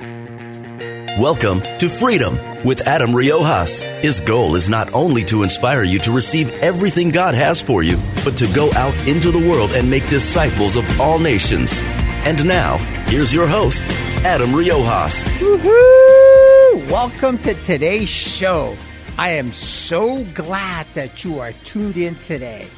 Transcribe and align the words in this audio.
Welcome 0.00 1.60
to 1.78 1.90
Freedom 1.90 2.64
with 2.64 2.86
Adam 2.86 3.10
Riojas. 3.10 3.84
His 4.00 4.22
goal 4.22 4.54
is 4.54 4.70
not 4.70 4.94
only 4.94 5.24
to 5.24 5.42
inspire 5.42 5.84
you 5.84 5.98
to 5.98 6.10
receive 6.10 6.48
everything 6.62 7.10
God 7.10 7.34
has 7.34 7.60
for 7.60 7.82
you, 7.82 7.98
but 8.24 8.38
to 8.38 8.50
go 8.54 8.72
out 8.72 8.94
into 9.06 9.30
the 9.30 9.50
world 9.50 9.72
and 9.72 9.90
make 9.90 10.08
disciples 10.08 10.76
of 10.76 11.00
all 11.02 11.18
nations. 11.18 11.78
And 12.24 12.46
now, 12.46 12.78
here's 13.08 13.34
your 13.34 13.46
host, 13.46 13.82
Adam 14.24 14.52
Riojas. 14.52 15.26
Woohoo! 15.38 16.90
Welcome 16.90 17.36
to 17.40 17.52
today's 17.52 18.08
show. 18.08 18.74
I 19.18 19.32
am 19.32 19.52
so 19.52 20.24
glad 20.32 20.86
that 20.94 21.24
you 21.24 21.40
are 21.40 21.52
tuned 21.52 21.98
in 21.98 22.14
today. 22.14 22.68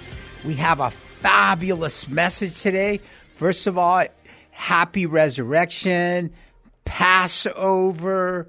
We 0.45 0.55
have 0.55 0.81
a 0.81 0.91
fabulous 0.91 2.09
message 2.09 2.61
today. 2.61 3.01
First 3.37 3.69
of 3.69 3.79
all, 3.79 4.05
happy 4.51 5.07
resurrection, 5.07 6.33
Passover, 6.93 8.49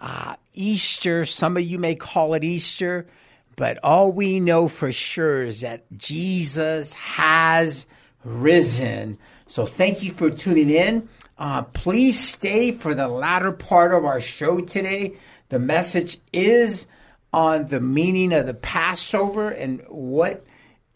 uh, 0.00 0.34
Easter. 0.52 1.24
Some 1.24 1.56
of 1.56 1.62
you 1.62 1.78
may 1.78 1.94
call 1.94 2.34
it 2.34 2.42
Easter, 2.42 3.06
but 3.54 3.78
all 3.84 4.10
we 4.10 4.40
know 4.40 4.66
for 4.66 4.90
sure 4.90 5.44
is 5.44 5.60
that 5.60 5.84
Jesus 5.96 6.92
has 6.94 7.86
risen. 8.24 9.16
So 9.46 9.64
thank 9.64 10.02
you 10.02 10.10
for 10.10 10.28
tuning 10.28 10.70
in. 10.70 11.08
Uh, 11.38 11.62
please 11.62 12.18
stay 12.18 12.72
for 12.72 12.94
the 12.94 13.06
latter 13.06 13.52
part 13.52 13.94
of 13.94 14.04
our 14.04 14.20
show 14.20 14.60
today. 14.60 15.14
The 15.50 15.60
message 15.60 16.18
is 16.32 16.88
on 17.32 17.68
the 17.68 17.80
meaning 17.80 18.32
of 18.32 18.46
the 18.46 18.54
Passover 18.54 19.50
and 19.50 19.80
what 19.86 20.44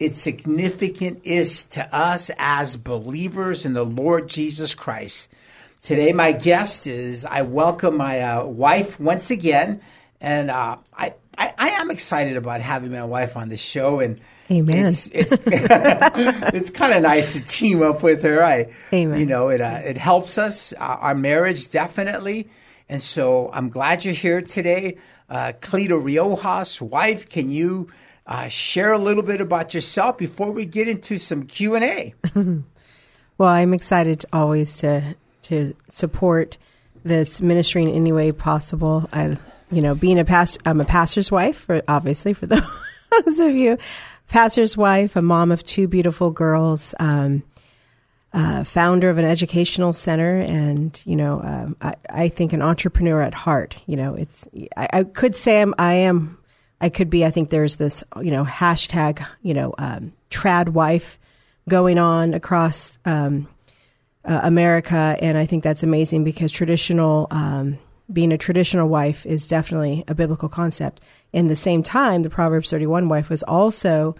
its 0.00 0.20
significant 0.20 1.20
is 1.22 1.62
to 1.62 1.94
us 1.94 2.28
as 2.38 2.74
believers 2.74 3.64
in 3.64 3.74
the 3.74 3.84
Lord 3.84 4.28
Jesus 4.28 4.74
Christ. 4.74 5.28
Today, 5.82 6.12
my 6.12 6.32
guest 6.32 6.86
is 6.86 7.24
I 7.24 7.42
welcome 7.42 7.96
my 7.96 8.20
uh, 8.20 8.44
wife 8.44 8.98
once 8.98 9.30
again, 9.30 9.80
and 10.20 10.50
uh, 10.50 10.76
I, 10.92 11.14
I, 11.36 11.54
I 11.56 11.68
am 11.70 11.90
excited 11.90 12.36
about 12.36 12.60
having 12.60 12.90
my 12.90 13.04
wife 13.04 13.36
on 13.36 13.48
the 13.48 13.56
show 13.56 14.00
and. 14.00 14.20
Amen. 14.50 14.86
It's 14.86 15.08
it's, 15.08 15.36
it's 15.46 16.70
kind 16.70 16.94
of 16.94 17.02
nice 17.02 17.34
to 17.34 17.42
team 17.42 17.82
up 17.82 18.02
with 18.02 18.22
her. 18.22 18.42
I, 18.42 18.72
Amen. 18.94 19.20
You 19.20 19.26
know, 19.26 19.50
it 19.50 19.60
uh, 19.60 19.82
it 19.84 19.98
helps 19.98 20.38
us 20.38 20.72
uh, 20.72 20.78
our 20.78 21.14
marriage 21.14 21.68
definitely, 21.68 22.48
and 22.88 23.02
so 23.02 23.50
I'm 23.52 23.68
glad 23.68 24.06
you're 24.06 24.14
here 24.14 24.40
today, 24.40 24.96
uh, 25.28 25.52
Cleta 25.60 25.96
Riojas, 25.96 26.80
wife. 26.80 27.28
Can 27.28 27.50
you 27.50 27.90
uh, 28.26 28.48
share 28.48 28.92
a 28.92 28.98
little 28.98 29.22
bit 29.22 29.42
about 29.42 29.74
yourself 29.74 30.16
before 30.16 30.50
we 30.50 30.64
get 30.64 30.88
into 30.88 31.18
some 31.18 31.44
Q 31.44 31.74
and 31.74 31.84
A? 31.84 32.14
Well, 33.38 33.50
I'm 33.50 33.72
excited 33.72 34.24
always 34.32 34.78
to 34.78 35.14
to 35.48 35.74
support 35.88 36.58
this 37.04 37.40
ministry 37.40 37.82
in 37.82 37.90
any 37.90 38.12
way 38.12 38.32
possible. 38.32 39.08
I, 39.12 39.38
you 39.70 39.80
know, 39.80 39.94
being 39.94 40.18
a 40.18 40.24
past, 40.24 40.58
I'm 40.66 40.80
a 40.80 40.84
pastor's 40.84 41.30
wife, 41.30 41.56
for, 41.60 41.82
obviously 41.88 42.34
for 42.34 42.46
those 42.46 43.40
of 43.40 43.54
you, 43.54 43.78
pastor's 44.28 44.76
wife, 44.76 45.16
a 45.16 45.22
mom 45.22 45.50
of 45.50 45.62
two 45.62 45.88
beautiful 45.88 46.30
girls, 46.30 46.94
um, 47.00 47.42
uh, 48.34 48.62
founder 48.62 49.08
of 49.08 49.16
an 49.16 49.24
educational 49.24 49.94
center, 49.94 50.36
and 50.36 51.00
you 51.06 51.16
know, 51.16 51.40
um, 51.42 51.76
I, 51.80 51.94
I 52.10 52.28
think 52.28 52.52
an 52.52 52.60
entrepreneur 52.60 53.22
at 53.22 53.32
heart. 53.32 53.78
You 53.86 53.96
know, 53.96 54.14
it's 54.14 54.46
I, 54.76 54.88
I 54.92 55.04
could 55.04 55.34
say 55.34 55.62
I'm, 55.62 55.74
I 55.78 55.94
am, 55.94 56.36
I 56.78 56.90
could 56.90 57.08
be. 57.08 57.24
I 57.24 57.30
think 57.30 57.48
there's 57.48 57.76
this, 57.76 58.04
you 58.20 58.30
know, 58.30 58.44
hashtag, 58.44 59.26
you 59.40 59.54
know, 59.54 59.74
um, 59.78 60.12
trad 60.30 60.68
wife 60.68 61.18
going 61.70 61.98
on 61.98 62.34
across. 62.34 62.98
Um, 63.06 63.48
uh, 64.28 64.40
America, 64.42 65.16
and 65.20 65.38
I 65.38 65.46
think 65.46 65.64
that's 65.64 65.82
amazing 65.82 66.22
because 66.22 66.52
traditional 66.52 67.26
um, 67.30 67.78
being 68.12 68.32
a 68.32 68.38
traditional 68.38 68.88
wife 68.88 69.24
is 69.26 69.48
definitely 69.48 70.04
a 70.06 70.14
biblical 70.14 70.48
concept. 70.48 71.00
In 71.32 71.48
the 71.48 71.56
same 71.56 71.82
time, 71.82 72.22
the 72.22 72.30
Proverbs 72.30 72.70
thirty 72.70 72.86
one 72.86 73.08
wife 73.08 73.30
was 73.30 73.42
also, 73.42 74.14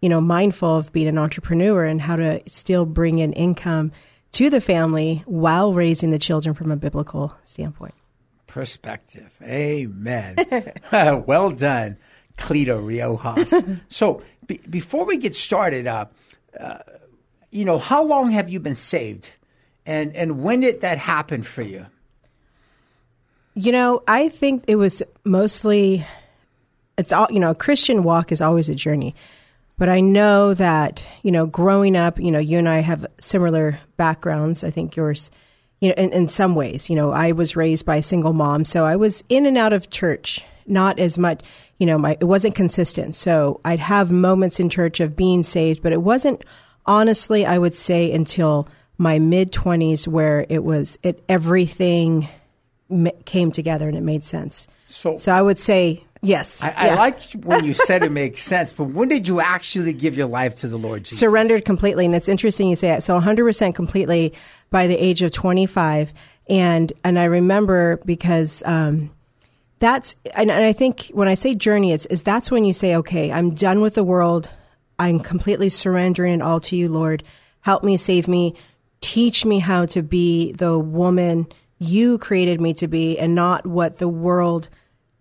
you 0.00 0.08
know, 0.08 0.20
mindful 0.20 0.76
of 0.76 0.92
being 0.92 1.08
an 1.08 1.18
entrepreneur 1.18 1.84
and 1.84 2.00
how 2.00 2.16
to 2.16 2.42
still 2.46 2.84
bring 2.84 3.18
in 3.18 3.32
income 3.32 3.90
to 4.32 4.50
the 4.50 4.60
family 4.60 5.22
while 5.26 5.72
raising 5.72 6.10
the 6.10 6.18
children 6.18 6.54
from 6.54 6.70
a 6.70 6.76
biblical 6.76 7.34
standpoint. 7.44 7.94
Perspective, 8.46 9.34
amen. 9.42 10.36
well 11.26 11.50
done, 11.50 11.96
Cleta 12.36 12.74
Riojas. 12.74 13.80
so, 13.88 14.22
be, 14.46 14.60
before 14.68 15.06
we 15.06 15.16
get 15.16 15.34
started, 15.34 15.86
uh, 15.86 16.06
uh, 16.58 16.78
you 17.50 17.64
know, 17.64 17.78
how 17.78 18.02
long 18.02 18.30
have 18.30 18.48
you 18.48 18.60
been 18.60 18.74
saved? 18.74 19.30
And 19.86 20.14
and 20.16 20.42
when 20.42 20.60
did 20.60 20.80
that 20.80 20.98
happen 20.98 21.42
for 21.42 21.62
you? 21.62 21.86
You 23.54 23.72
know, 23.72 24.02
I 24.08 24.28
think 24.28 24.64
it 24.66 24.76
was 24.76 25.02
mostly 25.24 26.04
it's 26.96 27.12
all 27.12 27.28
you 27.30 27.40
know, 27.40 27.50
a 27.50 27.54
Christian 27.54 28.02
walk 28.02 28.32
is 28.32 28.40
always 28.40 28.68
a 28.68 28.74
journey. 28.74 29.14
But 29.76 29.88
I 29.88 30.00
know 30.00 30.54
that, 30.54 31.06
you 31.22 31.32
know, 31.32 31.46
growing 31.46 31.96
up, 31.96 32.20
you 32.20 32.30
know, 32.30 32.38
you 32.38 32.58
and 32.58 32.68
I 32.68 32.78
have 32.78 33.06
similar 33.18 33.80
backgrounds. 33.96 34.62
I 34.62 34.70
think 34.70 34.94
yours, 34.94 35.32
you 35.80 35.88
know, 35.88 35.94
in, 35.96 36.12
in 36.12 36.28
some 36.28 36.54
ways, 36.54 36.88
you 36.88 36.94
know, 36.94 37.10
I 37.10 37.32
was 37.32 37.56
raised 37.56 37.84
by 37.84 37.96
a 37.96 38.02
single 38.02 38.32
mom, 38.32 38.64
so 38.64 38.84
I 38.84 38.94
was 38.94 39.24
in 39.28 39.46
and 39.46 39.58
out 39.58 39.72
of 39.72 39.90
church, 39.90 40.44
not 40.66 41.00
as 41.00 41.18
much, 41.18 41.42
you 41.78 41.86
know, 41.86 41.98
my 41.98 42.16
it 42.20 42.24
wasn't 42.24 42.54
consistent. 42.54 43.16
So 43.16 43.60
I'd 43.64 43.80
have 43.80 44.12
moments 44.12 44.60
in 44.60 44.68
church 44.68 45.00
of 45.00 45.16
being 45.16 45.42
saved, 45.42 45.82
but 45.82 45.92
it 45.92 46.02
wasn't 46.02 46.44
honestly, 46.86 47.44
I 47.44 47.58
would 47.58 47.74
say 47.74 48.12
until 48.12 48.68
my 48.98 49.18
mid 49.18 49.52
20s 49.52 50.06
where 50.06 50.46
it 50.48 50.62
was 50.62 50.98
it 51.02 51.22
everything 51.28 52.28
came 53.24 53.50
together 53.50 53.88
and 53.88 53.96
it 53.96 54.02
made 54.02 54.24
sense. 54.24 54.68
So, 54.86 55.16
so 55.16 55.32
I 55.32 55.42
would 55.42 55.58
say 55.58 56.04
yes. 56.22 56.62
I, 56.62 56.68
I 56.70 56.86
yeah. 56.86 57.12
when 57.42 57.64
you 57.64 57.74
said 57.74 58.04
it 58.04 58.12
makes 58.22 58.42
sense, 58.42 58.72
but 58.72 58.84
when 58.84 59.08
did 59.08 59.26
you 59.26 59.40
actually 59.40 59.92
give 59.92 60.16
your 60.16 60.28
life 60.28 60.54
to 60.56 60.68
the 60.68 60.76
Lord 60.76 61.04
Jesus? 61.04 61.18
Surrendered 61.18 61.64
completely, 61.64 62.04
and 62.04 62.14
it's 62.14 62.28
interesting 62.28 62.68
you 62.68 62.76
say 62.76 62.88
that. 62.88 63.02
So 63.02 63.14
100 63.14 63.44
percent 63.44 63.74
completely 63.74 64.34
by 64.70 64.86
the 64.86 64.96
age 64.96 65.22
of 65.22 65.32
25, 65.32 66.12
and 66.48 66.92
and 67.02 67.18
I 67.18 67.24
remember 67.24 67.98
because. 68.04 68.62
Um, 68.64 69.10
that's 69.80 70.14
and, 70.34 70.50
and 70.50 70.64
I 70.64 70.72
think 70.72 71.10
when 71.12 71.28
I 71.28 71.34
say 71.34 71.54
journey, 71.54 71.92
it's 71.92 72.06
is 72.06 72.22
that's 72.22 72.50
when 72.50 72.64
you 72.64 72.72
say, 72.72 72.96
okay, 72.96 73.30
I'm 73.30 73.54
done 73.54 73.82
with 73.82 73.94
the 73.94 74.04
world. 74.04 74.48
I'm 74.98 75.20
completely 75.20 75.68
surrendering 75.68 76.34
it 76.34 76.42
all 76.42 76.60
to 76.60 76.76
you, 76.76 76.88
Lord. 76.88 77.22
Help 77.60 77.82
me, 77.82 77.98
save 77.98 78.26
me, 78.26 78.54
teach 79.04 79.44
me 79.44 79.58
how 79.58 79.84
to 79.84 80.02
be 80.02 80.52
the 80.52 80.78
woman 80.78 81.46
you 81.78 82.16
created 82.16 82.58
me 82.58 82.72
to 82.72 82.88
be 82.88 83.18
and 83.18 83.34
not 83.34 83.66
what 83.66 83.98
the 83.98 84.08
world 84.08 84.70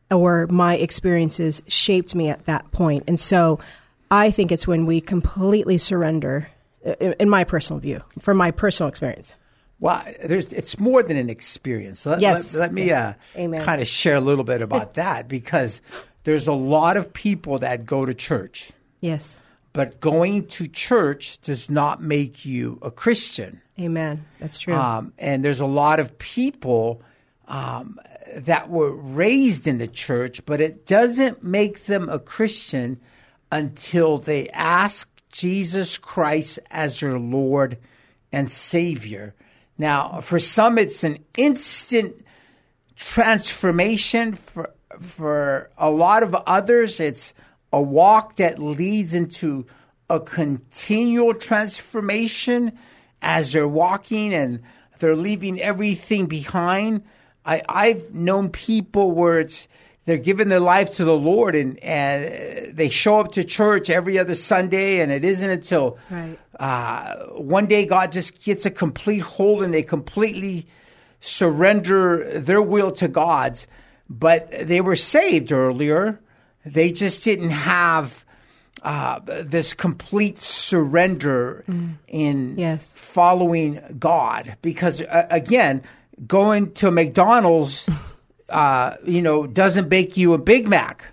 or 0.09 0.47
my 0.47 0.77
experiences 0.77 1.61
shaped 1.67 2.16
me 2.16 2.29
at 2.29 2.45
that 2.45 2.72
point. 2.72 3.03
And 3.07 3.19
so 3.19 3.59
I 4.09 4.31
think 4.31 4.53
it's 4.53 4.66
when 4.66 4.85
we 4.85 5.01
completely 5.01 5.77
surrender, 5.77 6.47
in 6.99 7.27
my 7.27 7.43
personal 7.43 7.81
view, 7.81 8.01
from 8.19 8.38
my 8.38 8.51
personal 8.51 8.88
experience. 8.88 9.35
Well, 9.81 10.01
there's, 10.23 10.53
it's 10.53 10.79
more 10.79 11.03
than 11.03 11.17
an 11.17 11.29
experience. 11.29 12.05
Let, 12.05 12.22
yes. 12.22 12.53
let, 12.53 12.61
let 12.61 12.73
me 12.73 12.90
uh, 12.91 13.13
kind 13.35 13.81
of 13.81 13.87
share 13.87 14.16
a 14.16 14.22
little 14.22 14.46
bit 14.46 14.61
about 14.61 14.93
that 14.93 15.28
because 15.28 15.81
there's 16.23 16.47
a 16.47 16.53
lot 16.53 16.96
of 16.96 17.11
people 17.11 17.59
that 17.59 17.85
go 17.85 18.05
to 18.05 18.13
church. 18.13 18.72
Yes. 19.02 19.41
But 19.73 19.99
going 19.99 20.47
to 20.49 20.67
church 20.67 21.41
does 21.41 21.69
not 21.69 22.02
make 22.02 22.46
you 22.46 22.79
a 22.81 22.91
Christian. 22.91 23.62
Amen. 23.79 24.25
That's 24.40 24.59
true. 24.59 24.75
Um, 24.75 25.14
and 25.17 25.43
there's 25.43 25.59
a 25.59 25.66
lot 25.66 25.99
of 25.99 26.17
people 26.17 27.02
um, 27.47 27.99
that 28.35 28.70
were 28.70 28.96
raised 28.96 29.67
in 29.67 29.79
the 29.79 29.87
church, 29.87 30.46
but 30.46 30.61
it 30.61 30.85
doesn't 30.85 31.43
make 31.43 31.85
them 31.85 32.09
a 32.09 32.20
Christian 32.20 32.99
until 33.52 34.17
they 34.17 34.49
ask 34.49 35.09
Jesus 35.31 35.97
Christ 35.97 36.59
as 36.70 36.99
their 36.99 37.17
Lord 37.17 37.78
and 38.31 38.49
Savior. 38.49 39.34
Now, 39.78 40.22
for 40.22 40.40
some, 40.40 40.78
it's 40.78 41.03
an 41.03 41.20
instant 41.37 42.25
transformation. 42.96 44.34
For 44.34 44.72
for 44.99 45.72
a 45.78 45.90
lot 45.90 46.23
of 46.23 46.35
others, 46.35 46.99
it's 46.99 47.34
a 47.72 47.81
walk 47.81 48.35
that 48.37 48.59
leads 48.59 49.14
into 49.14 49.66
a 50.09 50.20
continual 50.20 51.34
transformation 51.34 52.78
as 53.23 53.52
they're 53.53 53.67
walking 53.67 54.34
and 54.34 54.61
they're 54.99 55.16
leaving 55.16 55.59
everything 55.59 56.28
behind. 56.28 57.03
I, 57.46 57.61
I've 57.67 58.14
known 58.14 58.49
people 58.49 59.11
where 59.11 59.40
it's 59.40 59.67
they're 60.05 60.17
giving 60.17 60.49
their 60.49 60.59
life 60.59 60.91
to 60.97 61.05
the 61.05 61.16
Lord 61.16 61.55
and, 61.55 61.79
and 61.79 62.75
they 62.75 62.90
show 62.90 63.20
up 63.22 63.31
to 63.34 63.43
church 63.46 63.90
every 63.90 64.20
other 64.20 64.35
Sunday, 64.35 64.99
and 64.99 65.11
it 65.14 65.23
isn't 65.23 65.49
until 65.49 65.97
Right. 66.09 66.37
uh, 66.59 67.16
one 67.40 67.67
day 67.67 67.85
God 67.85 68.11
just 68.11 68.43
gets 68.43 68.66
a 68.66 68.72
complete 68.72 69.20
hold 69.22 69.64
and 69.64 69.73
they 69.73 69.81
completely 69.84 70.67
surrender 71.22 72.40
their 72.41 72.61
will 72.61 72.91
to 72.91 73.08
God's. 73.08 73.66
But 74.09 74.52
they 74.67 74.81
were 74.81 74.97
saved 74.97 75.52
earlier. 75.53 76.20
They 76.66 76.91
just 76.91 77.23
didn't 77.23 77.52
have 77.52 78.22
uh, 78.84 79.20
this 79.26 79.74
complete 79.74 80.38
surrender 80.38 81.64
in 82.08 82.58
Yes. 82.58 82.94
following 82.96 83.80
God. 83.97 84.58
Because 84.62 85.02
uh, 85.02 85.26
again, 85.32 85.82
going 86.28 86.74
to 86.74 86.91
McDonald's, 86.91 87.88
uh, 88.50 88.96
you 89.06 89.22
know, 89.22 89.47
doesn't 89.47 89.90
make 89.90 90.18
you 90.18 90.34
a 90.34 90.38
Big 90.38 90.68
Mac, 90.68 91.06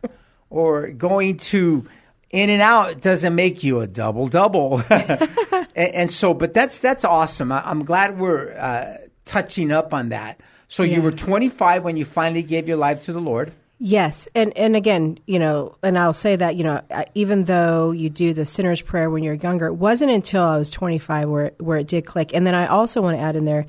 or 0.51 0.89
going 0.91 1.37
to 1.37 1.87
In 2.31 2.51
and 2.51 2.61
Out 2.61 3.01
doesn't 3.01 3.35
make 3.35 3.63
you 3.63 3.81
a 3.81 3.87
double 3.87 4.27
double. 4.29 4.83
and, 4.91 5.29
and 5.77 6.13
so, 6.13 6.35
but 6.35 6.53
that's 6.53 6.81
that's 6.81 7.05
awesome. 7.05 7.53
I, 7.53 7.63
I'm 7.65 7.85
glad 7.85 8.19
we're 8.19 8.53
uh, 8.59 8.97
touching 9.25 9.71
up 9.73 9.95
on 9.95 10.09
that. 10.11 10.41
So 10.69 10.83
you 10.85 11.03
were 11.03 11.11
25 11.11 11.83
when 11.83 11.97
you 11.97 12.05
finally 12.05 12.43
gave 12.45 12.69
your 12.69 12.77
life 12.77 13.01
to 13.07 13.13
the 13.13 13.21
Lord. 13.21 13.53
Yes, 13.83 14.29
and 14.35 14.55
and 14.59 14.77
again, 14.77 15.19
you 15.27 15.39
know, 15.39 15.75
and 15.83 15.99
I'll 15.99 16.13
say 16.13 16.37
that 16.37 16.55
you 16.55 16.65
know, 16.65 16.83
even 17.15 17.45
though 17.45 17.93
you 17.93 18.11
do 18.11 18.35
the 18.35 18.45
sinner's 18.45 18.83
prayer 18.83 19.09
when 19.09 19.23
you're 19.23 19.33
younger, 19.33 19.69
it 19.69 19.75
wasn't 19.75 20.11
until 20.11 20.43
I 20.43 20.59
was 20.59 20.71
25 20.71 21.31
where 21.31 21.53
where 21.57 21.79
it 21.79 21.87
did 21.87 22.05
click. 22.05 22.35
And 22.35 22.47
then 22.47 22.55
I 22.55 22.67
also 22.67 23.01
want 23.01 23.17
to 23.17 23.23
add 23.23 23.37
in 23.37 23.47
there, 23.47 23.65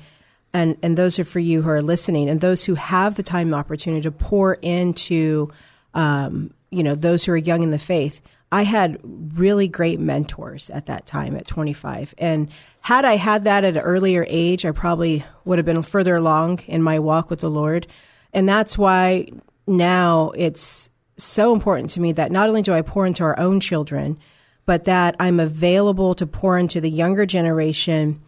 and 0.52 0.76
and 0.82 0.98
those 0.98 1.18
are 1.18 1.24
for 1.24 1.38
you 1.38 1.62
who 1.62 1.70
are 1.70 1.80
listening, 1.80 2.28
and 2.28 2.42
those 2.42 2.66
who 2.66 2.74
have 2.74 3.14
the 3.14 3.22
time 3.22 3.46
and 3.48 3.54
opportunity 3.54 4.02
to 4.02 4.10
pour 4.10 4.58
into, 4.60 5.48
um, 5.94 6.52
you 6.68 6.82
know, 6.82 6.94
those 6.94 7.24
who 7.24 7.32
are 7.32 7.38
young 7.38 7.62
in 7.62 7.70
the 7.70 7.78
faith. 7.78 8.20
I 8.52 8.64
had 8.64 9.00
really 9.02 9.66
great 9.66 9.98
mentors 9.98 10.68
at 10.68 10.84
that 10.86 11.06
time 11.06 11.36
at 11.36 11.46
25. 11.46 12.14
And 12.18 12.50
had 12.82 13.06
I 13.06 13.16
had 13.16 13.44
that 13.44 13.64
at 13.64 13.78
an 13.78 13.82
earlier 13.82 14.26
age, 14.28 14.66
I 14.66 14.72
probably 14.72 15.24
would 15.46 15.58
have 15.58 15.64
been 15.64 15.80
further 15.80 16.16
along 16.16 16.58
in 16.66 16.82
my 16.82 16.98
walk 16.98 17.30
with 17.30 17.40
the 17.40 17.48
Lord. 17.48 17.86
And 18.34 18.46
that's 18.46 18.76
why 18.76 19.28
now 19.66 20.32
it's 20.34 20.90
so 21.16 21.52
important 21.52 21.90
to 21.90 22.00
me 22.00 22.12
that 22.12 22.32
not 22.32 22.48
only 22.48 22.62
do 22.62 22.72
I 22.72 22.82
pour 22.82 23.06
into 23.06 23.22
our 23.22 23.38
own 23.38 23.60
children, 23.60 24.18
but 24.64 24.84
that 24.84 25.16
I'm 25.18 25.40
available 25.40 26.14
to 26.16 26.26
pour 26.26 26.58
into 26.58 26.80
the 26.80 26.90
younger 26.90 27.26
generation 27.26 28.20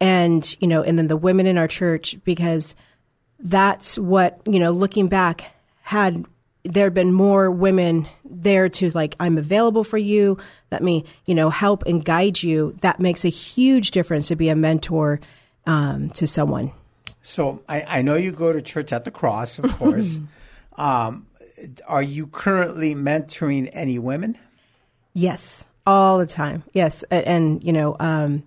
and, 0.00 0.56
you 0.60 0.68
know, 0.68 0.82
and 0.82 0.98
then 0.98 1.08
the 1.08 1.16
women 1.16 1.46
in 1.46 1.58
our 1.58 1.68
church 1.68 2.16
because 2.24 2.74
that's 3.38 3.98
what, 3.98 4.40
you 4.46 4.58
know, 4.58 4.70
looking 4.70 5.08
back 5.08 5.52
had 5.82 6.24
there 6.64 6.84
had 6.84 6.94
been 6.94 7.12
more 7.12 7.50
women 7.50 8.06
there 8.24 8.68
to 8.68 8.90
like 8.90 9.16
I'm 9.18 9.38
available 9.38 9.84
for 9.84 9.98
you, 9.98 10.38
let 10.70 10.82
me, 10.82 11.04
you 11.24 11.34
know, 11.34 11.50
help 11.50 11.84
and 11.86 12.04
guide 12.04 12.42
you. 12.42 12.76
That 12.82 13.00
makes 13.00 13.24
a 13.24 13.30
huge 13.30 13.90
difference 13.90 14.28
to 14.28 14.36
be 14.36 14.48
a 14.48 14.56
mentor 14.56 15.20
um, 15.66 16.10
to 16.10 16.26
someone. 16.26 16.72
So 17.22 17.62
I, 17.68 17.82
I 17.82 18.02
know 18.02 18.16
you 18.16 18.32
go 18.32 18.52
to 18.52 18.60
church 18.60 18.92
at 18.92 19.04
the 19.04 19.10
cross, 19.10 19.58
of 19.58 19.70
course. 19.76 20.20
um, 20.78 21.26
are 21.86 22.02
you 22.02 22.26
currently 22.28 22.94
mentoring 22.94 23.68
any 23.72 23.98
women? 23.98 24.38
Yes, 25.12 25.64
all 25.86 26.18
the 26.18 26.26
time. 26.26 26.62
Yes, 26.72 27.02
and, 27.10 27.26
and 27.26 27.64
you 27.64 27.72
know, 27.72 27.96
um, 27.98 28.44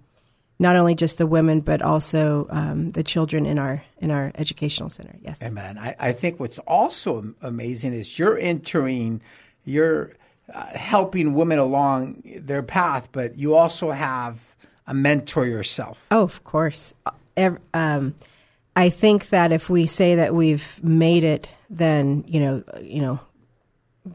not 0.59 0.75
only 0.75 0.95
just 0.95 1.17
the 1.17 1.27
women, 1.27 1.59
but 1.59 1.81
also 1.81 2.47
um, 2.49 2.91
the 2.91 3.03
children 3.03 3.45
in 3.45 3.59
our 3.59 3.83
in 3.99 4.11
our 4.11 4.31
educational 4.35 4.89
center. 4.89 5.15
Yes. 5.21 5.41
Amen. 5.41 5.77
I, 5.77 5.95
I 5.99 6.11
think 6.13 6.39
what's 6.39 6.59
also 6.59 7.33
amazing 7.41 7.93
is 7.93 8.17
you're 8.17 8.37
entering, 8.37 9.21
you're 9.65 10.11
uh, 10.53 10.65
helping 10.67 11.33
women 11.33 11.59
along 11.59 12.23
their 12.37 12.63
path, 12.63 13.09
but 13.11 13.37
you 13.37 13.55
also 13.55 13.91
have 13.91 14.39
a 14.87 14.93
mentor 14.93 15.45
yourself. 15.45 16.05
Oh, 16.11 16.21
of 16.21 16.43
course. 16.43 16.93
Ev- 17.37 17.59
um, 17.73 18.13
I 18.81 18.89
think 18.89 19.29
that 19.29 19.51
if 19.51 19.69
we 19.69 19.85
say 19.85 20.15
that 20.15 20.33
we've 20.33 20.83
made 20.83 21.23
it, 21.23 21.53
then 21.69 22.23
you 22.27 22.39
know, 22.39 22.63
you 22.81 22.99
know, 22.99 23.19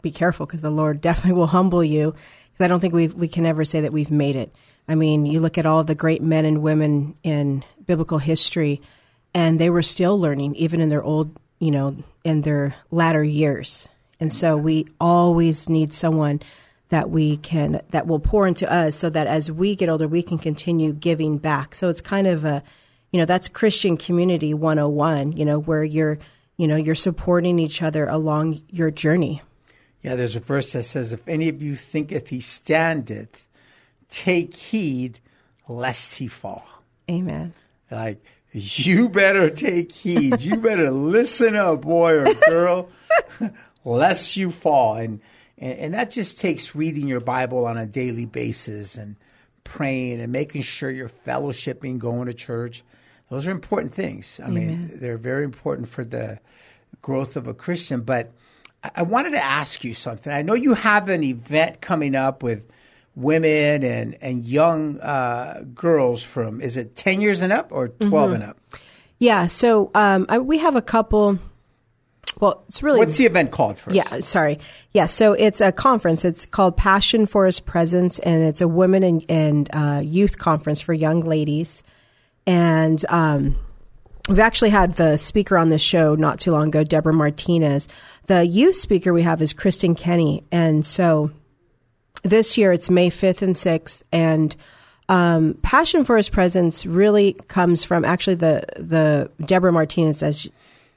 be 0.02 0.10
careful 0.10 0.44
because 0.44 0.60
the 0.60 0.70
Lord 0.70 1.00
definitely 1.08 1.38
will 1.38 1.46
humble 1.46 1.84
you. 1.84 2.16
Because 2.50 2.64
I 2.64 2.66
don't 2.66 2.80
think 2.80 2.92
we 2.92 3.06
we 3.06 3.28
can 3.28 3.46
ever 3.46 3.64
say 3.64 3.82
that 3.82 3.92
we've 3.92 4.10
made 4.10 4.34
it. 4.34 4.52
I 4.88 4.96
mean, 4.96 5.24
you 5.24 5.38
look 5.38 5.56
at 5.56 5.66
all 5.66 5.84
the 5.84 5.94
great 5.94 6.20
men 6.20 6.44
and 6.44 6.62
women 6.62 7.14
in 7.22 7.62
biblical 7.86 8.18
history, 8.18 8.80
and 9.32 9.60
they 9.60 9.70
were 9.70 9.84
still 9.84 10.18
learning, 10.18 10.56
even 10.56 10.80
in 10.80 10.88
their 10.88 11.02
old, 11.02 11.38
you 11.60 11.70
know, 11.70 11.96
in 12.24 12.42
their 12.42 12.74
latter 12.90 13.22
years. 13.22 13.88
And 14.18 14.32
so 14.32 14.56
we 14.56 14.88
always 15.00 15.68
need 15.68 15.94
someone 15.94 16.40
that 16.88 17.08
we 17.08 17.36
can 17.36 17.82
that 17.90 18.08
will 18.08 18.18
pour 18.18 18.48
into 18.48 18.68
us, 18.68 18.96
so 18.96 19.10
that 19.10 19.28
as 19.28 19.48
we 19.48 19.76
get 19.76 19.88
older, 19.88 20.08
we 20.08 20.24
can 20.24 20.38
continue 20.38 20.92
giving 20.92 21.38
back. 21.38 21.72
So 21.72 21.88
it's 21.88 22.00
kind 22.00 22.26
of 22.26 22.44
a, 22.44 22.64
you 23.16 23.22
know, 23.22 23.24
that's 23.24 23.48
Christian 23.48 23.96
community 23.96 24.52
101. 24.52 25.32
You 25.32 25.46
know, 25.46 25.58
where 25.58 25.82
you're, 25.82 26.18
you 26.58 26.68
know, 26.68 26.76
you're 26.76 26.94
supporting 26.94 27.58
each 27.58 27.80
other 27.80 28.06
along 28.06 28.60
your 28.68 28.90
journey. 28.90 29.40
Yeah, 30.02 30.16
there's 30.16 30.36
a 30.36 30.40
verse 30.40 30.74
that 30.74 30.82
says, 30.82 31.14
If 31.14 31.26
any 31.26 31.48
of 31.48 31.62
you 31.62 31.76
thinketh 31.76 32.28
he 32.28 32.40
standeth, 32.40 33.48
take 34.10 34.54
heed 34.54 35.18
lest 35.66 36.16
he 36.16 36.28
fall. 36.28 36.68
Amen. 37.10 37.54
Like, 37.90 38.22
you 38.52 39.08
better 39.08 39.48
take 39.48 39.92
heed. 39.92 40.42
You 40.42 40.56
better 40.60 40.90
listen 40.90 41.56
up, 41.56 41.80
boy 41.80 42.18
or 42.18 42.34
girl, 42.46 42.90
lest 43.86 44.36
you 44.36 44.50
fall. 44.50 44.96
And, 44.96 45.22
and 45.56 45.78
and 45.78 45.94
that 45.94 46.10
just 46.10 46.38
takes 46.38 46.74
reading 46.74 47.08
your 47.08 47.20
Bible 47.20 47.64
on 47.64 47.78
a 47.78 47.86
daily 47.86 48.26
basis 48.26 48.94
and 48.94 49.16
praying 49.64 50.20
and 50.20 50.30
making 50.30 50.60
sure 50.60 50.90
you're 50.90 51.08
fellowshipping, 51.08 51.98
going 51.98 52.26
to 52.26 52.34
church. 52.34 52.84
Those 53.30 53.46
are 53.46 53.50
important 53.50 53.92
things. 53.94 54.40
I 54.44 54.48
mean, 54.48 54.90
they're 55.00 55.18
very 55.18 55.44
important 55.44 55.88
for 55.88 56.04
the 56.04 56.38
growth 57.02 57.36
of 57.36 57.48
a 57.48 57.54
Christian. 57.54 58.02
But 58.02 58.32
I- 58.84 58.90
I 58.96 59.02
wanted 59.02 59.30
to 59.32 59.44
ask 59.44 59.82
you 59.84 59.94
something. 59.94 60.32
I 60.32 60.42
know 60.42 60.54
you 60.54 60.74
have 60.74 61.08
an 61.08 61.24
event 61.24 61.80
coming 61.80 62.14
up 62.14 62.42
with 62.42 62.66
women 63.16 63.82
and 63.82 64.16
and 64.20 64.44
young 64.44 65.00
uh, 65.00 65.64
girls 65.74 66.22
from 66.22 66.60
is 66.60 66.76
it 66.76 66.94
ten 66.94 67.20
years 67.20 67.42
and 67.42 67.52
up 67.52 67.68
or 67.72 67.88
12 67.88 68.32
and 68.32 68.42
up? 68.44 68.58
Yeah. 69.18 69.46
So 69.46 69.90
um, 69.94 70.26
I, 70.28 70.38
we 70.38 70.58
have 70.58 70.76
a 70.76 70.82
couple. 70.82 71.38
Well, 72.38 72.62
it's 72.68 72.82
really 72.82 72.98
What's 72.98 73.16
the 73.16 73.24
event 73.24 73.50
called 73.50 73.78
first? 73.78 73.96
Yeah, 73.96 74.20
sorry. 74.20 74.58
Yeah, 74.92 75.06
so 75.06 75.32
it's 75.32 75.62
a 75.62 75.72
conference. 75.72 76.22
It's 76.22 76.44
called 76.44 76.76
Passion 76.76 77.24
for 77.26 77.46
His 77.46 77.60
Presence, 77.60 78.18
and 78.18 78.42
it's 78.42 78.60
a 78.60 78.68
women 78.68 79.02
and, 79.02 79.24
and 79.30 79.70
uh, 79.72 80.02
youth 80.04 80.36
conference 80.38 80.82
for 80.82 80.92
young 80.92 81.20
ladies. 81.22 81.82
And 82.46 83.04
um, 83.08 83.56
we've 84.28 84.38
actually 84.38 84.70
had 84.70 84.94
the 84.94 85.16
speaker 85.16 85.58
on 85.58 85.68
this 85.68 85.82
show 85.82 86.14
not 86.14 86.38
too 86.38 86.52
long 86.52 86.68
ago, 86.68 86.84
Deborah 86.84 87.12
Martinez. 87.12 87.88
The 88.26 88.44
youth 88.44 88.76
speaker 88.76 89.12
we 89.12 89.22
have 89.22 89.42
is 89.42 89.52
Kristen 89.52 89.94
Kenny, 89.94 90.44
and 90.50 90.84
so 90.84 91.30
this 92.22 92.58
year 92.58 92.72
it's 92.72 92.90
May 92.90 93.10
5th 93.10 93.42
and 93.42 93.54
6th 93.54 94.02
and 94.10 94.56
um, 95.08 95.54
passion 95.62 96.04
for 96.04 96.16
his 96.16 96.28
presence 96.28 96.84
really 96.84 97.34
comes 97.46 97.84
from 97.84 98.04
actually 98.04 98.34
the 98.36 98.64
the 98.76 99.30
Deborah 99.44 99.72
Martinez 99.72 100.22
as 100.22 100.50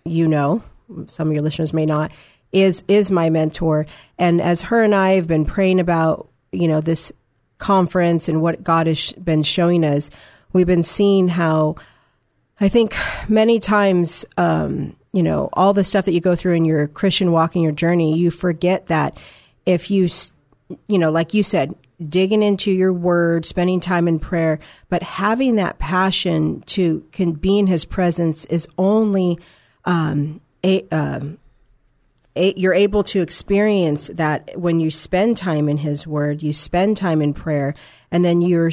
you 0.04 0.28
know 0.28 0.64
some 1.08 1.28
of 1.28 1.34
your 1.34 1.44
listeners 1.44 1.74
may 1.74 1.86
not 1.86 2.12
is 2.52 2.84
is 2.88 3.12
my 3.12 3.30
mentor. 3.30 3.86
And 4.18 4.42
as 4.42 4.64
her 4.64 4.84
and 4.84 4.96
I 4.96 5.12
have 5.12 5.28
been 5.28 5.46
praying 5.46 5.80
about 5.80 6.30
you 6.52 6.68
know 6.68 6.82
this 6.82 7.12
conference 7.60 8.28
and 8.28 8.42
what 8.42 8.64
God 8.64 8.88
has 8.88 9.14
been 9.14 9.44
showing 9.44 9.84
us 9.84 10.10
we've 10.54 10.68
been 10.68 10.84
seeing 10.84 11.28
how 11.28 11.76
I 12.60 12.70
think 12.70 12.96
many 13.28 13.60
times, 13.60 14.26
um, 14.38 14.96
you 15.14 15.24
know, 15.24 15.50
all 15.54 15.74
the 15.74 15.84
stuff 15.84 16.06
that 16.06 16.14
you 16.14 16.22
go 16.22 16.36
through 16.36 16.54
in 16.54 16.66
your 16.66 16.88
Christian 16.88 17.32
walk 17.32 17.56
and 17.56 17.64
your 17.64 17.72
journey, 17.72 18.18
you 18.18 18.32
forget 18.32 18.88
that 18.88 19.18
if 19.66 19.90
you, 19.90 20.10
you 20.88 20.98
know, 20.98 21.12
like 21.12 21.34
you 21.34 21.44
said, 21.44 21.74
digging 22.08 22.44
into 22.44 22.72
your 22.72 22.94
word, 22.94 23.46
spending 23.46 23.80
time 23.80 24.08
in 24.08 24.20
prayer, 24.20 24.60
but 24.90 25.04
having 25.04 25.56
that 25.56 25.80
passion 25.80 26.62
to 26.62 27.06
can 27.12 27.34
be 27.34 27.60
in 27.60 27.68
His 27.68 27.86
presence 27.86 28.46
is 28.46 28.68
only 28.78 29.40
um, 29.86 30.42
a, 30.64 30.88
um, 30.90 31.38
you're 32.36 32.74
able 32.74 33.04
to 33.04 33.22
experience 33.22 34.08
that 34.14 34.58
when 34.58 34.80
you 34.80 34.92
spend 34.92 35.38
time 35.38 35.68
in 35.68 35.78
His 35.78 36.08
Word, 36.08 36.42
you 36.42 36.54
spend 36.54 36.96
time 36.96 37.22
in 37.22 37.34
prayer, 37.34 37.74
and 38.12 38.24
then 38.24 38.42
you're 38.42 38.72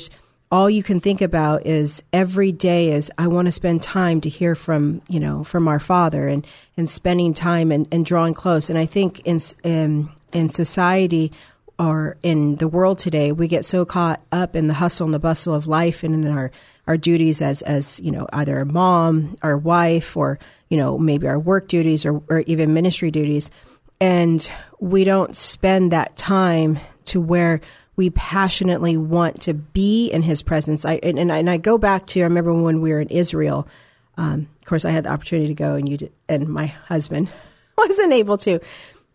all 0.51 0.71
you 0.71 0.83
can 0.83 1.01
think 1.01 1.21
about 1.21 1.67
is 1.67 2.03
every 2.13 2.53
day 2.53 2.93
is 2.93 3.11
I 3.19 3.27
want 3.27 3.47
to 3.47 3.53
spend 3.53 3.83
time 3.83 4.21
to 4.21 4.29
hear 4.29 4.55
from 4.55 5.03
you 5.09 5.21
know 5.21 5.45
from 5.45 5.69
our 5.69 5.81
Father 5.81 6.29
and 6.29 6.47
and 6.77 6.89
spending 6.89 7.35
time 7.35 7.73
and, 7.73 7.89
and 7.93 8.05
drawing 8.05 8.35
close. 8.35 8.71
And 8.71 8.79
I 8.79 8.87
think 8.87 9.21
in 9.21 9.41
in 9.65 10.09
in 10.33 10.49
society 10.49 11.33
or 11.79 12.17
in 12.23 12.57
the 12.57 12.69
world 12.69 12.99
today, 12.99 13.33
we 13.33 13.49
get 13.49 13.65
so 13.65 13.85
caught 13.85 14.23
up 14.33 14.57
in 14.57 14.67
the 14.67 14.75
hustle 14.75 15.07
and 15.07 15.15
the 15.15 15.19
bustle 15.19 15.55
of 15.55 15.67
life 15.67 16.03
and 16.03 16.15
in 16.15 16.31
our, 16.31 16.51
our 16.87 16.97
duties 16.97 17.43
as, 17.43 17.61
as, 17.63 18.01
you 18.01 18.11
know, 18.11 18.27
either 18.33 18.59
a 18.59 18.65
mom, 18.65 19.37
our 19.43 19.59
wife, 19.59 20.17
or, 20.17 20.39
you 20.71 20.79
know, 20.79 20.97
maybe 20.97 21.27
our 21.27 21.39
work 21.39 21.69
duties 21.69 22.07
or, 22.07 22.23
or 22.31 22.41
even 22.47 22.73
ministry 22.73 23.11
duties. 23.11 23.51
And 24.01 24.51
we 24.81 25.05
don't 25.05 25.37
spend 25.37 25.93
that 25.93 26.17
time 26.17 26.79
to 27.07 27.21
where 27.21 27.61
we 27.97 28.11
passionately 28.11 28.97
want 28.97 29.41
to 29.43 29.55
be 29.55 30.11
in 30.11 30.23
his 30.23 30.43
presence. 30.43 30.85
I, 30.85 31.01
and, 31.03 31.19
and 31.19 31.33
I, 31.33 31.39
and 31.39 31.51
I 31.51 31.57
go 31.57 31.79
back 31.79 32.07
to, 32.09 32.21
I 32.21 32.25
remember 32.25 32.53
when 32.53 32.83
we 32.83 32.93
were 32.93 33.01
in 33.01 33.09
Israel, 33.09 33.67
um, 34.19 34.49
of 34.61 34.67
course, 34.67 34.85
I 34.85 34.91
had 34.91 35.05
the 35.05 35.11
opportunity 35.11 35.49
to 35.49 35.55
go, 35.55 35.75
and 35.75 35.89
you 35.89 35.97
did, 35.97 36.13
and 36.29 36.49
my 36.49 36.67
husband 36.67 37.29
wasn't 37.79 38.13
able 38.13 38.39
to. 38.39 38.61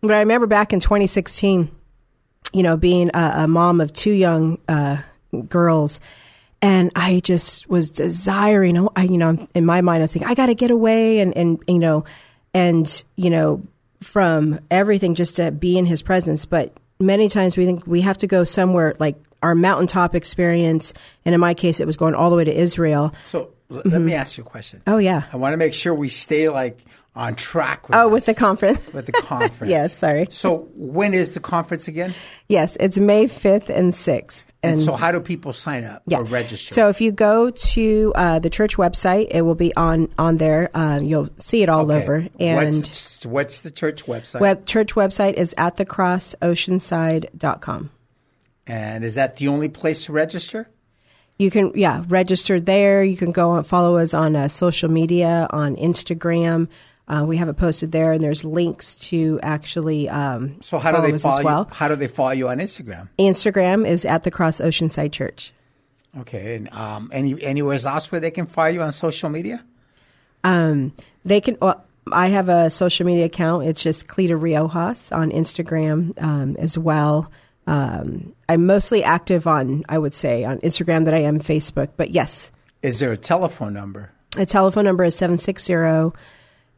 But 0.00 0.12
I 0.12 0.20
remember 0.20 0.46
back 0.46 0.72
in 0.72 0.80
2016, 0.80 1.70
you 2.52 2.62
know, 2.62 2.76
being 2.76 3.10
a, 3.14 3.32
a 3.36 3.48
mom 3.48 3.80
of 3.80 3.92
two 3.92 4.12
young 4.12 4.58
uh, 4.68 4.98
girls, 5.48 6.00
and 6.60 6.92
I 6.94 7.20
just 7.20 7.68
was 7.68 7.90
desiring. 7.90 8.78
oh, 8.78 8.90
I, 8.94 9.04
you 9.04 9.18
know, 9.18 9.46
in 9.54 9.66
my 9.66 9.80
mind, 9.80 10.02
I 10.02 10.04
was 10.04 10.12
thinking, 10.12 10.28
I 10.28 10.34
got 10.34 10.46
to 10.46 10.54
get 10.54 10.70
away, 10.70 11.20
and 11.20 11.36
and 11.36 11.62
you 11.66 11.78
know, 11.78 12.04
and 12.54 13.04
you 13.16 13.30
know, 13.30 13.62
from 14.00 14.60
everything 14.70 15.14
just 15.14 15.36
to 15.36 15.50
be 15.50 15.78
in 15.78 15.86
His 15.86 16.02
presence. 16.02 16.46
But 16.46 16.76
many 17.02 17.28
times 17.28 17.56
we 17.56 17.66
think 17.66 17.86
we 17.86 18.00
have 18.00 18.18
to 18.18 18.26
go 18.26 18.44
somewhere 18.44 18.94
like 18.98 19.16
our 19.42 19.54
mountaintop 19.54 20.14
experience, 20.14 20.94
and 21.24 21.34
in 21.34 21.40
my 21.40 21.54
case, 21.54 21.80
it 21.80 21.86
was 21.86 21.96
going 21.96 22.14
all 22.14 22.30
the 22.30 22.36
way 22.36 22.44
to 22.44 22.54
Israel. 22.54 23.12
So 23.24 23.50
let 23.68 23.84
mm-hmm. 23.86 24.04
me 24.04 24.14
ask 24.14 24.38
you 24.38 24.44
a 24.44 24.46
question. 24.46 24.82
Oh 24.86 24.98
yeah. 24.98 25.24
I 25.32 25.36
want 25.36 25.52
to 25.52 25.56
make 25.56 25.74
sure 25.74 25.94
we 25.94 26.08
stay 26.08 26.48
like 26.48 26.78
on 27.14 27.34
track 27.34 27.88
with 27.88 27.96
Oh, 27.96 28.08
with 28.08 28.24
the 28.26 28.34
conference. 28.34 28.80
with 28.94 29.06
the 29.06 29.12
conference. 29.12 29.70
Yes, 29.70 29.96
sorry. 29.96 30.26
So 30.30 30.68
when 30.74 31.12
is 31.14 31.30
the 31.30 31.40
conference 31.40 31.86
again? 31.88 32.14
Yes, 32.48 32.76
it's 32.80 32.98
May 32.98 33.26
5th 33.26 33.68
and 33.68 33.92
6th. 33.92 34.44
And, 34.64 34.80
so 34.80 34.92
how 34.94 35.10
do 35.12 35.20
people 35.20 35.52
sign 35.52 35.82
up 35.84 36.02
or 36.10 36.22
register? 36.24 36.72
So 36.72 36.88
if 36.88 37.00
you 37.00 37.10
go 37.12 37.50
to 37.50 38.12
uh, 38.14 38.38
the 38.38 38.48
church 38.48 38.76
website, 38.76 39.26
it 39.32 39.42
will 39.42 39.56
be 39.56 39.74
on 39.76 40.08
on 40.18 40.36
there. 40.36 40.70
Uh, 40.72 41.00
you'll 41.02 41.30
see 41.36 41.62
it 41.64 41.68
all 41.68 41.90
Okay. 41.90 42.00
over. 42.02 42.28
And 42.38 42.76
what's, 42.76 43.26
what's 43.26 43.60
the 43.62 43.72
church 43.72 44.06
website? 44.06 44.38
web 44.40 44.64
church 44.64 44.94
website 44.94 45.32
is 45.34 45.52
at 45.58 45.76
thecrossoceanside.com. 45.78 47.90
and 48.66 49.04
is 49.04 49.14
that 49.16 49.36
the 49.36 49.48
only 49.48 49.68
place 49.68 50.04
to 50.06 50.12
register? 50.12 50.68
You 51.38 51.50
can 51.50 51.72
yeah 51.74 52.04
register 52.06 52.60
there. 52.60 53.02
You 53.02 53.16
can 53.16 53.32
go 53.32 53.54
and 53.54 53.66
follow 53.66 53.96
us 53.96 54.14
on 54.14 54.36
uh, 54.36 54.46
social 54.48 54.90
media 54.90 55.46
on 55.50 55.74
Instagram. 55.76 56.68
Uh, 57.12 57.24
we 57.26 57.36
have 57.36 57.48
it 57.48 57.54
posted 57.58 57.92
there, 57.92 58.12
and 58.12 58.24
there's 58.24 58.42
links 58.42 58.94
to 58.94 59.38
actually 59.42 60.08
um, 60.08 60.56
So 60.62 60.78
how 60.78 60.92
do 60.92 61.02
they 61.02 61.18
follow 61.18 61.38
as 61.38 61.44
well. 61.44 61.66
you? 61.68 61.74
How 61.74 61.88
do 61.88 61.96
they 61.96 62.08
follow 62.08 62.30
you 62.30 62.48
on 62.48 62.58
Instagram? 62.58 63.08
Instagram 63.18 63.86
is 63.86 64.06
at 64.06 64.22
the 64.22 64.30
Cross 64.30 64.62
Oceanside 64.62 65.12
Church. 65.12 65.52
Okay, 66.20 66.56
and 66.56 66.72
um, 66.72 67.10
any 67.12 67.42
anywhere 67.42 67.78
else 67.86 68.10
where 68.10 68.20
they 68.20 68.30
can 68.30 68.46
follow 68.46 68.68
you 68.68 68.82
on 68.82 68.92
social 68.92 69.28
media? 69.28 69.62
Um, 70.42 70.94
they 71.24 71.40
can. 71.42 71.58
Well, 71.60 71.84
I 72.10 72.28
have 72.28 72.48
a 72.48 72.70
social 72.70 73.04
media 73.06 73.26
account. 73.26 73.66
It's 73.66 73.82
just 73.82 74.08
Cleta 74.08 74.34
Riojas 74.34 75.14
on 75.14 75.30
Instagram 75.30 76.20
um, 76.22 76.56
as 76.56 76.78
well. 76.78 77.30
Um, 77.66 78.34
I'm 78.48 78.66
mostly 78.66 79.04
active 79.04 79.46
on, 79.46 79.84
I 79.88 79.98
would 79.98 80.14
say, 80.14 80.44
on 80.44 80.58
Instagram 80.60 81.04
that 81.04 81.14
I 81.14 81.20
am 81.20 81.38
Facebook. 81.40 81.90
But 81.96 82.10
yes, 82.10 82.50
Is 82.82 82.98
there 82.98 83.12
a 83.12 83.16
telephone 83.16 83.72
number? 83.72 84.10
A 84.36 84.46
telephone 84.46 84.84
number 84.84 85.04
is 85.04 85.14
760 85.14 85.74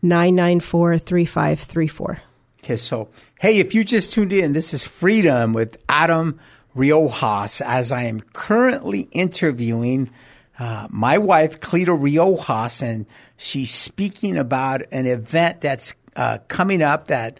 994 0.04 0.98
3534. 0.98 2.20
Okay, 2.62 2.76
so 2.76 3.08
hey, 3.40 3.58
if 3.58 3.74
you 3.74 3.84
just 3.84 4.12
tuned 4.12 4.32
in, 4.32 4.52
this 4.52 4.72
is 4.72 4.84
Freedom 4.84 5.52
with 5.52 5.76
Adam 5.88 6.38
Riojas. 6.76 7.60
As 7.60 7.90
I 7.92 8.04
am 8.04 8.20
currently 8.20 9.08
interviewing 9.12 10.10
uh, 10.58 10.86
my 10.90 11.18
wife, 11.18 11.60
Cleta 11.60 11.92
Riojas, 11.92 12.80
and 12.82 13.06
she's 13.36 13.72
speaking 13.72 14.36
about 14.38 14.82
an 14.92 15.06
event 15.06 15.60
that's 15.60 15.94
uh, 16.16 16.38
coming 16.48 16.80
up 16.80 17.08
that 17.08 17.38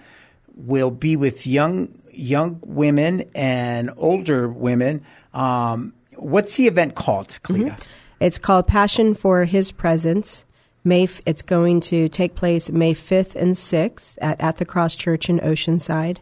will 0.55 0.91
be 0.91 1.17
with 1.17 1.47
young 1.47 2.01
young 2.13 2.61
women 2.65 3.29
and 3.35 3.91
older 3.97 4.49
women. 4.49 5.05
Um, 5.33 5.95
what's 6.17 6.57
the 6.57 6.67
event 6.67 6.95
called, 6.95 7.39
Cleta? 7.43 7.77
It's 8.21 8.39
called 8.39 8.67
Passion 8.67 9.15
for 9.15 9.45
His 9.45 9.71
Presence. 9.71 10.45
May 10.85 11.05
f- 11.05 11.21
it's 11.27 11.43
going 11.43 11.81
to 11.83 12.09
take 12.09 12.35
place 12.35 12.71
May 12.71 12.95
5th 12.95 13.35
and 13.35 13.55
6th 13.55 14.19
at, 14.21 14.41
at 14.41 14.59
the 14.59 14.65
Cross 14.65 14.97
Church 14.97 15.29
in 15.29 15.41
Oceanside. 15.41 16.19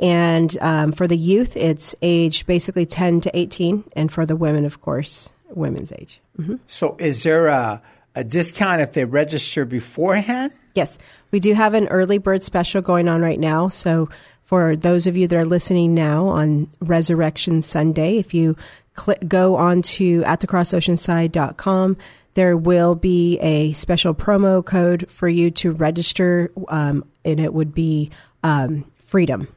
And 0.00 0.56
um, 0.60 0.92
for 0.92 1.06
the 1.06 1.16
youth, 1.16 1.56
it's 1.56 1.94
age 2.02 2.46
basically 2.46 2.84
10 2.84 3.22
to 3.22 3.36
18. 3.36 3.84
And 3.96 4.12
for 4.12 4.26
the 4.26 4.36
women, 4.36 4.64
of 4.64 4.80
course, 4.80 5.32
women's 5.48 5.92
age. 5.92 6.20
So, 6.66 6.96
is 6.98 7.22
there 7.22 7.46
a, 7.46 7.80
a 8.14 8.24
discount 8.24 8.80
if 8.80 8.92
they 8.92 9.04
register 9.04 9.64
beforehand? 9.64 10.52
Yes, 10.74 10.98
we 11.30 11.40
do 11.40 11.54
have 11.54 11.74
an 11.74 11.88
early 11.88 12.18
bird 12.18 12.42
special 12.42 12.82
going 12.82 13.08
on 13.08 13.22
right 13.22 13.38
now. 13.38 13.68
So 13.68 14.08
for 14.42 14.76
those 14.76 15.06
of 15.06 15.16
you 15.16 15.26
that 15.28 15.36
are 15.36 15.44
listening 15.44 15.94
now 15.94 16.26
on 16.28 16.68
Resurrection 16.80 17.62
Sunday, 17.62 18.18
if 18.18 18.34
you 18.34 18.56
cl- 18.96 19.18
go 19.26 19.56
on 19.56 19.82
to 19.82 20.24
at 20.24 20.40
thecrossoceanside.com, 20.40 21.96
there 22.34 22.56
will 22.56 22.94
be 22.94 23.38
a 23.38 23.72
special 23.72 24.14
promo 24.14 24.64
code 24.64 25.10
for 25.10 25.28
you 25.28 25.50
to 25.52 25.72
register, 25.72 26.50
um, 26.68 27.04
and 27.24 27.40
it 27.40 27.54
would 27.54 27.74
be 27.74 28.10
um, 28.42 28.90
freedom. 28.96 29.48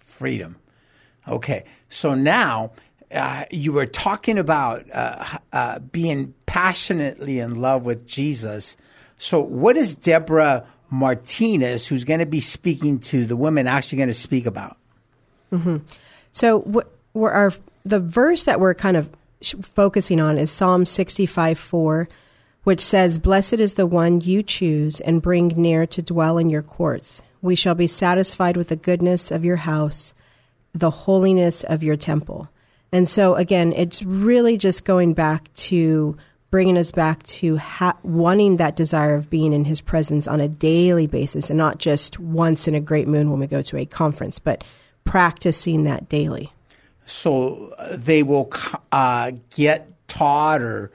freedom. 0.00 0.56
Okay, 1.26 1.64
so 1.88 2.14
now 2.14 2.72
uh, 3.14 3.44
you 3.50 3.72
were 3.72 3.86
talking 3.86 4.38
about 4.38 4.90
uh, 4.90 5.38
uh, 5.52 5.78
being 5.78 6.34
passionately 6.46 7.38
in 7.38 7.60
love 7.60 7.84
with 7.84 8.06
Jesus. 8.06 8.76
So, 9.18 9.40
what 9.40 9.76
is 9.76 9.94
Deborah 9.94 10.66
Martinez, 10.90 11.86
who's 11.86 12.04
going 12.04 12.20
to 12.20 12.26
be 12.26 12.40
speaking 12.40 12.98
to 13.00 13.26
the 13.26 13.36
women, 13.36 13.66
actually 13.66 13.98
going 13.98 14.08
to 14.08 14.14
speak 14.14 14.46
about? 14.46 14.76
So 16.32 16.60
wh- 16.60 17.16
we're 17.16 17.30
our 17.30 17.52
the 17.84 18.00
verse 18.00 18.44
that 18.44 18.60
we're 18.60 18.74
kind 18.74 18.96
of 18.96 19.08
focusing 19.62 20.20
on 20.20 20.38
is 20.38 20.50
Psalm 20.50 20.84
65 20.84 21.58
4, 21.58 22.08
which 22.64 22.80
says, 22.80 23.18
Blessed 23.18 23.54
is 23.54 23.74
the 23.74 23.86
one 23.86 24.20
you 24.20 24.42
choose 24.42 25.00
and 25.00 25.22
bring 25.22 25.48
near 25.48 25.86
to 25.86 26.02
dwell 26.02 26.38
in 26.38 26.50
your 26.50 26.62
courts. 26.62 27.22
We 27.40 27.54
shall 27.54 27.74
be 27.74 27.86
satisfied 27.86 28.56
with 28.56 28.68
the 28.68 28.76
goodness 28.76 29.30
of 29.30 29.44
your 29.44 29.56
house, 29.56 30.14
the 30.72 30.90
holiness 30.90 31.64
of 31.64 31.82
your 31.82 31.96
temple. 31.96 32.48
And 32.92 33.08
so, 33.08 33.34
again, 33.34 33.72
it's 33.74 34.02
really 34.02 34.56
just 34.56 34.84
going 34.84 35.14
back 35.14 35.52
to 35.54 36.16
bringing 36.50 36.78
us 36.78 36.90
back 36.90 37.22
to 37.24 37.58
ha- 37.58 37.98
wanting 38.02 38.56
that 38.56 38.76
desire 38.76 39.14
of 39.14 39.28
being 39.28 39.52
in 39.52 39.66
his 39.66 39.80
presence 39.80 40.26
on 40.26 40.40
a 40.40 40.48
daily 40.48 41.06
basis 41.06 41.50
and 41.50 41.58
not 41.58 41.78
just 41.78 42.18
once 42.18 42.66
in 42.66 42.74
a 42.74 42.80
great 42.80 43.06
moon 43.06 43.30
when 43.30 43.38
we 43.38 43.46
go 43.46 43.60
to 43.60 43.76
a 43.76 43.84
conference, 43.84 44.38
but 44.38 44.64
practicing 45.04 45.84
that 45.84 46.08
daily. 46.08 46.52
So 47.08 47.72
uh, 47.78 47.96
they 47.96 48.22
will 48.22 48.52
uh, 48.92 49.32
get 49.50 49.90
taught 50.08 50.60
or 50.60 50.90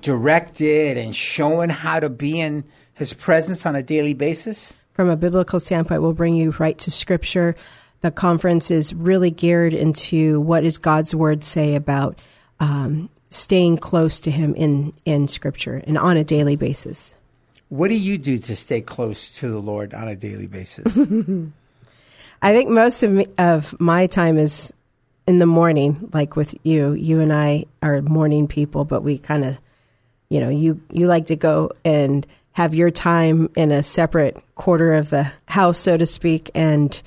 directed 0.00 0.96
and 0.96 1.14
shown 1.14 1.68
how 1.68 2.00
to 2.00 2.08
be 2.08 2.40
in 2.40 2.64
His 2.94 3.12
presence 3.12 3.66
on 3.66 3.76
a 3.76 3.82
daily 3.82 4.14
basis. 4.14 4.72
From 4.92 5.10
a 5.10 5.16
biblical 5.16 5.60
standpoint, 5.60 6.02
we'll 6.02 6.12
bring 6.12 6.36
you 6.36 6.52
right 6.58 6.78
to 6.78 6.90
scripture. 6.90 7.54
The 8.00 8.10
conference 8.10 8.70
is 8.70 8.94
really 8.94 9.30
geared 9.30 9.74
into 9.74 10.40
what 10.40 10.62
does 10.62 10.78
God's 10.78 11.14
word 11.14 11.44
say 11.44 11.74
about 11.74 12.20
um, 12.60 13.10
staying 13.30 13.78
close 13.78 14.20
to 14.20 14.30
Him 14.30 14.54
in, 14.54 14.92
in 15.04 15.28
scripture 15.28 15.82
and 15.86 15.98
on 15.98 16.16
a 16.16 16.24
daily 16.24 16.56
basis. 16.56 17.14
What 17.68 17.88
do 17.88 17.94
you 17.94 18.16
do 18.16 18.38
to 18.38 18.54
stay 18.54 18.80
close 18.80 19.34
to 19.38 19.48
the 19.48 19.58
Lord 19.58 19.92
on 19.92 20.06
a 20.06 20.14
daily 20.14 20.46
basis? 20.46 20.96
I 22.42 22.54
think 22.54 22.70
most 22.70 23.02
of 23.02 23.10
me, 23.10 23.26
of 23.38 23.78
my 23.80 24.06
time 24.06 24.38
is 24.38 24.72
in 25.26 25.38
the 25.38 25.46
morning, 25.46 26.08
like 26.12 26.36
with 26.36 26.54
you. 26.62 26.92
You 26.92 27.20
and 27.20 27.32
I 27.32 27.66
are 27.82 28.00
morning 28.02 28.48
people, 28.48 28.84
but 28.84 29.02
we 29.02 29.18
kind 29.18 29.44
of, 29.44 29.58
you 30.28 30.40
know, 30.40 30.48
you 30.48 30.80
you 30.92 31.06
like 31.06 31.26
to 31.26 31.36
go 31.36 31.70
and 31.84 32.26
have 32.52 32.74
your 32.74 32.90
time 32.90 33.50
in 33.56 33.70
a 33.70 33.82
separate 33.82 34.42
quarter 34.54 34.94
of 34.94 35.10
the 35.10 35.30
house, 35.46 35.78
so 35.78 35.96
to 35.96 36.06
speak, 36.06 36.50
and 36.54 37.02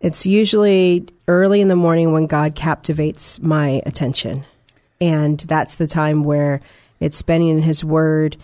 it's 0.00 0.26
usually 0.26 1.06
early 1.26 1.60
in 1.60 1.68
the 1.68 1.76
morning 1.76 2.12
when 2.12 2.26
God 2.26 2.54
captivates 2.54 3.40
my 3.40 3.82
attention, 3.86 4.44
and 5.00 5.40
that's 5.40 5.76
the 5.76 5.86
time 5.86 6.24
where 6.24 6.60
it's 7.00 7.16
spending 7.16 7.48
in 7.48 7.62
His 7.62 7.84
Word, 7.84 8.36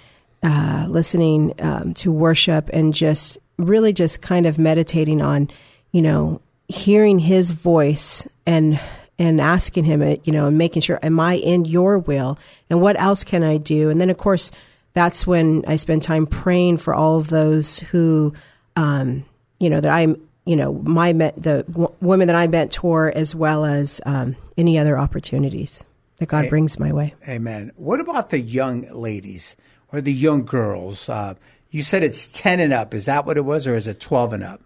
uh, 0.42 0.86
listening 0.88 1.54
um, 1.60 1.94
to 1.94 2.10
worship, 2.10 2.68
and 2.72 2.92
just 2.92 3.38
really 3.58 3.92
just 3.92 4.22
kind 4.22 4.46
of 4.46 4.58
meditating 4.58 5.20
on 5.22 5.50
you 5.92 6.02
know, 6.02 6.40
hearing 6.68 7.18
his 7.18 7.50
voice 7.50 8.26
and 8.46 8.80
and 9.20 9.40
asking 9.40 9.84
him 9.84 10.02
it, 10.02 10.26
you 10.26 10.32
know, 10.32 10.46
and 10.46 10.58
making 10.58 10.82
sure, 10.82 10.98
am 11.02 11.20
I 11.20 11.34
in 11.34 11.64
your 11.66 11.98
will? 11.98 12.38
And 12.70 12.80
what 12.80 12.98
else 12.98 13.22
can 13.22 13.44
I 13.44 13.58
do? 13.58 13.90
And 13.90 14.00
then, 14.00 14.10
of 14.10 14.16
course, 14.18 14.50
that's 14.94 15.26
when 15.26 15.62
I 15.68 15.76
spend 15.76 16.02
time 16.02 16.26
praying 16.26 16.78
for 16.78 16.94
all 16.94 17.18
of 17.18 17.28
those 17.28 17.78
who, 17.78 18.32
um, 18.76 19.24
you 19.60 19.70
know, 19.70 19.80
that 19.80 19.92
I'm, 19.92 20.20
you 20.46 20.56
know 20.56 20.72
my 20.72 21.12
met 21.12 21.40
the 21.40 21.64
w- 21.70 21.92
women 22.00 22.26
that 22.28 22.34
I 22.34 22.46
mentor 22.48 23.12
as 23.14 23.34
well 23.34 23.66
as 23.66 24.00
um, 24.06 24.34
any 24.56 24.78
other 24.78 24.98
opportunities 24.98 25.84
that 26.16 26.26
God 26.30 26.44
Hey. 26.44 26.48
brings 26.48 26.78
my 26.80 26.92
way. 26.92 27.14
Amen. 27.28 27.72
What 27.76 28.00
about 28.00 28.30
the 28.30 28.40
young 28.40 28.88
ladies 28.90 29.54
or 29.92 30.00
the 30.00 30.12
young 30.12 30.46
girls? 30.46 31.08
Uh, 31.10 31.34
you 31.70 31.82
said 31.82 32.02
it's 32.02 32.26
10 32.26 32.58
and 32.58 32.72
up. 32.72 32.94
Is 32.94 33.04
that 33.04 33.26
what 33.26 33.36
it 33.36 33.44
was, 33.44 33.66
or 33.66 33.76
is 33.76 33.86
it 33.86 34.00
12 34.00 34.32
and 34.32 34.42
up? 34.42 34.62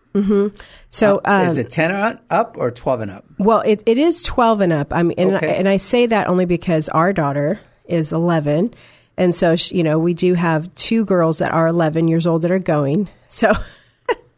So 0.90 1.20
um, 1.24 1.48
is 1.48 1.58
it 1.58 1.70
10 1.70 1.90
and 1.90 2.18
up 2.30 2.56
or 2.56 2.70
12 2.70 3.00
and 3.00 3.10
up? 3.10 3.24
Well, 3.38 3.60
it, 3.60 3.82
it 3.86 3.98
is 3.98 4.22
12 4.22 4.60
and 4.60 4.72
up. 4.72 4.92
I 4.92 5.02
mean, 5.02 5.18
and, 5.18 5.34
Okay. 5.34 5.50
I, 5.50 5.52
and 5.54 5.68
I 5.68 5.76
say 5.76 6.06
that 6.06 6.28
only 6.28 6.44
because 6.44 6.88
our 6.88 7.12
daughter 7.12 7.58
is 7.86 8.12
11. 8.12 8.74
And 9.16 9.34
so, 9.34 9.56
she, 9.56 9.76
you 9.76 9.82
know, 9.82 9.98
we 9.98 10.14
do 10.14 10.34
have 10.34 10.72
two 10.76 11.04
girls 11.04 11.38
that 11.38 11.52
are 11.52 11.66
11 11.66 12.08
years 12.08 12.26
old 12.26 12.42
that 12.42 12.50
are 12.50 12.58
going. 12.58 13.08
So, 13.34 13.52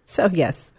so 0.06 0.30
yes. 0.32 0.72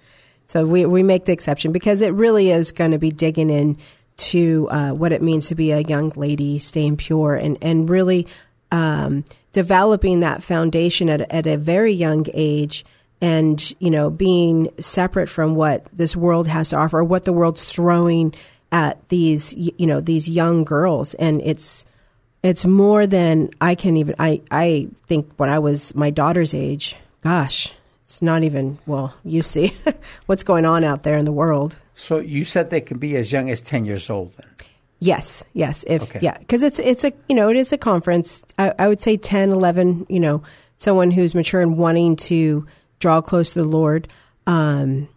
So 0.47 0.65
we, 0.65 0.87
we 0.87 1.03
make 1.03 1.25
the 1.25 1.31
exception 1.33 1.71
because 1.71 2.01
it 2.01 2.13
really 2.13 2.49
is 2.49 2.71
going 2.71 2.89
to 2.89 2.97
be 2.97 3.11
digging 3.11 3.51
in 3.51 3.77
to 4.15 4.67
uh, 4.71 4.91
what 4.93 5.11
it 5.11 5.21
means 5.21 5.49
to 5.49 5.55
be 5.55 5.71
a 5.71 5.81
young 5.81 6.09
lady, 6.15 6.57
staying 6.57 6.97
pure, 6.97 7.35
and, 7.35 7.59
and 7.61 7.87
really 7.87 8.25
um, 8.71 9.23
developing 9.51 10.21
that 10.21 10.41
foundation 10.41 11.09
at, 11.09 11.31
at 11.31 11.45
a 11.45 11.57
very 11.57 11.91
young 11.91 12.25
age 12.33 12.85
and, 13.21 13.74
you 13.79 13.89
know, 13.89 14.09
being 14.09 14.69
separate 14.79 15.27
from 15.29 15.55
what 15.55 15.86
this 15.93 16.15
world 16.15 16.47
has 16.47 16.69
to 16.69 16.77
offer 16.77 17.00
or 17.00 17.03
what 17.03 17.25
the 17.25 17.33
world's 17.33 17.63
throwing 17.63 18.33
at 18.71 19.07
these, 19.09 19.53
you 19.53 19.86
know, 19.88 20.01
these 20.01 20.29
young 20.29 20.63
girls. 20.63 21.13
And 21.15 21.41
it's, 21.43 21.86
it's 22.43 22.65
more 22.65 23.07
than 23.07 23.50
I 23.59 23.75
can 23.75 23.97
even, 23.97 24.15
I, 24.19 24.41
I 24.51 24.88
think 25.07 25.31
when 25.38 25.50
I 25.50 25.59
was 25.59 25.95
my 25.95 26.09
daughter's 26.09 26.53
age, 26.53 26.95
gosh, 27.24 27.74
it's 28.03 28.21
not 28.21 28.43
even, 28.43 28.77
well, 28.86 29.13
you 29.24 29.41
see 29.41 29.75
what's 30.27 30.43
going 30.43 30.65
on 30.65 30.83
out 30.83 31.03
there 31.03 31.17
in 31.17 31.25
the 31.25 31.31
world. 31.31 31.77
So 31.95 32.19
you 32.19 32.43
said 32.43 32.69
they 32.69 32.81
can 32.81 33.00
be 33.00 33.15
as 33.15 33.31
young 33.31 33.50
as 33.50 33.62
10 33.62 33.86
years 33.86 34.09
old. 34.09 34.33
Then. 34.33 34.47
Yes, 35.00 35.43
yes. 35.53 35.83
If 35.88 36.03
Okay. 36.03 36.19
yeah, 36.21 36.38
because 36.38 36.63
it's 36.63 36.79
it's 36.79 37.03
a 37.03 37.12
you 37.29 37.36
know 37.36 37.50
it 37.50 37.55
is 37.55 37.71
a 37.71 37.77
conference. 37.77 38.43
I, 38.57 38.74
I 38.79 38.88
would 38.88 39.00
say 39.00 39.15
10, 39.15 39.51
11, 39.51 40.07
You 40.09 40.19
know, 40.19 40.43
someone 40.77 41.12
who's 41.12 41.36
mature 41.36 41.62
and 41.62 41.77
wanting 41.77 42.15
to 42.15 42.65
draw 42.99 43.21
close 43.21 43.51
to 43.53 43.59
the 43.61 43.67
Lord. 43.67 44.07
Um, 44.45 45.09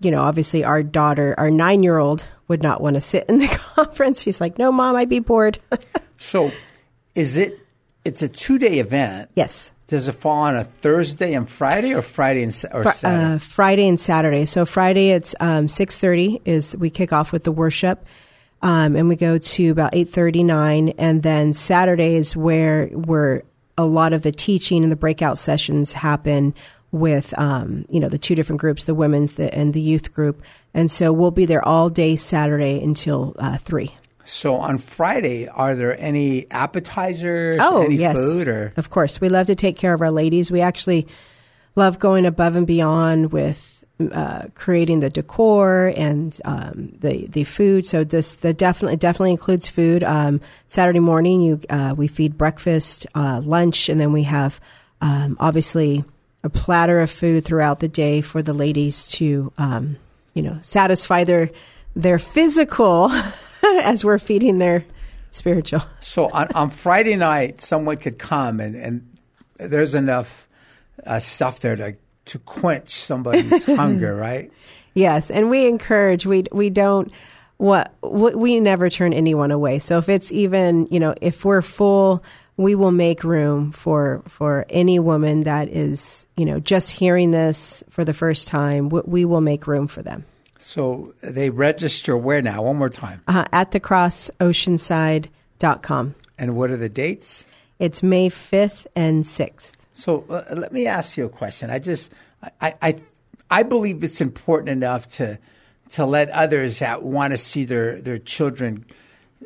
you 0.00 0.10
know, 0.10 0.22
obviously 0.22 0.64
our 0.64 0.82
daughter, 0.82 1.34
our 1.38 1.50
nine 1.50 1.82
year 1.82 1.98
old, 1.98 2.24
would 2.48 2.62
not 2.62 2.80
want 2.80 2.96
to 2.96 3.00
sit 3.00 3.24
in 3.28 3.38
the 3.38 3.46
conference. 3.76 4.20
She's 4.22 4.40
like, 4.40 4.58
"No, 4.58 4.72
mom, 4.72 4.96
I'd 4.96 5.08
be 5.08 5.20
bored." 5.20 5.58
So 6.18 6.52
is 7.16 7.36
it, 7.36 7.58
it's 8.04 8.22
a 8.22 8.28
two 8.28 8.56
day 8.56 8.78
event. 8.78 9.30
yes, 9.34 9.72
Does 9.88 10.06
it 10.06 10.12
fall 10.12 10.42
on 10.44 10.54
a 10.54 10.62
Thursday 10.62 11.34
and 11.34 11.50
Friday 11.50 11.94
or 11.94 12.00
Friday 12.02 12.44
and 12.44 12.52
or 12.72 12.84
Fri- 12.84 12.92
Saturday? 12.92 13.34
uh, 13.34 13.38
Friday 13.38 13.88
and 13.88 13.98
Saturday. 13.98 14.44
So 14.46 14.64
Friday 14.64 15.10
it's 15.10 15.34
um, 15.40 15.66
six 15.68 15.98
thirty 15.98 16.40
is 16.44 16.76
we 16.76 16.90
kick 16.90 17.12
off 17.12 17.32
with 17.32 17.42
the 17.42 17.50
worship, 17.50 18.06
um, 18.62 18.94
and 18.94 19.08
we 19.08 19.16
go 19.16 19.36
to 19.38 19.68
about 19.70 19.96
eight 19.96 20.10
thirty 20.10 20.44
nine, 20.44 20.90
and 20.90 21.24
then 21.24 21.52
Saturday 21.54 22.14
is 22.14 22.36
where 22.36 22.86
where 22.86 23.42
a 23.76 23.84
lot 23.86 24.12
of 24.12 24.22
the 24.22 24.30
teaching 24.32 24.84
and 24.84 24.92
the 24.92 24.96
breakout 24.96 25.38
sessions 25.38 25.92
happen 25.92 26.54
with 26.92 27.36
um, 27.38 27.84
you 27.88 27.98
know 27.98 28.08
the 28.08 28.18
two 28.18 28.34
different 28.34 28.60
groups, 28.60 28.84
the 28.84 28.94
women's 28.94 29.32
the, 29.34 29.52
and 29.54 29.74
the 29.74 29.80
youth 29.80 30.12
group, 30.12 30.42
and 30.74 30.90
so 30.90 31.12
we'll 31.12 31.30
be 31.32 31.46
there 31.46 31.66
all 31.66 31.90
day 31.90 32.14
Saturday 32.16 32.80
until 32.82 33.34
uh, 33.38 33.56
three. 33.58 33.90
so 34.24 34.54
on 34.56 34.78
Friday, 34.78 35.48
are 35.48 35.74
there 35.74 35.98
any 36.00 36.46
appetizers, 36.50 37.58
Oh, 37.60 37.82
any 37.82 37.96
yes. 37.96 38.16
food, 38.16 38.46
or 38.48 38.72
Of 38.76 38.90
course, 38.90 39.20
we 39.20 39.28
love 39.28 39.46
to 39.48 39.54
take 39.54 39.76
care 39.76 39.94
of 39.94 40.00
our 40.02 40.10
ladies. 40.12 40.50
We 40.50 40.60
actually 40.60 41.06
love 41.74 41.98
going 41.98 42.26
above 42.26 42.54
and 42.56 42.66
beyond 42.66 43.32
with 43.32 43.68
uh, 44.12 44.44
creating 44.54 45.00
the 45.00 45.08
decor 45.10 45.92
and 45.96 46.38
um, 46.44 46.92
the 46.98 47.26
the 47.28 47.44
food. 47.44 47.86
So 47.86 48.04
this 48.04 48.36
the 48.36 48.52
definitely 48.52 48.96
definitely 48.96 49.30
includes 49.30 49.68
food. 49.68 50.02
Um, 50.04 50.40
Saturday 50.68 51.00
morning, 51.00 51.40
you 51.40 51.60
uh, 51.70 51.94
we 51.96 52.06
feed 52.08 52.36
breakfast, 52.36 53.06
uh, 53.14 53.40
lunch, 53.44 53.88
and 53.88 53.98
then 54.00 54.12
we 54.12 54.24
have 54.24 54.60
um, 55.00 55.36
obviously 55.40 56.04
a 56.44 56.50
platter 56.50 57.00
of 57.00 57.10
food 57.10 57.44
throughout 57.44 57.80
the 57.80 57.88
day 57.88 58.20
for 58.20 58.42
the 58.42 58.52
ladies 58.52 59.08
to 59.12 59.52
um, 59.58 59.96
you 60.34 60.42
know 60.42 60.58
satisfy 60.62 61.24
their 61.24 61.50
their 61.94 62.18
physical 62.18 63.10
as 63.82 64.04
we're 64.04 64.18
feeding 64.18 64.58
their 64.58 64.84
spiritual. 65.30 65.82
So 66.00 66.28
on, 66.30 66.48
on 66.54 66.70
Friday 66.70 67.16
night, 67.16 67.60
someone 67.60 67.96
could 67.96 68.18
come 68.18 68.60
and, 68.60 68.74
and 68.76 69.08
there's 69.56 69.94
enough 69.94 70.48
uh, 71.06 71.20
stuff 71.20 71.60
there 71.60 71.76
to, 71.76 71.96
to 72.26 72.38
quench 72.40 72.90
somebody's 72.90 73.64
hunger, 73.66 74.14
right? 74.14 74.52
Yes, 74.94 75.30
and 75.30 75.48
we 75.48 75.66
encourage. 75.66 76.26
We 76.26 76.44
we 76.52 76.68
don't 76.68 77.10
what 77.56 77.94
we 78.02 78.34
we 78.34 78.60
never 78.60 78.90
turn 78.90 79.12
anyone 79.12 79.50
away. 79.50 79.78
So 79.78 79.98
if 79.98 80.08
it's 80.08 80.30
even 80.32 80.86
you 80.90 81.00
know 81.00 81.14
if 81.20 81.44
we're 81.44 81.62
full, 81.62 82.22
we 82.62 82.74
will 82.74 82.92
make 82.92 83.24
room 83.24 83.72
for 83.72 84.22
for 84.28 84.64
any 84.70 84.98
woman 84.98 85.42
that 85.42 85.68
is 85.68 86.26
you 86.36 86.44
know 86.44 86.60
just 86.60 86.90
hearing 86.92 87.30
this 87.32 87.82
for 87.90 88.04
the 88.04 88.14
first 88.14 88.48
time. 88.48 88.88
We, 88.88 89.00
we 89.04 89.24
will 89.24 89.40
make 89.40 89.66
room 89.66 89.88
for 89.88 90.02
them 90.02 90.24
So 90.58 91.14
they 91.20 91.50
register 91.50 92.16
where 92.16 92.42
now? 92.42 92.62
One 92.62 92.76
more 92.76 92.90
time. 92.90 93.22
uh, 93.28 93.44
at 93.52 93.70
thecrossoceanside.com. 93.72 96.14
And 96.38 96.56
what 96.56 96.70
are 96.70 96.76
the 96.76 96.88
dates? 96.88 97.44
It's 97.78 98.02
May 98.02 98.28
fifth 98.28 98.86
and 98.96 99.26
sixth. 99.26 99.76
So 99.92 100.24
uh, 100.30 100.54
let 100.54 100.72
me 100.72 100.86
ask 100.86 101.16
you 101.16 101.26
a 101.26 101.28
question. 101.28 101.70
I 101.70 101.78
just, 101.78 102.12
I, 102.60 102.74
I, 102.80 102.96
I 103.50 103.62
believe 103.62 104.02
it's 104.02 104.20
important 104.20 104.70
enough 104.70 105.08
to, 105.16 105.38
to 105.90 106.06
let 106.06 106.30
others 106.30 106.78
that 106.78 107.02
want 107.02 107.32
to 107.32 107.36
see 107.36 107.64
their 107.66 108.00
their 108.00 108.18
children 108.18 108.86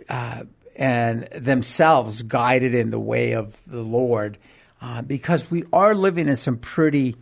uh, 0.09 0.45
and 0.77 1.29
themselves 1.33 2.23
guided 2.23 2.75
in 2.75 2.91
the 2.91 3.01
way 3.01 3.33
of 3.33 3.61
the 3.67 3.83
Lord, 3.83 4.39
uh, 4.81 5.03
because 5.03 5.51
we 5.51 5.65
are 5.73 5.95
living 5.95 6.29
in 6.29 6.37
some 6.37 6.59
pretty 6.59 7.17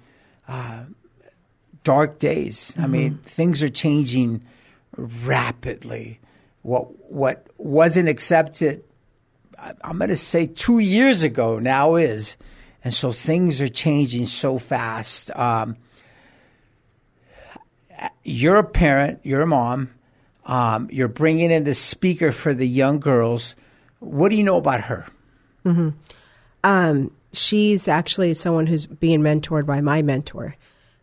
uh, 0.48 0.84
dark 1.82 2.18
days. 2.18 2.74
I 2.78 2.86
mean, 2.86 3.18
things 3.18 3.62
are 3.62 3.68
changing 3.68 4.42
rapidly. 4.96 6.20
What 6.62 7.10
what 7.10 7.46
wasn't 7.58 8.08
accepted 8.08 8.82
I'm 9.82 9.98
going 9.98 10.10
to 10.10 10.16
say 10.16 10.46
two 10.46 10.78
years 10.78 11.22
ago 11.22 11.58
now 11.58 11.96
is. 11.96 12.36
And 12.82 12.92
so 12.92 13.12
things 13.12 13.60
are 13.62 13.68
changing 13.68 14.26
so 14.26 14.58
fast. 14.58 15.34
Um, 15.34 15.76
you're 18.24 18.56
a 18.56 18.64
parent, 18.64 19.20
you're 19.22 19.40
a 19.40 19.46
mom, 19.46 19.90
um, 20.46 20.88
you're 20.90 21.08
bringing 21.08 21.50
in 21.50 21.64
the 21.64 21.74
speaker 21.74 22.32
for 22.32 22.54
the 22.54 22.66
young 22.66 23.00
girls. 23.00 23.56
What 24.00 24.30
do 24.30 24.36
you 24.36 24.42
know 24.42 24.56
about 24.56 24.82
her? 24.82 25.06
um, 26.64 27.10
she's 27.32 27.88
actually 27.88 28.34
someone 28.34 28.66
who's 28.66 28.86
being 28.86 29.20
mentored 29.20 29.66
by 29.66 29.80
my 29.80 30.02
mentor. 30.02 30.54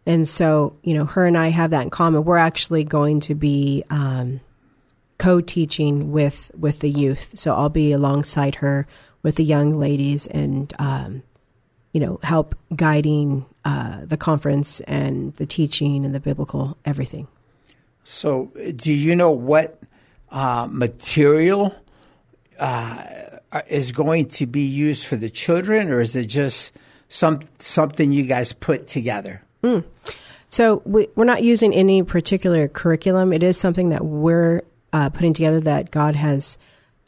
And 0.05 0.27
so, 0.27 0.77
you 0.83 0.93
know, 0.93 1.05
her 1.05 1.25
and 1.25 1.37
I 1.37 1.49
have 1.49 1.71
that 1.71 1.83
in 1.83 1.89
common. 1.89 2.23
We're 2.23 2.37
actually 2.37 2.83
going 2.83 3.19
to 3.21 3.35
be 3.35 3.83
um, 3.89 4.41
co-teaching 5.21 6.11
with 6.11 6.49
with 6.57 6.79
the 6.79 6.89
youth. 6.89 7.37
So 7.37 7.53
I'll 7.53 7.69
be 7.69 7.91
alongside 7.91 8.55
her 8.55 8.87
with 9.21 9.35
the 9.35 9.43
young 9.43 9.73
ladies 9.73 10.25
and 10.25 10.73
um, 10.79 11.21
you 11.91 11.99
know 11.99 12.19
help 12.23 12.55
guiding 12.75 13.45
uh, 13.63 14.05
the 14.05 14.17
conference 14.17 14.79
and 14.81 15.35
the 15.35 15.45
teaching 15.45 16.05
and 16.05 16.15
the 16.15 16.19
biblical 16.19 16.75
everything. 16.85 17.27
So, 18.03 18.51
do 18.75 18.91
you 18.91 19.15
know 19.15 19.31
what 19.31 19.79
uh, 20.31 20.67
material 20.69 21.75
uh, 22.59 23.03
is 23.67 23.91
going 23.91 24.27
to 24.29 24.45
be 24.45 24.61
used 24.61 25.05
for 25.05 25.15
the 25.15 25.29
children, 25.29 25.89
or 25.89 25.99
is 25.99 26.15
it 26.15 26.25
just 26.25 26.77
some 27.09 27.41
something 27.59 28.11
you 28.11 28.23
guys 28.23 28.53
put 28.53 28.87
together? 28.87 29.43
So 30.49 30.81
we, 30.85 31.07
we're 31.15 31.25
not 31.25 31.43
using 31.43 31.73
any 31.73 32.03
particular 32.03 32.67
curriculum. 32.67 33.31
It 33.31 33.41
is 33.41 33.57
something 33.57 33.89
that 33.89 34.03
we're 34.03 34.63
uh, 34.91 35.09
putting 35.09 35.33
together 35.33 35.61
that 35.61 35.91
God 35.91 36.15
has 36.15 36.57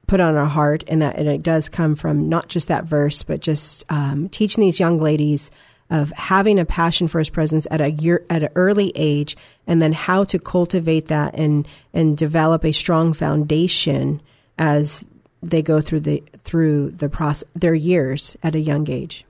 put 0.08 0.22
on 0.22 0.38
our 0.38 0.46
heart, 0.46 0.84
and 0.88 1.02
that 1.02 1.18
and 1.18 1.28
it 1.28 1.44
does 1.44 1.70
come 1.70 1.96
from 1.96 2.30
not 2.30 2.50
just 2.50 2.68
that 2.68 2.86
verse, 2.86 3.24
but 3.24 3.40
just 3.40 3.86
um, 3.90 4.30
teaching 4.30 4.62
these 4.62 4.80
young 4.80 4.98
ladies 4.98 5.52
of 5.94 6.10
having 6.12 6.60
a 6.60 6.66
passion 6.66 7.08
for 7.08 7.20
His 7.20 7.30
presence 7.30 7.68
at 7.72 7.80
a 7.80 7.92
year 7.92 8.26
at 8.30 8.44
an 8.44 8.50
early 8.56 8.92
age, 8.96 9.38
and 9.68 9.82
then 9.82 9.94
how 9.94 10.26
to 10.26 10.40
cultivate 10.40 11.08
that 11.08 11.36
and 11.36 11.66
and 11.94 12.18
develop 12.18 12.66
a 12.66 12.74
strong 12.74 13.14
foundation 13.14 14.22
as 14.58 15.06
they 15.42 15.62
go 15.62 15.80
through 15.80 16.02
the 16.02 16.24
through 16.40 16.90
the 16.90 17.08
process 17.08 17.48
their 17.54 17.76
years 17.76 18.36
at 18.44 18.56
a 18.56 18.60
young 18.60 18.90
age. 18.90 19.24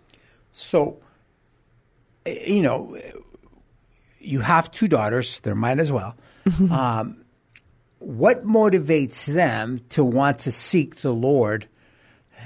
So, 0.54 0.98
you 2.26 2.62
know, 2.62 2.98
you 4.20 4.40
have 4.40 4.72
two 4.72 4.88
daughters, 4.88 5.42
they're 5.42 5.56
mine 5.56 5.80
as 5.80 5.92
well. 5.92 6.16
um, 6.72 7.26
what 8.00 8.46
motivates 8.46 9.26
them 9.26 9.82
to 9.90 10.04
want 10.04 10.40
to 10.40 10.52
seek 10.52 10.98
the 10.98 11.12
Lord 11.12 11.68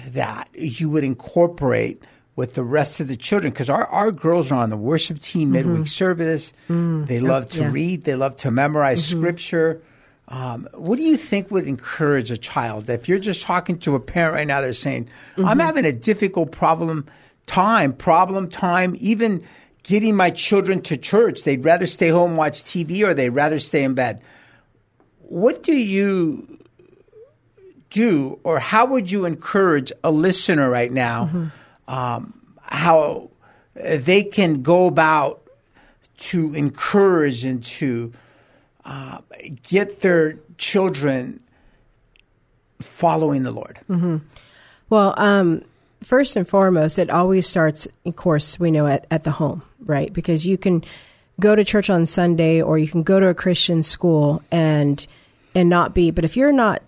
that 0.08 0.50
you 0.54 0.90
would 0.90 1.04
incorporate 1.04 2.02
with 2.38 2.54
the 2.54 2.64
rest 2.64 3.00
of 3.02 3.08
the 3.10 3.16
children 3.18 3.52
because 3.52 3.70
our, 3.70 3.86
our 3.88 4.12
girls 4.12 4.52
are 4.52 4.60
on 4.62 4.70
the 4.70 4.78
worship 4.78 5.20
team 5.20 5.52
midweek 5.52 5.74
mm-hmm. 5.74 5.84
service. 5.84 6.54
Mm-hmm. 6.70 7.06
they 7.06 7.20
love 7.20 7.50
to 7.50 7.62
yeah. 7.62 7.72
read, 7.72 8.04
they 8.04 8.16
love 8.16 8.38
to 8.38 8.52
memorize 8.52 9.06
mm-hmm. 9.06 9.20
scripture. 9.20 9.82
Um, 10.30 10.68
what 10.74 10.98
do 10.98 11.04
you 11.04 11.18
think 11.18 11.50
would 11.52 11.68
encourage 11.68 12.32
a 12.32 12.38
child? 12.38 12.90
If 12.90 13.10
you're 13.10 13.18
just 13.18 13.42
talking 13.44 13.80
to 13.80 13.96
a 13.96 14.00
parent 14.00 14.36
right 14.36 14.48
now, 14.48 14.62
they're 14.62 14.74
saying, 14.74 15.10
I'm 15.38 15.60
having 15.60 15.86
a 15.86 15.94
difficult 15.94 16.52
problem 16.52 17.08
time, 17.48 17.94
problem 17.94 18.50
time, 18.50 18.96
even 19.00 19.44
getting 19.84 20.16
my 20.16 20.30
children 20.30 20.82
to 20.84 20.98
church. 20.98 21.44
They'd 21.44 21.66
rather 21.66 21.88
stay 21.88 22.10
home 22.10 22.36
watch 22.36 22.64
TV 22.64 23.04
or 23.04 23.14
they'd 23.14 23.30
rather 23.30 23.58
stay 23.58 23.84
in 23.84 23.96
bed. 23.96 24.22
What 25.20 25.64
do 25.64 25.74
you 25.74 26.60
do, 27.90 28.38
or 28.44 28.60
how 28.60 28.86
would 28.88 29.10
you 29.10 29.26
encourage 29.26 29.92
a 30.04 30.12
listener 30.12 30.70
right 30.70 30.92
now 30.92 31.52
um, 31.88 32.34
how 32.62 33.30
they 33.76 34.24
can 34.24 34.62
go 34.62 34.88
about 34.88 35.42
to 36.18 36.54
encourage 36.54 37.46
and 37.46 37.64
to 37.64 38.12
uh, 38.86 39.20
get 39.68 40.02
their 40.02 40.38
children 40.58 41.40
following 42.80 43.44
the 43.44 43.52
Lord? 43.52 43.80
Well, 44.90 45.14
um, 45.18 45.64
first 46.04 46.36
and 46.36 46.48
foremost, 46.48 46.98
it 47.00 47.10
always 47.10 47.48
starts, 47.48 47.88
of 48.06 48.16
course, 48.16 48.60
we 48.60 48.72
know 48.72 48.88
at, 48.88 49.06
at 49.12 49.24
the 49.24 49.32
home, 49.32 49.62
right? 49.86 50.12
Because 50.12 50.46
you 50.46 50.58
can 50.58 50.84
go 51.40 51.56
to 51.56 51.64
church 51.64 51.90
on 51.90 52.06
Sunday 52.06 52.62
or 52.62 52.78
you 52.78 52.88
can 52.88 53.04
go 53.04 53.20
to 53.20 53.28
a 53.28 53.34
Christian 53.34 53.84
school 53.84 54.42
and 54.52 55.06
and 55.54 55.70
not 55.70 55.96
be. 55.96 56.12
But 56.12 56.24
if 56.24 56.38
you're 56.38 56.52
not 56.52 56.82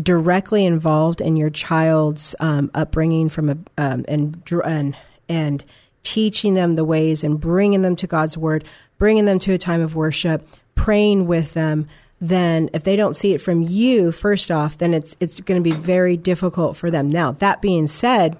directly 0.00 0.64
involved 0.64 1.20
in 1.20 1.36
your 1.36 1.50
child's 1.50 2.34
um, 2.40 2.70
upbringing 2.74 3.28
from 3.28 3.50
a 3.50 3.56
um, 3.78 4.04
and 4.08 4.42
and 4.64 4.96
and 5.28 5.64
teaching 6.02 6.54
them 6.54 6.74
the 6.74 6.84
ways 6.84 7.24
and 7.24 7.40
bringing 7.40 7.82
them 7.82 7.96
to 7.96 8.06
God's 8.06 8.36
word, 8.36 8.64
bringing 8.98 9.24
them 9.24 9.38
to 9.40 9.52
a 9.52 9.58
time 9.58 9.80
of 9.80 9.96
worship, 9.96 10.46
praying 10.74 11.26
with 11.26 11.54
them, 11.54 11.88
then 12.20 12.70
if 12.72 12.84
they 12.84 12.96
don't 12.96 13.16
see 13.16 13.34
it 13.34 13.40
from 13.40 13.62
you 13.62 14.12
first 14.12 14.50
off, 14.50 14.78
then 14.78 14.94
it's 14.94 15.16
it's 15.20 15.40
going 15.40 15.62
to 15.62 15.70
be 15.70 15.76
very 15.76 16.16
difficult 16.16 16.76
for 16.76 16.90
them. 16.90 17.08
Now, 17.08 17.32
that 17.32 17.60
being 17.60 17.86
said, 17.86 18.38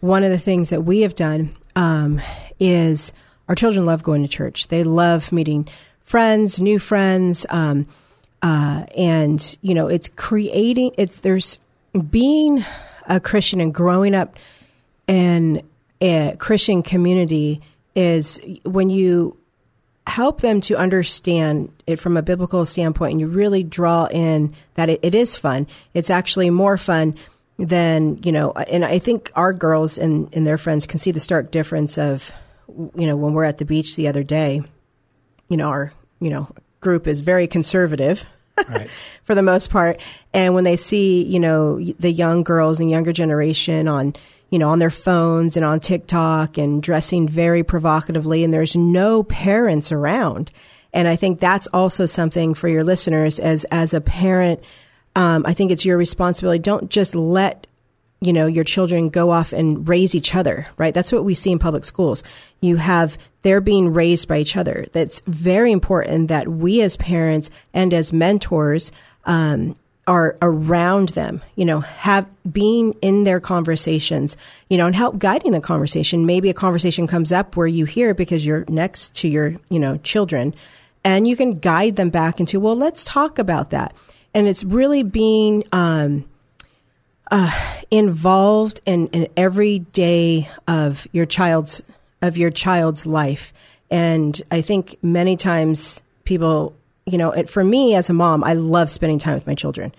one 0.00 0.22
of 0.22 0.30
the 0.30 0.38
things 0.38 0.70
that 0.70 0.82
we 0.82 1.00
have 1.00 1.14
done 1.14 1.56
um, 1.74 2.20
is 2.60 3.12
our 3.48 3.54
children 3.54 3.84
love 3.84 4.02
going 4.02 4.22
to 4.22 4.28
church. 4.28 4.68
They 4.68 4.84
love 4.84 5.32
meeting 5.32 5.68
friends, 6.00 6.60
new 6.60 6.78
friends, 6.78 7.44
um, 7.50 7.86
uh, 8.42 8.84
and 8.96 9.58
you 9.62 9.74
know, 9.74 9.88
it's 9.88 10.08
creating. 10.16 10.92
It's 10.96 11.18
there's 11.18 11.58
being 12.10 12.64
a 13.06 13.20
Christian 13.20 13.60
and 13.60 13.72
growing 13.72 14.14
up 14.14 14.36
in 15.06 15.62
a 16.00 16.36
Christian 16.38 16.82
community 16.82 17.60
is 17.94 18.40
when 18.64 18.90
you 18.90 19.36
help 20.06 20.40
them 20.40 20.60
to 20.62 20.76
understand 20.76 21.70
it 21.86 21.98
from 21.98 22.16
a 22.16 22.22
biblical 22.22 22.64
standpoint 22.64 23.12
and 23.12 23.20
you 23.20 23.26
really 23.26 23.62
draw 23.62 24.06
in 24.10 24.54
that 24.74 24.88
it, 24.88 25.00
it 25.02 25.14
is 25.14 25.36
fun. 25.36 25.66
It's 25.94 26.10
actually 26.10 26.50
more 26.50 26.76
fun 26.78 27.14
than, 27.58 28.22
you 28.22 28.32
know, 28.32 28.52
and 28.52 28.84
I 28.84 28.98
think 28.98 29.30
our 29.34 29.52
girls 29.52 29.98
and, 29.98 30.28
and 30.32 30.46
their 30.46 30.58
friends 30.58 30.86
can 30.86 30.98
see 30.98 31.10
the 31.10 31.20
stark 31.20 31.50
difference 31.50 31.98
of, 31.98 32.30
you 32.68 33.06
know, 33.06 33.16
when 33.16 33.34
we're 33.34 33.44
at 33.44 33.58
the 33.58 33.64
beach 33.64 33.96
the 33.96 34.08
other 34.08 34.22
day, 34.22 34.62
you 35.48 35.56
know, 35.56 35.68
our, 35.68 35.92
you 36.20 36.30
know, 36.30 36.48
group 36.88 37.06
is 37.06 37.20
very 37.20 37.46
conservative. 37.46 38.24
Right. 38.66 38.88
for 39.22 39.34
the 39.34 39.42
most 39.42 39.68
part. 39.68 40.00
And 40.32 40.54
when 40.54 40.64
they 40.64 40.76
see, 40.76 41.22
you 41.22 41.38
know, 41.38 41.78
the 41.78 42.10
young 42.10 42.42
girls 42.42 42.80
and 42.80 42.90
younger 42.90 43.12
generation 43.12 43.86
on, 43.86 44.14
you 44.48 44.58
know, 44.58 44.70
on 44.70 44.78
their 44.78 44.90
phones 44.90 45.54
and 45.54 45.66
on 45.66 45.80
TikTok 45.80 46.56
and 46.56 46.82
dressing 46.82 47.28
very 47.28 47.62
provocatively, 47.62 48.42
and 48.42 48.52
there's 48.52 48.74
no 48.74 49.22
parents 49.22 49.92
around. 49.92 50.50
And 50.94 51.06
I 51.06 51.14
think 51.14 51.38
that's 51.38 51.68
also 51.68 52.06
something 52.06 52.54
for 52.54 52.68
your 52.68 52.82
listeners 52.84 53.38
as 53.38 53.64
as 53.66 53.94
a 53.94 54.00
parent. 54.00 54.60
Um, 55.14 55.44
I 55.46 55.52
think 55.52 55.70
it's 55.70 55.84
your 55.84 55.98
responsibility. 55.98 56.58
Don't 56.58 56.90
just 56.90 57.14
let 57.14 57.67
you 58.20 58.32
know 58.32 58.46
your 58.46 58.64
children 58.64 59.08
go 59.08 59.30
off 59.30 59.52
and 59.52 59.88
raise 59.88 60.14
each 60.14 60.34
other 60.34 60.66
right? 60.76 60.94
That's 60.94 61.12
what 61.12 61.24
we 61.24 61.34
see 61.34 61.52
in 61.52 61.58
public 61.58 61.84
schools. 61.84 62.22
You 62.60 62.76
have 62.76 63.18
they're 63.42 63.60
being 63.60 63.92
raised 63.92 64.28
by 64.28 64.38
each 64.38 64.56
other. 64.56 64.86
That's 64.92 65.20
very 65.26 65.72
important 65.72 66.28
that 66.28 66.48
we 66.48 66.82
as 66.82 66.96
parents 66.96 67.50
and 67.72 67.94
as 67.94 68.12
mentors 68.12 68.92
um, 69.24 69.76
are 70.06 70.36
around 70.40 71.10
them 71.10 71.42
you 71.54 71.66
know 71.66 71.80
have 71.80 72.26
being 72.50 72.94
in 73.02 73.24
their 73.24 73.40
conversations 73.40 74.38
you 74.70 74.78
know 74.78 74.86
and 74.86 74.96
help 74.96 75.18
guiding 75.18 75.52
the 75.52 75.60
conversation. 75.60 76.26
Maybe 76.26 76.48
a 76.48 76.54
conversation 76.54 77.06
comes 77.06 77.32
up 77.32 77.56
where 77.56 77.66
you 77.66 77.84
hear 77.84 78.14
because 78.14 78.44
you're 78.44 78.64
next 78.68 79.16
to 79.16 79.28
your 79.28 79.56
you 79.68 79.78
know 79.78 79.98
children 79.98 80.54
and 81.04 81.28
you 81.28 81.36
can 81.36 81.58
guide 81.58 81.96
them 81.96 82.10
back 82.10 82.40
into 82.40 82.60
well 82.60 82.76
let's 82.76 83.04
talk 83.04 83.38
about 83.38 83.70
that. 83.70 83.94
And 84.34 84.46
it's 84.46 84.62
really 84.62 85.02
being 85.02 85.64
um, 85.72 86.26
involved 87.90 88.80
in, 88.86 89.08
in 89.08 89.28
every 89.36 89.80
day 89.80 90.48
of 90.66 91.06
your 91.12 91.26
child's 91.26 91.82
of 92.20 92.36
your 92.36 92.50
child's 92.50 93.06
life. 93.06 93.52
And 93.90 94.40
i 94.50 94.60
think 94.60 94.96
many 95.02 95.36
times 95.36 96.02
people 96.24 96.74
you 97.06 97.16
know 97.16 97.32
for 97.44 97.64
me 97.64 97.94
as 97.94 98.10
a 98.10 98.12
mom 98.12 98.44
i 98.44 98.52
love 98.52 98.90
spending 98.90 99.18
time 99.18 99.34
with 99.34 99.46
my 99.46 99.54
children. 99.54 99.94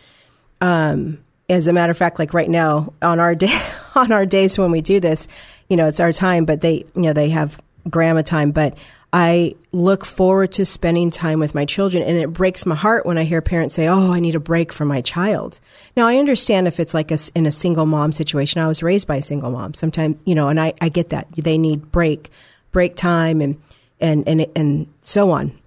Um, 0.62 1.20
as 1.50 1.68
a 1.68 1.74
matter 1.74 1.92
of 1.92 1.98
fact 1.98 2.20
like 2.20 2.34
right 2.34 2.50
now 2.50 2.94
on 3.02 3.20
our 3.20 3.34
day 3.34 3.60
on 3.96 4.12
our 4.12 4.26
days 4.26 4.58
when 4.58 4.72
we 4.72 4.82
do 4.82 5.00
this 5.00 5.28
you 5.68 5.78
know 5.78 5.88
it's 5.88 6.00
our 6.00 6.14
time 6.14 6.46
but 6.46 6.62
they 6.62 6.86
you 6.96 7.02
know 7.02 7.14
they 7.14 7.30
have 7.30 7.62
grandma 7.90 8.22
time 8.22 8.52
but 8.52 8.78
i 9.12 9.56
look 9.72 10.06
forward 10.06 10.52
to 10.52 10.66
spending 10.66 11.10
time 11.12 11.40
with 11.40 11.56
my 11.56 11.66
children 11.66 12.04
and 12.04 12.18
it 12.18 12.32
breaks 12.32 12.66
my 12.66 12.76
heart 12.76 13.06
when 13.06 13.18
i 13.18 13.24
hear 13.24 13.42
parents 13.42 13.74
say 13.74 13.88
oh 13.88 14.12
i 14.12 14.20
need 14.20 14.36
a 14.36 14.40
break 14.40 14.72
from 14.72 14.88
my 14.88 15.02
child. 15.02 15.60
Now 15.96 16.08
i 16.08 16.18
understand 16.18 16.68
if 16.68 16.80
it's 16.80 16.94
like 16.94 17.12
a, 17.12 17.18
in 17.36 17.46
a 17.46 17.52
single 17.52 17.86
mom 17.86 18.12
situation. 18.12 18.62
I 18.62 18.68
was 18.68 18.84
raised 18.84 19.08
by 19.08 19.18
a 19.18 19.22
single 19.22 19.52
mom. 19.52 19.74
Sometimes 19.74 20.18
you 20.26 20.36
know 20.36 20.50
and 20.50 20.60
i, 20.60 20.74
I 20.82 20.90
get 20.90 21.10
that. 21.10 21.28
They 21.36 21.58
need 21.58 21.92
break 21.92 22.32
break 22.72 22.96
time 22.96 23.42
and 23.42 23.60
and 24.00 24.28
and, 24.28 24.46
and 24.56 24.88
so 25.02 25.32
on. 25.32 25.60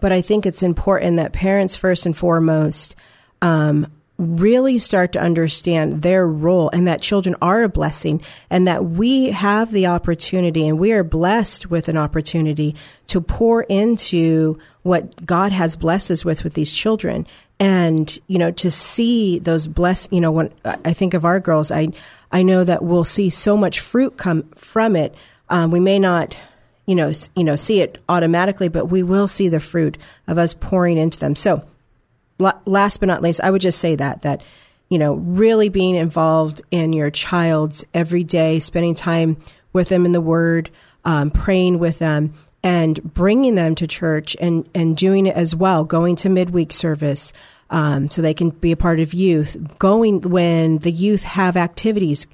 But 0.00 0.12
I 0.12 0.20
think 0.20 0.46
it's 0.46 0.62
important 0.62 1.16
that 1.16 1.32
parents, 1.32 1.74
first 1.74 2.06
and 2.06 2.16
foremost, 2.16 2.94
um, 3.40 3.90
really 4.18 4.78
start 4.78 5.12
to 5.12 5.20
understand 5.20 6.02
their 6.02 6.26
role 6.26 6.68
and 6.70 6.88
that 6.88 7.00
children 7.00 7.36
are 7.40 7.62
a 7.62 7.68
blessing 7.68 8.20
and 8.50 8.66
that 8.66 8.84
we 8.84 9.30
have 9.30 9.70
the 9.70 9.86
opportunity 9.86 10.66
and 10.66 10.78
we 10.78 10.92
are 10.92 11.04
blessed 11.04 11.70
with 11.70 11.88
an 11.88 11.96
opportunity 11.96 12.74
to 13.06 13.20
pour 13.20 13.62
into 13.62 14.58
what 14.82 15.24
God 15.24 15.52
has 15.52 15.76
blessed 15.76 16.10
us 16.10 16.24
with 16.24 16.42
with 16.42 16.54
these 16.54 16.72
children. 16.72 17.28
And, 17.60 18.18
you 18.26 18.38
know, 18.38 18.50
to 18.52 18.70
see 18.72 19.38
those 19.38 19.68
bless, 19.68 20.08
you 20.10 20.20
know, 20.20 20.32
when 20.32 20.52
I 20.64 20.92
think 20.92 21.14
of 21.14 21.24
our 21.24 21.38
girls, 21.38 21.70
I, 21.70 21.88
I 22.32 22.42
know 22.42 22.64
that 22.64 22.82
we'll 22.82 23.04
see 23.04 23.30
so 23.30 23.56
much 23.56 23.78
fruit 23.78 24.16
come 24.16 24.44
from 24.56 24.96
it. 24.96 25.14
Um, 25.48 25.70
we 25.70 25.80
may 25.80 25.98
not 25.98 26.38
you 26.86 26.94
know, 26.94 27.12
you 27.36 27.44
know, 27.44 27.54
see 27.54 27.82
it 27.82 28.00
automatically, 28.08 28.68
but 28.68 28.86
we 28.86 29.02
will 29.02 29.28
see 29.28 29.50
the 29.50 29.60
fruit 29.60 29.98
of 30.26 30.38
us 30.38 30.54
pouring 30.54 30.96
into 30.96 31.18
them. 31.18 31.36
So, 31.36 31.62
last 32.38 33.00
but 33.00 33.06
not 33.06 33.22
least, 33.22 33.40
I 33.42 33.50
would 33.50 33.60
just 33.60 33.78
say 33.78 33.96
that 33.96 34.22
that 34.22 34.42
you 34.88 34.98
know, 34.98 35.14
really 35.14 35.68
being 35.68 35.94
involved 35.94 36.62
in 36.70 36.92
your 36.92 37.10
child's 37.10 37.84
every 37.92 38.24
day, 38.24 38.58
spending 38.58 38.94
time 38.94 39.36
with 39.72 39.90
them 39.90 40.06
in 40.06 40.12
the 40.12 40.20
Word, 40.20 40.70
um, 41.04 41.30
praying 41.30 41.78
with 41.78 41.98
them, 41.98 42.32
and 42.62 43.02
bringing 43.14 43.54
them 43.54 43.74
to 43.74 43.86
church 43.86 44.36
and 44.40 44.68
and 44.74 44.96
doing 44.96 45.26
it 45.26 45.36
as 45.36 45.54
well, 45.54 45.84
going 45.84 46.16
to 46.16 46.28
midweek 46.28 46.72
service. 46.72 47.32
Um, 47.70 48.08
so 48.08 48.22
they 48.22 48.32
can 48.32 48.48
be 48.48 48.72
a 48.72 48.76
part 48.76 48.98
of 48.98 49.12
youth. 49.12 49.56
Going 49.78 50.22
when 50.22 50.78
the 50.78 50.90
youth 50.90 51.22
have 51.22 51.54
activities, 51.54 52.26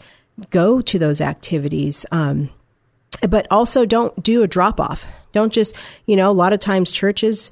go 0.50 0.80
to 0.80 0.98
those 0.98 1.20
activities. 1.20 2.06
Um, 2.12 2.50
but 3.28 3.48
also 3.50 3.84
don't 3.84 4.22
do 4.22 4.44
a 4.44 4.48
drop 4.48 4.78
off. 4.78 5.06
Don't 5.32 5.52
just, 5.52 5.76
you 6.06 6.14
know, 6.14 6.30
a 6.30 6.32
lot 6.32 6.52
of 6.52 6.60
times 6.60 6.92
churches, 6.92 7.50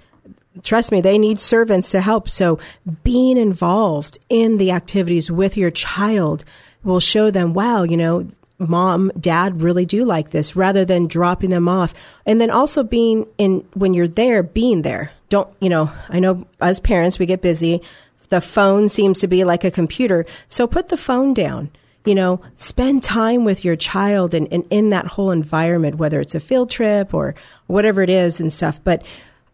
trust 0.63 0.93
me, 0.93 1.01
they 1.01 1.19
need 1.19 1.41
servants 1.41 1.91
to 1.93 2.01
help. 2.01 2.29
So 2.29 2.59
being 3.03 3.37
involved 3.37 4.19
in 4.29 4.59
the 4.59 4.71
activities 4.71 5.31
with 5.31 5.57
your 5.57 5.71
child 5.71 6.45
will 6.85 7.01
show 7.01 7.31
them, 7.31 7.55
wow, 7.55 7.83
you 7.83 7.97
know, 7.97 8.29
mom, 8.59 9.11
dad 9.19 9.63
really 9.63 9.87
do 9.87 10.05
like 10.05 10.31
this 10.31 10.55
rather 10.55 10.85
than 10.85 11.07
dropping 11.07 11.51
them 11.51 11.69
off. 11.69 11.95
And 12.27 12.41
then 12.41 12.51
also 12.51 12.83
being 12.83 13.27
in, 13.39 13.67
when 13.75 13.95
you're 13.95 14.09
there, 14.09 14.43
being 14.43 14.83
there. 14.83 15.11
Don't, 15.29 15.53
you 15.61 15.69
know, 15.69 15.91
I 16.09 16.21
know 16.21 16.47
as 16.61 16.79
parents, 16.79 17.19
we 17.19 17.27
get 17.27 17.41
busy. 17.41 17.83
The 18.29 18.41
phone 18.41 18.89
seems 18.89 19.21
to 19.21 19.27
be 19.27 19.45
like 19.45 19.65
a 19.65 19.71
computer. 19.71 20.27
So 20.49 20.67
put 20.67 20.89
the 20.89 20.97
phone 20.97 21.35
down 21.35 21.71
you 22.05 22.15
know, 22.15 22.41
spend 22.57 23.03
time 23.03 23.45
with 23.45 23.65
your 23.65 23.77
child 23.77 24.35
and, 24.35 24.49
and 24.53 24.65
in 24.71 24.91
that 24.91 25.07
whole 25.07 25.31
environment, 25.31 25.97
whether 25.97 26.21
it's 26.21 26.35
a 26.35 26.41
field 26.41 26.71
trip 26.71 27.15
or 27.15 27.35
whatever 27.67 28.03
it 28.03 28.11
is 28.11 28.41
and 28.41 28.53
stuff. 28.53 28.83
But 28.83 29.05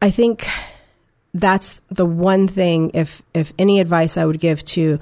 I 0.00 0.10
think 0.10 0.46
that's 1.34 1.80
the 1.90 2.06
one 2.06 2.48
thing, 2.48 2.90
if, 2.94 3.22
if 3.34 3.52
any 3.58 3.80
advice 3.80 4.16
I 4.16 4.24
would 4.24 4.40
give 4.40 4.64
to 4.66 4.98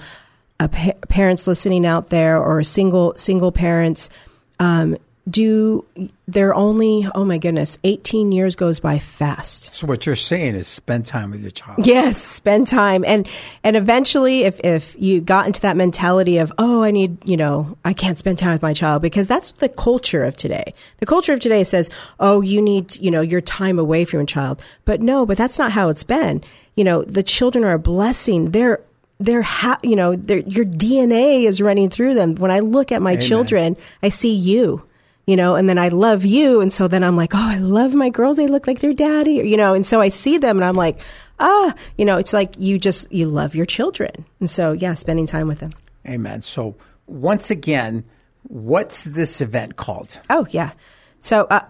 a 0.58 0.68
pa- 0.68 0.92
parents 1.08 1.46
listening 1.46 1.86
out 1.86 2.10
there 2.10 2.38
or 2.38 2.62
single, 2.62 3.14
single 3.16 3.52
parents, 3.52 4.10
um, 4.58 4.96
do 5.28 5.84
they're 6.28 6.54
only 6.54 7.06
oh 7.14 7.24
my 7.24 7.38
goodness 7.38 7.78
18 7.82 8.30
years 8.30 8.54
goes 8.54 8.78
by 8.78 8.98
fast. 8.98 9.74
So 9.74 9.86
what 9.86 10.06
you're 10.06 10.14
saying 10.14 10.54
is 10.54 10.68
spend 10.68 11.04
time 11.06 11.32
with 11.32 11.40
your 11.40 11.50
child. 11.50 11.84
yes 11.84 12.18
spend 12.18 12.68
time. 12.68 13.04
And 13.04 13.28
and 13.64 13.76
eventually 13.76 14.44
if 14.44 14.60
if 14.60 14.94
you 14.98 15.20
got 15.20 15.46
into 15.46 15.60
that 15.62 15.76
mentality 15.76 16.38
of 16.38 16.52
oh 16.58 16.82
i 16.82 16.90
need 16.90 17.26
you 17.28 17.36
know 17.36 17.76
i 17.84 17.92
can't 17.92 18.18
spend 18.18 18.38
time 18.38 18.52
with 18.52 18.62
my 18.62 18.72
child 18.72 19.02
because 19.02 19.26
that's 19.26 19.52
the 19.52 19.68
culture 19.68 20.24
of 20.24 20.36
today. 20.36 20.74
The 20.98 21.06
culture 21.06 21.32
of 21.32 21.40
today 21.40 21.64
says 21.64 21.90
oh 22.20 22.40
you 22.40 22.62
need 22.62 22.96
you 22.96 23.10
know 23.10 23.20
your 23.20 23.40
time 23.40 23.78
away 23.78 24.04
from 24.04 24.20
your 24.20 24.26
child. 24.26 24.62
But 24.84 25.00
no 25.00 25.26
but 25.26 25.36
that's 25.36 25.58
not 25.58 25.72
how 25.72 25.88
it's 25.88 26.04
been. 26.04 26.42
You 26.76 26.84
know 26.84 27.02
the 27.02 27.22
children 27.24 27.64
are 27.64 27.74
a 27.74 27.78
blessing. 27.80 28.52
They're 28.52 28.80
they're 29.18 29.42
ha- 29.42 29.80
you 29.82 29.96
know 29.96 30.14
they're, 30.14 30.40
your 30.40 30.66
dna 30.66 31.44
is 31.44 31.60
running 31.60 31.90
through 31.90 32.14
them. 32.14 32.36
When 32.36 32.50
i 32.50 32.60
look 32.60 32.92
at 32.92 33.00
my 33.00 33.16
children 33.16 33.76
i 34.02 34.08
see 34.08 34.32
you 34.34 34.86
you 35.26 35.34
know, 35.36 35.56
and 35.56 35.68
then 35.68 35.78
I 35.78 35.88
love 35.88 36.24
you. 36.24 36.60
And 36.60 36.72
so 36.72 36.86
then 36.88 37.02
I'm 37.02 37.16
like, 37.16 37.34
oh, 37.34 37.38
I 37.38 37.58
love 37.58 37.94
my 37.94 38.10
girls. 38.10 38.36
They 38.36 38.46
look 38.46 38.66
like 38.66 38.78
their 38.80 38.92
daddy, 38.92 39.48
you 39.48 39.56
know, 39.56 39.74
and 39.74 39.84
so 39.84 40.00
I 40.00 40.08
see 40.08 40.38
them 40.38 40.58
and 40.58 40.64
I'm 40.64 40.76
like, 40.76 41.00
ah, 41.40 41.74
you 41.98 42.04
know, 42.04 42.16
it's 42.18 42.32
like 42.32 42.54
you 42.58 42.78
just, 42.78 43.10
you 43.12 43.26
love 43.26 43.54
your 43.54 43.66
children. 43.66 44.24
And 44.40 44.48
so, 44.48 44.72
yeah, 44.72 44.94
spending 44.94 45.26
time 45.26 45.48
with 45.48 45.58
them. 45.58 45.70
Amen. 46.06 46.42
So 46.42 46.76
once 47.06 47.50
again, 47.50 48.04
what's 48.44 49.04
this 49.04 49.40
event 49.40 49.76
called? 49.76 50.18
Oh, 50.30 50.46
yeah. 50.50 50.72
So, 51.20 51.42
uh, 51.50 51.64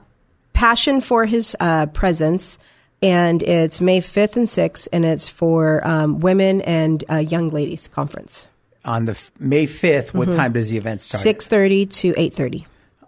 Passion 0.52 1.00
for 1.00 1.24
His 1.24 1.56
uh, 1.58 1.86
Presence. 1.86 2.58
And 3.02 3.42
it's 3.42 3.82
May 3.82 4.00
5th 4.00 4.36
and 4.36 4.46
6th, 4.46 4.88
and 4.90 5.04
it's 5.04 5.28
for 5.28 5.86
um, 5.86 6.20
women 6.20 6.62
and 6.62 7.04
uh, 7.10 7.16
young 7.16 7.50
ladies 7.50 7.88
conference. 7.88 8.48
On 8.86 9.04
the 9.04 9.12
f- 9.12 9.30
May 9.38 9.66
5th, 9.66 10.14
what 10.14 10.32
time 10.32 10.54
does 10.54 10.70
the 10.70 10.78
event 10.78 11.02
start? 11.02 11.22
6.30 11.22 11.90
to 11.90 12.12
8.30. 12.14 12.64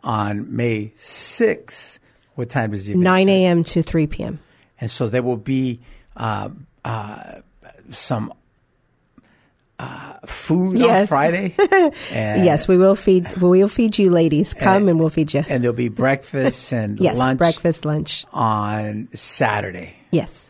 On 0.09 0.57
May 0.57 0.93
6th, 0.97 1.99
what 2.35 2.49
time 2.49 2.73
is 2.73 2.87
the 2.87 2.93
event 2.93 3.05
9 3.05 3.29
a.m. 3.29 3.63
to 3.65 3.83
3 3.83 4.07
p.m. 4.07 4.41
And 4.81 4.91
so 4.91 5.09
there 5.09 5.23
will 5.23 5.37
be 5.37 5.81
uh, 6.17 6.49
uh, 6.83 7.41
some 7.91 8.33
uh, 9.79 10.15
food 10.25 10.77
on 10.77 10.81
Yes. 10.81 11.09
Friday. 11.11 11.55
and, 12.11 12.43
yes, 12.43 12.67
we 12.67 12.79
will 12.79 12.97
feed, 12.97 13.31
we 13.37 13.61
will 13.61 13.69
feed 13.69 13.99
you 13.99 14.11
ladies. 14.11 14.55
Come 14.55 14.89
and, 14.89 14.99
we'll 14.99 15.11
feed 15.11 15.35
you. 15.35 15.45
And 15.47 15.63
there'll 15.63 15.77
be 15.77 15.89
breakfast 15.91 16.73
and 16.73 16.99
yes, 16.99 17.19
lunch 17.19 17.37
breakfast, 17.39 17.85
lunch. 17.85 18.25
on 18.33 19.09
Saturday. 19.15 19.95
Yes. 20.11 20.49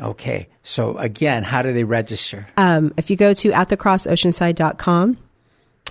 Okay. 0.00 0.48
So 0.62 0.96
again, 0.96 1.42
how 1.44 1.60
do 1.60 1.74
they 1.74 1.84
register? 1.84 2.48
Um, 2.56 2.94
if 2.96 3.10
you 3.10 3.16
go 3.16 3.34
to 3.34 3.50
atthecrossoceanside.com, 3.50 5.18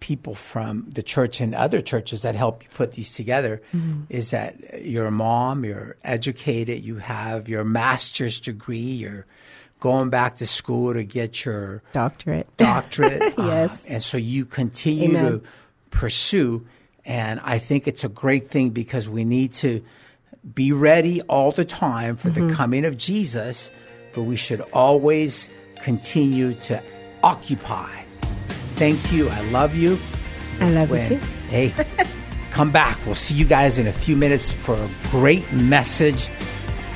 people 0.00 0.34
from 0.34 0.86
the 0.90 1.02
church 1.02 1.40
and 1.40 1.54
other 1.54 1.80
churches 1.80 2.22
that 2.22 2.36
help 2.36 2.62
you 2.62 2.68
put 2.74 2.92
these 2.92 3.14
together 3.14 3.60
is 4.08 4.30
that 4.30 4.82
you're 4.84 5.06
a 5.06 5.10
mom, 5.10 5.64
you're 5.64 5.96
educated, 6.04 6.82
you 6.84 6.96
have 6.96 7.48
your 7.48 7.64
master's 7.64 8.38
degree, 8.40 8.78
you're 8.78 9.26
going 9.80 10.08
back 10.10 10.36
to 10.36 10.46
school 10.46 10.92
to 10.94 11.04
get 11.04 11.44
your 11.44 11.82
Doctorate. 11.92 12.46
doctorate. 12.56 13.22
uh, 13.38 13.42
Yes. 13.46 13.84
and 13.86 14.02
so 14.02 14.16
you 14.18 14.44
continue 14.44 15.08
Amen. 15.10 15.24
to 15.40 15.42
pursue. 15.90 16.66
And 17.04 17.40
I 17.42 17.58
think 17.58 17.88
it's 17.88 18.04
a 18.04 18.08
great 18.08 18.50
thing 18.50 18.70
because 18.70 19.08
we 19.08 19.24
need 19.24 19.52
to 19.54 19.82
be 20.54 20.72
ready 20.72 21.22
all 21.22 21.50
the 21.52 21.64
time 21.64 22.16
for 22.16 22.30
Mm-hmm. 22.30 22.48
the 22.48 22.54
coming 22.54 22.84
of 22.84 22.96
Jesus, 22.96 23.70
but 24.14 24.22
we 24.22 24.36
should 24.36 24.60
always 24.72 25.50
continue 25.82 26.54
to 26.54 26.82
occupy. 27.22 27.90
Thank 28.78 29.12
you. 29.12 29.28
I 29.28 29.40
love 29.50 29.74
you. 29.74 29.98
I 30.60 30.70
love 30.70 30.90
When- 30.90 31.10
you 31.12 31.18
too. 31.18 31.26
Hey, 31.48 31.74
come 32.50 32.70
back. 32.70 32.98
We'll 33.06 33.14
see 33.14 33.34
you 33.34 33.44
guys 33.44 33.78
in 33.78 33.86
a 33.86 33.92
few 33.92 34.16
minutes 34.16 34.50
for 34.50 34.74
a 34.74 34.88
great 35.10 35.50
message 35.52 36.28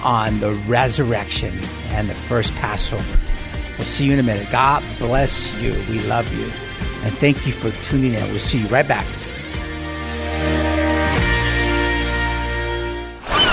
on 0.02 0.40
the 0.40 0.52
resurrection 0.66 1.52
and 1.90 2.08
the 2.08 2.14
first 2.14 2.54
Passover. 2.56 3.18
We'll 3.78 3.86
see 3.86 4.04
you 4.06 4.12
in 4.12 4.18
a 4.18 4.22
minute. 4.22 4.50
God 4.50 4.82
bless 4.98 5.52
you. 5.54 5.72
We 5.88 6.00
love 6.00 6.32
you. 6.34 6.44
And 7.04 7.16
thank 7.18 7.46
you 7.46 7.52
for 7.52 7.70
tuning 7.82 8.14
in. 8.14 8.22
We'll 8.28 8.38
see 8.38 8.58
you 8.58 8.66
right 8.68 8.86
back. 8.86 9.06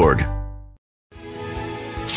org. 0.00 0.39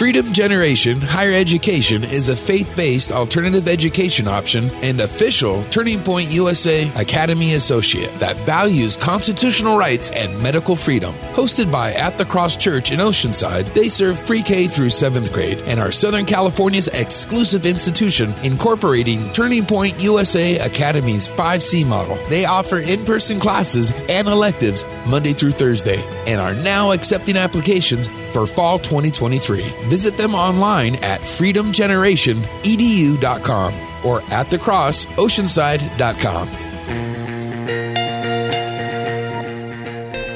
Freedom 0.03 0.33
Generation 0.33 0.99
Higher 0.99 1.31
Education 1.31 2.03
is 2.03 2.27
a 2.27 2.35
faith 2.35 2.69
based 2.75 3.13
alternative 3.13 3.69
education 3.69 4.27
option 4.27 4.69
and 4.83 4.99
official 4.99 5.63
Turning 5.69 6.03
Point 6.03 6.29
USA 6.29 6.91
Academy 6.95 7.53
Associate 7.53 8.13
that 8.15 8.35
values 8.39 8.97
constitutional 8.97 9.77
rights 9.77 10.11
and 10.11 10.43
medical 10.43 10.75
freedom. 10.75 11.13
Hosted 11.35 11.71
by 11.71 11.93
At 11.93 12.17
the 12.17 12.25
Cross 12.25 12.57
Church 12.57 12.91
in 12.91 12.99
Oceanside, 12.99 13.73
they 13.73 13.87
serve 13.87 14.25
pre 14.25 14.41
K 14.41 14.67
through 14.67 14.87
7th 14.87 15.31
grade 15.31 15.61
and 15.61 15.79
are 15.79 15.89
Southern 15.89 16.25
California's 16.25 16.89
exclusive 16.89 17.65
institution 17.65 18.33
incorporating 18.43 19.31
Turning 19.31 19.65
Point 19.65 20.03
USA 20.03 20.57
Academy's 20.59 21.29
5C 21.29 21.87
model. 21.87 22.17
They 22.29 22.43
offer 22.43 22.79
in 22.79 23.05
person 23.05 23.39
classes 23.39 23.93
and 24.09 24.27
electives 24.27 24.85
Monday 25.07 25.31
through 25.31 25.53
Thursday 25.53 26.03
and 26.27 26.41
are 26.41 26.55
now 26.55 26.91
accepting 26.91 27.37
applications 27.37 28.09
for 28.33 28.47
fall 28.47 28.79
2023. 28.79 29.61
Visit 29.93 30.17
them 30.17 30.33
online 30.33 30.95
at 31.03 31.21
freedomgenerationedu.com 31.21 33.73
or 34.03 34.23
at 34.33 34.47
thecrossoceanside.com. 34.47 36.47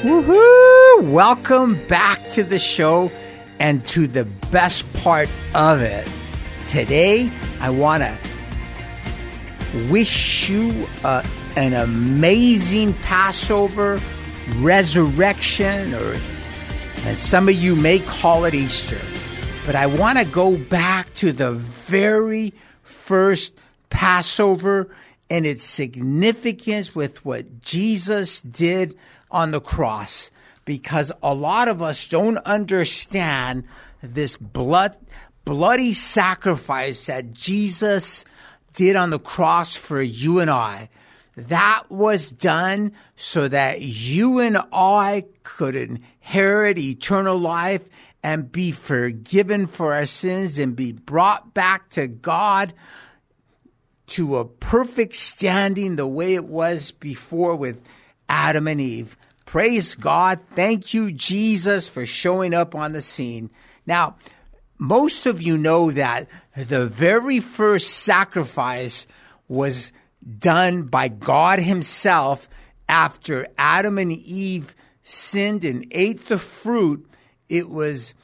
Woohoo! 0.04 1.10
Welcome 1.10 1.84
back 1.88 2.30
to 2.30 2.44
the 2.44 2.60
show 2.60 3.10
and 3.58 3.84
to 3.86 4.06
the 4.06 4.26
best 4.52 4.84
part 5.02 5.28
of 5.56 5.82
it. 5.82 6.08
Today, 6.68 7.28
I 7.60 7.70
want 7.70 8.04
to 8.04 8.16
wish 9.90 10.48
you 10.48 10.86
uh, 11.02 11.24
an 11.56 11.72
amazing 11.72 12.92
Passover, 12.92 13.98
resurrection, 14.58 15.94
or 15.94 16.14
and 16.98 17.18
some 17.18 17.48
of 17.48 17.56
you 17.56 17.74
may 17.74 17.98
call 17.98 18.44
it 18.44 18.54
Easter. 18.54 19.00
But 19.68 19.76
I 19.76 19.84
want 19.84 20.16
to 20.16 20.24
go 20.24 20.56
back 20.56 21.12
to 21.16 21.30
the 21.30 21.52
very 21.52 22.54
first 22.80 23.52
Passover 23.90 24.96
and 25.28 25.44
its 25.44 25.62
significance 25.62 26.94
with 26.94 27.22
what 27.22 27.60
Jesus 27.60 28.40
did 28.40 28.96
on 29.30 29.50
the 29.50 29.60
cross. 29.60 30.30
Because 30.64 31.12
a 31.22 31.34
lot 31.34 31.68
of 31.68 31.82
us 31.82 32.08
don't 32.08 32.38
understand 32.38 33.64
this 34.02 34.38
blood, 34.38 34.96
bloody 35.44 35.92
sacrifice 35.92 37.04
that 37.04 37.34
Jesus 37.34 38.24
did 38.72 38.96
on 38.96 39.10
the 39.10 39.18
cross 39.18 39.76
for 39.76 40.00
you 40.00 40.38
and 40.38 40.48
I. 40.50 40.88
That 41.36 41.90
was 41.90 42.30
done 42.30 42.92
so 43.16 43.48
that 43.48 43.82
you 43.82 44.38
and 44.38 44.56
I 44.72 45.26
could 45.42 45.76
inherit 45.76 46.78
eternal 46.78 47.36
life 47.36 47.84
and 48.22 48.50
be 48.50 48.72
forgiven 48.72 49.66
for 49.66 49.94
our 49.94 50.06
sins 50.06 50.58
and 50.58 50.74
be 50.74 50.92
brought 50.92 51.54
back 51.54 51.88
to 51.90 52.06
God 52.06 52.74
to 54.08 54.38
a 54.38 54.44
perfect 54.44 55.16
standing 55.16 55.96
the 55.96 56.06
way 56.06 56.34
it 56.34 56.44
was 56.44 56.90
before 56.90 57.56
with 57.56 57.80
Adam 58.28 58.66
and 58.66 58.80
Eve. 58.80 59.16
Praise 59.46 59.94
God. 59.94 60.40
Thank 60.54 60.92
you, 60.92 61.10
Jesus, 61.10 61.88
for 61.88 62.04
showing 62.04 62.52
up 62.52 62.74
on 62.74 62.92
the 62.92 63.00
scene. 63.00 63.50
Now, 63.86 64.16
most 64.78 65.26
of 65.26 65.40
you 65.40 65.56
know 65.56 65.90
that 65.90 66.28
the 66.54 66.86
very 66.86 67.40
first 67.40 67.90
sacrifice 67.90 69.06
was 69.48 69.92
done 70.38 70.84
by 70.84 71.08
God 71.08 71.58
Himself 71.58 72.48
after 72.88 73.46
Adam 73.56 73.98
and 73.98 74.12
Eve 74.12 74.74
sinned 75.02 75.64
and 75.64 75.86
ate 75.90 76.26
the 76.26 76.38
fruit. 76.38 77.08
It 77.48 77.68
was 77.68 78.14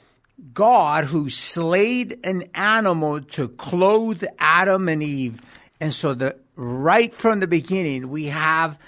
God 0.52 1.04
who 1.04 1.30
slayed 1.30 2.18
an 2.24 2.44
animal 2.54 3.20
to 3.20 3.48
clothe 3.48 4.24
Adam 4.38 4.88
and 4.88 5.02
Eve. 5.02 5.40
And 5.80 5.92
so 5.92 6.14
the 6.14 6.37
right 6.56 7.14
from 7.14 7.40
the 7.40 7.46
beginning 7.46 8.08
we 8.08 8.26
have 8.26 8.78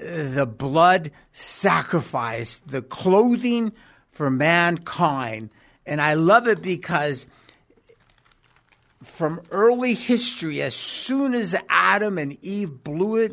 uh, 0.00 0.30
the 0.34 0.46
blood 0.46 1.10
sacrifice, 1.32 2.58
the 2.58 2.82
clothing 2.82 3.72
for 4.12 4.30
mankind. 4.30 5.50
And 5.86 6.00
I 6.00 6.14
love 6.14 6.46
it 6.46 6.62
because 6.62 7.26
from 9.02 9.40
early 9.50 9.94
history, 9.94 10.62
as 10.62 10.74
soon 10.74 11.34
as 11.34 11.56
Adam 11.68 12.18
and 12.18 12.36
Eve 12.44 12.84
blew 12.84 13.16
it, 13.16 13.32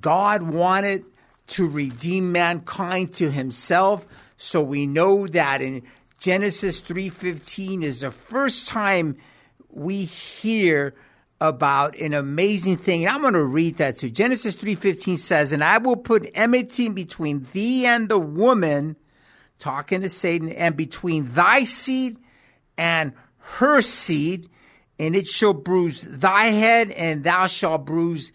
God 0.00 0.42
wanted 0.42 1.04
to 1.48 1.66
redeem 1.66 2.32
mankind 2.32 3.14
to 3.14 3.30
himself. 3.30 4.06
So 4.42 4.62
we 4.62 4.86
know 4.86 5.26
that 5.26 5.60
in 5.60 5.82
Genesis 6.18 6.80
3:15 6.80 7.82
is 7.82 8.00
the 8.00 8.10
first 8.10 8.66
time 8.66 9.16
we 9.68 10.06
hear 10.06 10.94
about 11.42 11.94
an 11.98 12.14
amazing 12.14 12.78
thing. 12.78 13.04
And 13.04 13.14
I'm 13.14 13.20
going 13.20 13.34
to 13.34 13.44
read 13.44 13.76
that 13.76 13.98
too. 13.98 14.08
Genesis 14.08 14.56
3:15 14.56 15.18
says, 15.18 15.52
"And 15.52 15.62
I 15.62 15.76
will 15.76 15.96
put 15.96 16.30
enmity 16.34 16.88
between 16.88 17.48
thee 17.52 17.84
and 17.84 18.08
the 18.08 18.18
woman, 18.18 18.96
talking 19.58 20.00
to 20.00 20.08
Satan, 20.08 20.48
and 20.48 20.74
between 20.74 21.34
thy 21.34 21.64
seed 21.64 22.16
and 22.78 23.12
her 23.58 23.82
seed, 23.82 24.48
and 24.98 25.14
it 25.14 25.28
shall 25.28 25.52
bruise 25.52 26.06
thy 26.08 26.46
head, 26.46 26.90
and 26.92 27.24
thou 27.24 27.46
shalt 27.46 27.84
bruise 27.84 28.32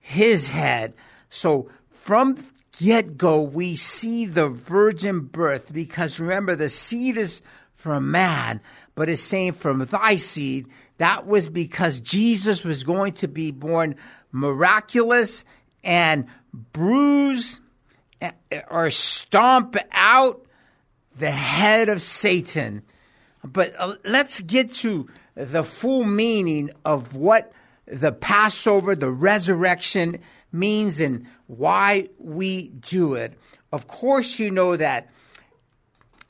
his 0.00 0.48
head." 0.48 0.94
So 1.28 1.68
from 1.90 2.36
get 2.82 3.16
go, 3.16 3.40
we 3.40 3.76
see 3.76 4.26
the 4.26 4.48
virgin 4.48 5.20
birth 5.20 5.72
because 5.72 6.18
remember, 6.18 6.56
the 6.56 6.68
seed 6.68 7.16
is 7.16 7.42
from 7.74 8.10
man, 8.10 8.60
but 8.94 9.08
it's 9.08 9.22
saying 9.22 9.52
from 9.52 9.84
thy 9.84 10.16
seed. 10.16 10.66
That 10.98 11.26
was 11.26 11.48
because 11.48 12.00
Jesus 12.00 12.64
was 12.64 12.84
going 12.84 13.14
to 13.14 13.28
be 13.28 13.50
born 13.50 13.96
miraculous 14.32 15.44
and 15.84 16.26
bruise 16.72 17.60
or 18.70 18.90
stomp 18.90 19.76
out 19.92 20.46
the 21.16 21.30
head 21.30 21.88
of 21.88 22.02
Satan. 22.02 22.82
But 23.44 23.74
uh, 23.78 23.96
let's 24.04 24.40
get 24.40 24.72
to 24.74 25.08
the 25.34 25.64
full 25.64 26.04
meaning 26.04 26.70
of 26.84 27.14
what 27.16 27.52
the 27.86 28.12
Passover, 28.12 28.94
the 28.94 29.10
resurrection 29.10 30.20
means 30.52 31.00
and 31.00 31.26
why 31.56 32.08
we 32.18 32.68
do 32.68 33.14
it. 33.14 33.34
Of 33.72 33.86
course, 33.86 34.38
you 34.38 34.50
know 34.50 34.76
that 34.76 35.10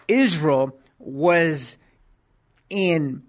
Israel 0.09 0.79
was 0.99 1.77
in 2.69 3.23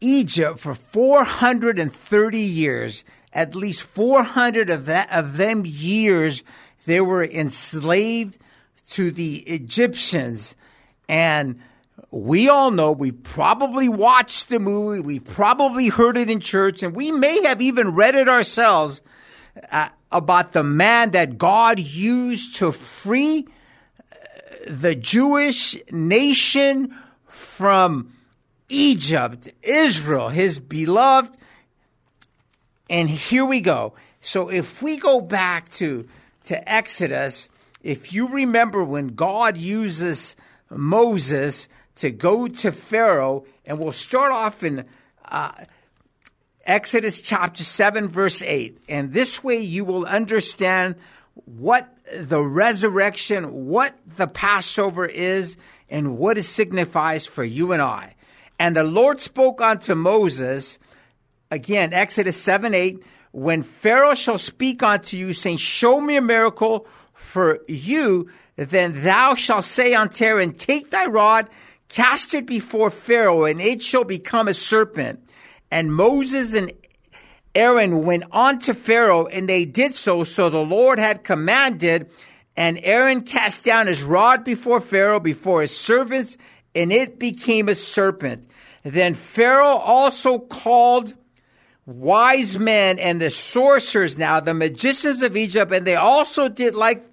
Egypt 0.00 0.58
for 0.58 0.74
430 0.74 2.38
years. 2.38 3.04
At 3.32 3.54
least 3.54 3.82
400 3.82 4.70
of, 4.70 4.86
that, 4.86 5.10
of 5.10 5.36
them 5.36 5.64
years, 5.64 6.44
they 6.84 7.00
were 7.00 7.24
enslaved 7.24 8.38
to 8.90 9.10
the 9.10 9.38
Egyptians. 9.38 10.54
And 11.08 11.60
we 12.10 12.48
all 12.48 12.70
know, 12.70 12.92
we 12.92 13.10
probably 13.10 13.88
watched 13.88 14.50
the 14.50 14.60
movie, 14.60 15.00
we 15.00 15.18
probably 15.18 15.88
heard 15.88 16.16
it 16.16 16.30
in 16.30 16.40
church, 16.40 16.82
and 16.82 16.94
we 16.94 17.10
may 17.10 17.42
have 17.42 17.60
even 17.60 17.94
read 17.94 18.14
it 18.14 18.28
ourselves 18.28 19.02
uh, 19.70 19.88
about 20.14 20.52
the 20.52 20.62
man 20.62 21.10
that 21.10 21.36
God 21.36 21.80
used 21.80 22.54
to 22.56 22.70
free 22.70 23.46
uh, 24.00 24.16
the 24.68 24.94
Jewish 24.94 25.76
nation 25.90 26.94
from 27.26 28.14
Egypt, 28.68 29.50
Israel, 29.62 30.28
his 30.28 30.60
beloved. 30.60 31.36
And 32.88 33.10
here 33.10 33.44
we 33.44 33.60
go. 33.60 33.94
So 34.20 34.48
if 34.50 34.80
we 34.82 34.98
go 34.98 35.20
back 35.20 35.70
to, 35.72 36.08
to 36.44 36.72
Exodus, 36.72 37.48
if 37.82 38.12
you 38.12 38.28
remember 38.28 38.84
when 38.84 39.08
God 39.08 39.56
uses 39.56 40.36
Moses 40.70 41.68
to 41.96 42.10
go 42.10 42.46
to 42.46 42.70
Pharaoh, 42.70 43.46
and 43.66 43.80
we'll 43.80 43.92
start 43.92 44.30
off 44.30 44.62
in 44.62 44.84
uh, 45.24 45.52
Exodus 46.66 47.20
chapter 47.20 47.64
7, 47.64 48.08
verse 48.08 48.42
8. 48.42 48.78
And 48.88 49.12
this 49.12 49.44
way 49.44 49.60
you 49.60 49.84
will 49.84 50.06
understand 50.06 50.96
what 51.44 51.88
the 52.12 52.42
resurrection, 52.42 53.66
what 53.66 53.94
the 54.16 54.26
Passover 54.26 55.06
is, 55.06 55.56
and 55.90 56.16
what 56.18 56.38
it 56.38 56.44
signifies 56.44 57.26
for 57.26 57.44
you 57.44 57.72
and 57.72 57.82
I. 57.82 58.14
And 58.58 58.76
the 58.76 58.84
Lord 58.84 59.20
spoke 59.20 59.60
unto 59.60 59.94
Moses, 59.94 60.78
again, 61.50 61.92
Exodus 61.92 62.40
7 62.40 62.74
8, 62.74 63.02
when 63.32 63.62
Pharaoh 63.62 64.14
shall 64.14 64.38
speak 64.38 64.82
unto 64.82 65.16
you, 65.16 65.32
saying, 65.32 65.56
Show 65.56 66.00
me 66.00 66.16
a 66.16 66.22
miracle 66.22 66.86
for 67.12 67.58
you, 67.66 68.30
then 68.56 69.02
thou 69.02 69.34
shalt 69.34 69.64
say 69.64 69.94
unto 69.94 70.24
Aaron, 70.24 70.52
Take 70.52 70.90
thy 70.90 71.06
rod, 71.06 71.50
cast 71.88 72.32
it 72.34 72.46
before 72.46 72.90
Pharaoh, 72.90 73.44
and 73.44 73.60
it 73.60 73.82
shall 73.82 74.04
become 74.04 74.46
a 74.46 74.54
serpent. 74.54 75.23
And 75.74 75.92
Moses 75.92 76.54
and 76.54 76.70
Aaron 77.52 78.04
went 78.04 78.22
on 78.30 78.60
to 78.60 78.74
Pharaoh, 78.74 79.26
and 79.26 79.48
they 79.48 79.64
did 79.64 79.92
so. 79.92 80.22
So 80.22 80.48
the 80.48 80.64
Lord 80.64 81.00
had 81.00 81.24
commanded, 81.24 82.08
and 82.56 82.78
Aaron 82.84 83.22
cast 83.22 83.64
down 83.64 83.88
his 83.88 84.04
rod 84.04 84.44
before 84.44 84.80
Pharaoh, 84.80 85.18
before 85.18 85.62
his 85.62 85.76
servants, 85.76 86.38
and 86.76 86.92
it 86.92 87.18
became 87.18 87.68
a 87.68 87.74
serpent. 87.74 88.46
Then 88.84 89.14
Pharaoh 89.14 89.78
also 89.78 90.38
called 90.38 91.12
wise 91.86 92.56
men 92.56 93.00
and 93.00 93.20
the 93.20 93.30
sorcerers 93.30 94.16
now, 94.16 94.38
the 94.38 94.54
magicians 94.54 95.22
of 95.22 95.36
Egypt, 95.36 95.72
and 95.72 95.84
they 95.84 95.96
also 95.96 96.48
did 96.48 96.76
like 96.76 97.04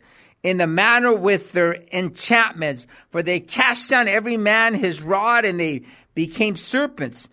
in 0.43 0.57
the 0.57 0.67
manner 0.67 1.15
with 1.15 1.53
their 1.53 1.81
enchantments, 1.91 2.85
for 3.09 3.23
they 3.23 3.39
cast 3.39 3.89
down 3.89 4.07
every 4.07 4.37
man 4.37 4.75
his 4.75 5.01
rod 5.01 5.45
and 5.45 5.59
they 5.59 5.81
became 6.13 6.55
serpents. 6.55 7.27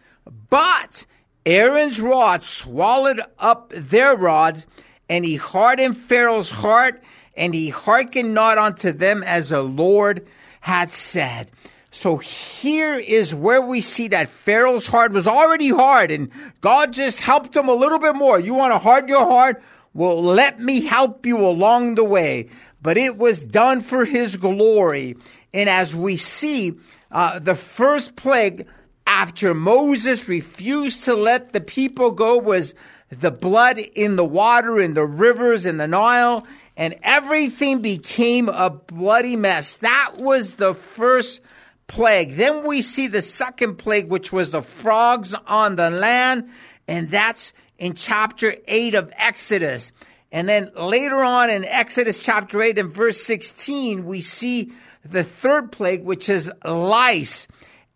But 0.48 1.04
Aaron's 1.48 1.98
rod 1.98 2.44
swallowed 2.44 3.22
up 3.38 3.72
their 3.74 4.14
rods, 4.14 4.66
and 5.08 5.24
he 5.24 5.36
hardened 5.36 5.96
Pharaoh's 5.96 6.50
heart, 6.50 7.02
and 7.34 7.54
he 7.54 7.70
hearkened 7.70 8.34
not 8.34 8.58
unto 8.58 8.92
them 8.92 9.22
as 9.22 9.48
the 9.48 9.62
Lord 9.62 10.26
had 10.60 10.92
said. 10.92 11.50
So 11.90 12.18
here 12.18 12.96
is 12.96 13.34
where 13.34 13.62
we 13.62 13.80
see 13.80 14.08
that 14.08 14.28
Pharaoh's 14.28 14.88
heart 14.88 15.12
was 15.12 15.26
already 15.26 15.70
hard 15.70 16.10
and 16.10 16.30
God 16.60 16.92
just 16.92 17.22
helped 17.22 17.56
him 17.56 17.68
a 17.68 17.74
little 17.74 17.98
bit 17.98 18.14
more. 18.14 18.38
You 18.38 18.52
want 18.52 18.74
to 18.74 18.78
harden 18.78 19.08
your 19.08 19.24
heart? 19.24 19.62
Well, 19.94 20.22
let 20.22 20.60
me 20.60 20.84
help 20.84 21.24
you 21.24 21.38
along 21.38 21.94
the 21.94 22.04
way. 22.04 22.50
But 22.82 22.98
it 22.98 23.16
was 23.16 23.42
done 23.42 23.80
for 23.80 24.04
his 24.04 24.36
glory. 24.36 25.16
And 25.54 25.70
as 25.70 25.94
we 25.94 26.18
see, 26.18 26.74
uh, 27.10 27.38
the 27.38 27.54
first 27.54 28.16
plague 28.16 28.66
after 29.08 29.54
Moses 29.54 30.28
refused 30.28 31.04
to 31.06 31.14
let 31.14 31.54
the 31.54 31.62
people 31.62 32.10
go 32.10 32.36
was 32.36 32.74
the 33.08 33.30
blood 33.30 33.78
in 33.78 34.16
the 34.16 34.24
water, 34.24 34.78
in 34.78 34.92
the 34.92 35.06
rivers, 35.06 35.64
in 35.64 35.78
the 35.78 35.88
Nile, 35.88 36.46
and 36.76 36.94
everything 37.02 37.80
became 37.80 38.50
a 38.50 38.68
bloody 38.68 39.34
mess. 39.34 39.76
That 39.78 40.12
was 40.18 40.54
the 40.54 40.74
first 40.74 41.40
plague. 41.86 42.36
Then 42.36 42.66
we 42.66 42.82
see 42.82 43.06
the 43.06 43.22
second 43.22 43.76
plague, 43.76 44.10
which 44.10 44.30
was 44.30 44.50
the 44.50 44.60
frogs 44.60 45.34
on 45.46 45.76
the 45.76 45.88
land, 45.88 46.50
and 46.86 47.10
that's 47.10 47.54
in 47.78 47.94
chapter 47.94 48.56
8 48.66 48.94
of 48.94 49.10
Exodus. 49.16 49.90
And 50.30 50.46
then 50.46 50.70
later 50.76 51.24
on 51.24 51.48
in 51.48 51.64
Exodus 51.64 52.22
chapter 52.22 52.62
8 52.62 52.78
and 52.78 52.92
verse 52.92 53.22
16, 53.22 54.04
we 54.04 54.20
see 54.20 54.70
the 55.02 55.24
third 55.24 55.72
plague, 55.72 56.04
which 56.04 56.28
is 56.28 56.52
lice. 56.62 57.48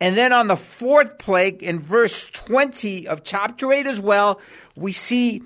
And 0.03 0.17
then 0.17 0.33
on 0.33 0.49
the 0.49 0.57
fourth 0.57 1.19
plague 1.19 1.63
in 1.63 1.79
verse 1.79 2.29
20 2.29 3.07
of 3.07 3.23
chapter 3.23 3.73
8 3.73 3.87
as 3.87 4.01
well, 4.01 4.41
we 4.75 4.91
see 4.91 5.43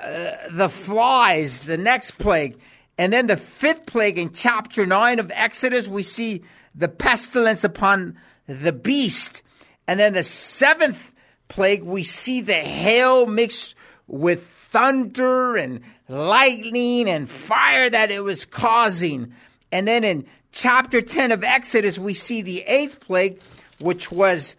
uh, 0.00 0.36
the 0.52 0.68
flies, 0.68 1.62
the 1.62 1.76
next 1.76 2.12
plague. 2.12 2.56
And 2.96 3.12
then 3.12 3.26
the 3.26 3.36
fifth 3.36 3.86
plague 3.86 4.16
in 4.16 4.30
chapter 4.32 4.86
9 4.86 5.18
of 5.18 5.32
Exodus, 5.34 5.88
we 5.88 6.04
see 6.04 6.44
the 6.76 6.86
pestilence 6.86 7.64
upon 7.64 8.16
the 8.46 8.72
beast. 8.72 9.42
And 9.88 9.98
then 9.98 10.12
the 10.12 10.22
seventh 10.22 11.12
plague, 11.48 11.82
we 11.82 12.04
see 12.04 12.40
the 12.40 12.54
hail 12.54 13.26
mixed 13.26 13.74
with 14.06 14.46
thunder 14.46 15.56
and 15.56 15.80
lightning 16.08 17.08
and 17.08 17.28
fire 17.28 17.90
that 17.90 18.12
it 18.12 18.20
was 18.20 18.44
causing. 18.44 19.34
And 19.72 19.88
then 19.88 20.04
in 20.04 20.24
chapter 20.52 21.00
10 21.00 21.32
of 21.32 21.42
Exodus, 21.42 21.98
we 21.98 22.14
see 22.14 22.42
the 22.42 22.60
eighth 22.60 23.00
plague, 23.00 23.40
which 23.80 24.10
was 24.10 24.56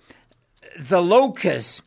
the 0.80 1.02
locust. 1.02 1.82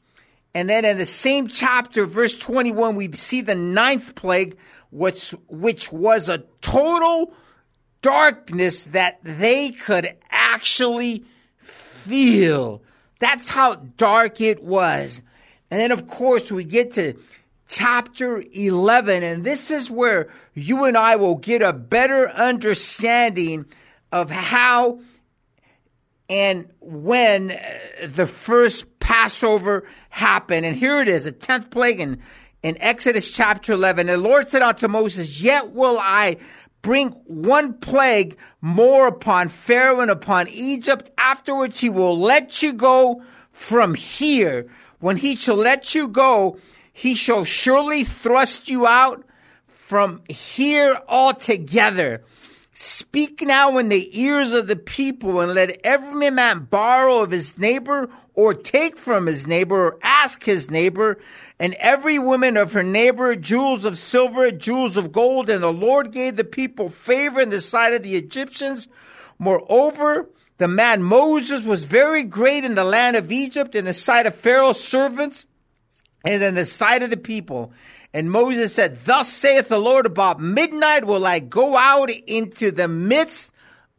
And 0.54 0.68
then 0.68 0.84
in 0.84 0.98
the 0.98 1.06
same 1.06 1.48
chapter, 1.48 2.04
verse 2.04 2.36
21, 2.36 2.94
we 2.94 3.10
see 3.12 3.40
the 3.40 3.54
ninth 3.54 4.14
plague, 4.14 4.56
which, 4.90 5.30
which 5.48 5.90
was 5.90 6.28
a 6.28 6.44
total 6.60 7.32
darkness 8.02 8.84
that 8.86 9.18
they 9.22 9.70
could 9.70 10.14
actually 10.30 11.24
feel. 11.58 12.82
That's 13.18 13.48
how 13.48 13.76
dark 13.76 14.40
it 14.40 14.62
was. 14.62 15.22
And 15.70 15.80
then, 15.80 15.92
of 15.92 16.06
course, 16.06 16.52
we 16.52 16.64
get 16.64 16.92
to 16.94 17.14
chapter 17.68 18.44
11, 18.52 19.22
and 19.22 19.44
this 19.44 19.70
is 19.70 19.90
where 19.90 20.28
you 20.52 20.84
and 20.84 20.96
I 20.96 21.16
will 21.16 21.36
get 21.36 21.62
a 21.62 21.72
better 21.72 22.28
understanding 22.28 23.64
of 24.10 24.30
how 24.30 25.00
and 26.32 26.66
when 26.80 27.50
uh, 27.50 27.58
the 28.06 28.24
first 28.24 28.98
Passover 28.98 29.86
happened. 30.08 30.64
And 30.64 30.74
here 30.74 31.02
it 31.02 31.08
is, 31.08 31.24
the 31.24 31.32
10th 31.32 31.70
plague 31.70 32.00
in, 32.00 32.22
in 32.62 32.80
Exodus 32.80 33.30
chapter 33.30 33.74
11. 33.74 34.06
The 34.06 34.16
Lord 34.16 34.48
said 34.48 34.62
unto 34.62 34.88
Moses, 34.88 35.42
Yet 35.42 35.72
will 35.72 35.98
I 36.00 36.38
bring 36.80 37.10
one 37.26 37.74
plague 37.74 38.38
more 38.62 39.08
upon 39.08 39.50
Pharaoh 39.50 40.00
and 40.00 40.10
upon 40.10 40.48
Egypt. 40.48 41.10
Afterwards, 41.18 41.80
he 41.80 41.90
will 41.90 42.18
let 42.18 42.62
you 42.62 42.72
go 42.72 43.22
from 43.50 43.94
here. 43.94 44.70
When 45.00 45.18
he 45.18 45.36
shall 45.36 45.56
let 45.56 45.94
you 45.94 46.08
go, 46.08 46.56
he 46.94 47.14
shall 47.14 47.44
surely 47.44 48.04
thrust 48.04 48.70
you 48.70 48.86
out 48.86 49.22
from 49.66 50.22
here 50.30 50.98
altogether. 51.08 52.24
Speak 52.84 53.42
now 53.42 53.78
in 53.78 53.90
the 53.90 54.20
ears 54.20 54.52
of 54.52 54.66
the 54.66 54.74
people 54.74 55.40
and 55.40 55.54
let 55.54 55.80
every 55.84 56.30
man 56.30 56.66
borrow 56.68 57.22
of 57.22 57.30
his 57.30 57.56
neighbor 57.56 58.10
or 58.34 58.54
take 58.54 58.96
from 58.96 59.26
his 59.26 59.46
neighbor 59.46 59.86
or 59.86 59.98
ask 60.02 60.42
his 60.42 60.68
neighbor 60.68 61.20
and 61.60 61.74
every 61.74 62.18
woman 62.18 62.56
of 62.56 62.72
her 62.72 62.82
neighbor 62.82 63.36
jewels 63.36 63.84
of 63.84 63.98
silver, 63.98 64.50
jewels 64.50 64.96
of 64.96 65.12
gold. 65.12 65.48
And 65.48 65.62
the 65.62 65.72
Lord 65.72 66.10
gave 66.10 66.34
the 66.34 66.42
people 66.42 66.88
favor 66.88 67.40
in 67.40 67.50
the 67.50 67.60
sight 67.60 67.92
of 67.92 68.02
the 68.02 68.16
Egyptians. 68.16 68.88
Moreover, 69.38 70.28
the 70.58 70.66
man 70.66 71.04
Moses 71.04 71.64
was 71.64 71.84
very 71.84 72.24
great 72.24 72.64
in 72.64 72.74
the 72.74 72.82
land 72.82 73.14
of 73.14 73.30
Egypt 73.30 73.76
in 73.76 73.84
the 73.84 73.94
sight 73.94 74.26
of 74.26 74.34
Pharaoh's 74.34 74.82
servants 74.82 75.46
and 76.24 76.42
in 76.42 76.56
the 76.56 76.64
sight 76.64 77.04
of 77.04 77.10
the 77.10 77.16
people. 77.16 77.72
And 78.14 78.30
Moses 78.30 78.74
said, 78.74 79.04
Thus 79.04 79.32
saith 79.32 79.68
the 79.68 79.78
Lord, 79.78 80.06
about 80.06 80.40
midnight 80.40 81.04
will 81.04 81.26
I 81.26 81.38
go 81.38 81.76
out 81.76 82.10
into 82.10 82.70
the 82.70 82.88
midst 82.88 83.52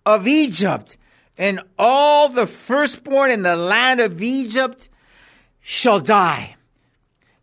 of 0.05 0.27
Egypt, 0.27 0.97
and 1.37 1.61
all 1.79 2.29
the 2.29 2.45
firstborn 2.45 3.31
in 3.31 3.41
the 3.41 3.55
land 3.55 3.99
of 3.99 4.21
Egypt 4.21 4.89
shall 5.61 5.99
die. 5.99 6.55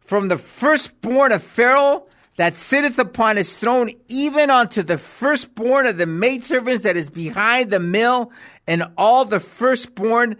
From 0.00 0.28
the 0.28 0.38
firstborn 0.38 1.32
of 1.32 1.42
Pharaoh 1.42 2.06
that 2.36 2.56
sitteth 2.56 2.98
upon 2.98 3.36
his 3.36 3.54
throne, 3.54 3.90
even 4.08 4.48
unto 4.48 4.82
the 4.82 4.96
firstborn 4.98 5.86
of 5.86 5.98
the 5.98 6.06
maidservants 6.06 6.84
that 6.84 6.96
is 6.96 7.10
behind 7.10 7.70
the 7.70 7.80
mill, 7.80 8.32
and 8.66 8.84
all 8.96 9.24
the 9.24 9.40
firstborn 9.40 10.36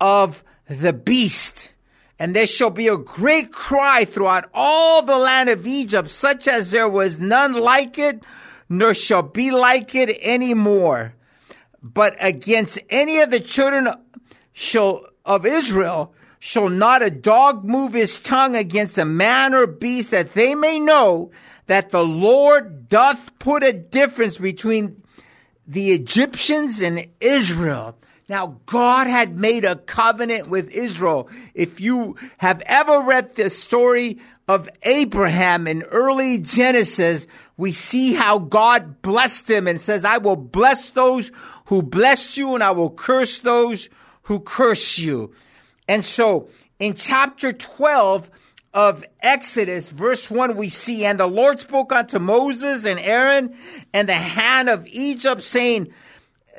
of 0.00 0.42
the 0.68 0.92
beast. 0.92 1.72
And 2.18 2.34
there 2.34 2.46
shall 2.46 2.70
be 2.70 2.88
a 2.88 2.96
great 2.96 3.52
cry 3.52 4.04
throughout 4.04 4.48
all 4.54 5.02
the 5.02 5.18
land 5.18 5.50
of 5.50 5.66
Egypt, 5.66 6.08
such 6.08 6.48
as 6.48 6.70
there 6.70 6.88
was 6.88 7.18
none 7.18 7.52
like 7.52 7.98
it, 7.98 8.22
nor 8.68 8.94
shall 8.94 9.22
be 9.22 9.50
like 9.50 9.94
it 9.94 10.16
any 10.20 10.54
more. 10.54 11.14
But 11.82 12.16
against 12.18 12.78
any 12.88 13.20
of 13.20 13.30
the 13.30 13.40
children 13.40 13.88
shall, 14.52 15.06
of 15.24 15.44
Israel 15.44 16.14
shall 16.38 16.68
not 16.68 17.02
a 17.02 17.10
dog 17.10 17.64
move 17.64 17.92
his 17.92 18.20
tongue 18.20 18.56
against 18.56 18.98
a 18.98 19.04
man 19.04 19.54
or 19.54 19.66
beast, 19.66 20.10
that 20.10 20.34
they 20.34 20.54
may 20.54 20.80
know 20.80 21.30
that 21.66 21.90
the 21.90 22.04
Lord 22.04 22.88
doth 22.88 23.38
put 23.38 23.62
a 23.62 23.72
difference 23.72 24.38
between 24.38 25.02
the 25.66 25.90
Egyptians 25.90 26.80
and 26.80 27.06
Israel. 27.20 27.96
Now, 28.28 28.58
God 28.66 29.06
had 29.06 29.38
made 29.38 29.64
a 29.64 29.76
covenant 29.76 30.48
with 30.48 30.68
Israel. 30.70 31.28
If 31.54 31.80
you 31.80 32.16
have 32.38 32.60
ever 32.66 33.00
read 33.00 33.36
the 33.36 33.50
story 33.50 34.18
of 34.48 34.68
Abraham 34.82 35.68
in 35.68 35.82
early 35.84 36.38
Genesis, 36.38 37.28
we 37.56 37.72
see 37.72 38.14
how 38.14 38.40
God 38.40 39.00
blessed 39.00 39.48
him 39.48 39.68
and 39.68 39.80
says, 39.80 40.04
I 40.04 40.18
will 40.18 40.36
bless 40.36 40.90
those 40.90 41.30
who 41.66 41.82
bless 41.82 42.36
you 42.36 42.54
and 42.54 42.64
I 42.64 42.72
will 42.72 42.90
curse 42.90 43.40
those 43.40 43.88
who 44.22 44.40
curse 44.40 44.98
you. 44.98 45.32
And 45.88 46.04
so 46.04 46.48
in 46.80 46.94
chapter 46.94 47.52
12 47.52 48.28
of 48.74 49.04
Exodus, 49.20 49.88
verse 49.88 50.28
1, 50.28 50.56
we 50.56 50.68
see, 50.68 51.04
And 51.04 51.18
the 51.18 51.28
Lord 51.28 51.60
spoke 51.60 51.92
unto 51.92 52.18
Moses 52.18 52.86
and 52.86 52.98
Aaron 52.98 53.56
and 53.92 54.08
the 54.08 54.14
hand 54.14 54.68
of 54.68 54.86
Egypt, 54.88 55.42
saying, 55.42 55.92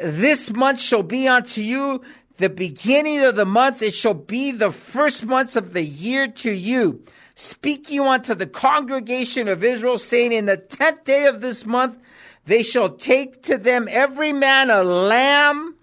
this 0.02 0.52
month 0.52 0.80
shall 0.80 1.04
be 1.04 1.28
unto 1.28 1.62
you 1.62 2.02
the 2.38 2.50
beginning 2.50 3.24
of 3.24 3.36
the 3.36 3.46
months. 3.46 3.82
It 3.82 3.94
shall 3.94 4.14
be 4.14 4.52
the 4.52 4.72
first 4.72 5.26
months 5.26 5.56
of 5.56 5.74
the 5.74 5.84
year 5.84 6.28
to 6.28 6.52
you. 6.52 7.04
Speak 7.36 7.90
you 7.90 8.06
unto 8.06 8.34
the 8.34 8.48
congregation 8.48 9.48
of 9.48 9.64
Israel, 9.64 9.98
saying, 9.98 10.32
In 10.32 10.46
the 10.46 10.58
tenth 10.58 11.04
day 11.04 11.26
of 11.26 11.42
this 11.42 11.66
month, 11.66 11.98
they 12.46 12.64
shall 12.64 12.90
take 12.90 13.44
to 13.44 13.58
them 13.58 13.88
every 13.90 14.34
man 14.34 14.70
a 14.70 14.84
lamb 14.84 15.76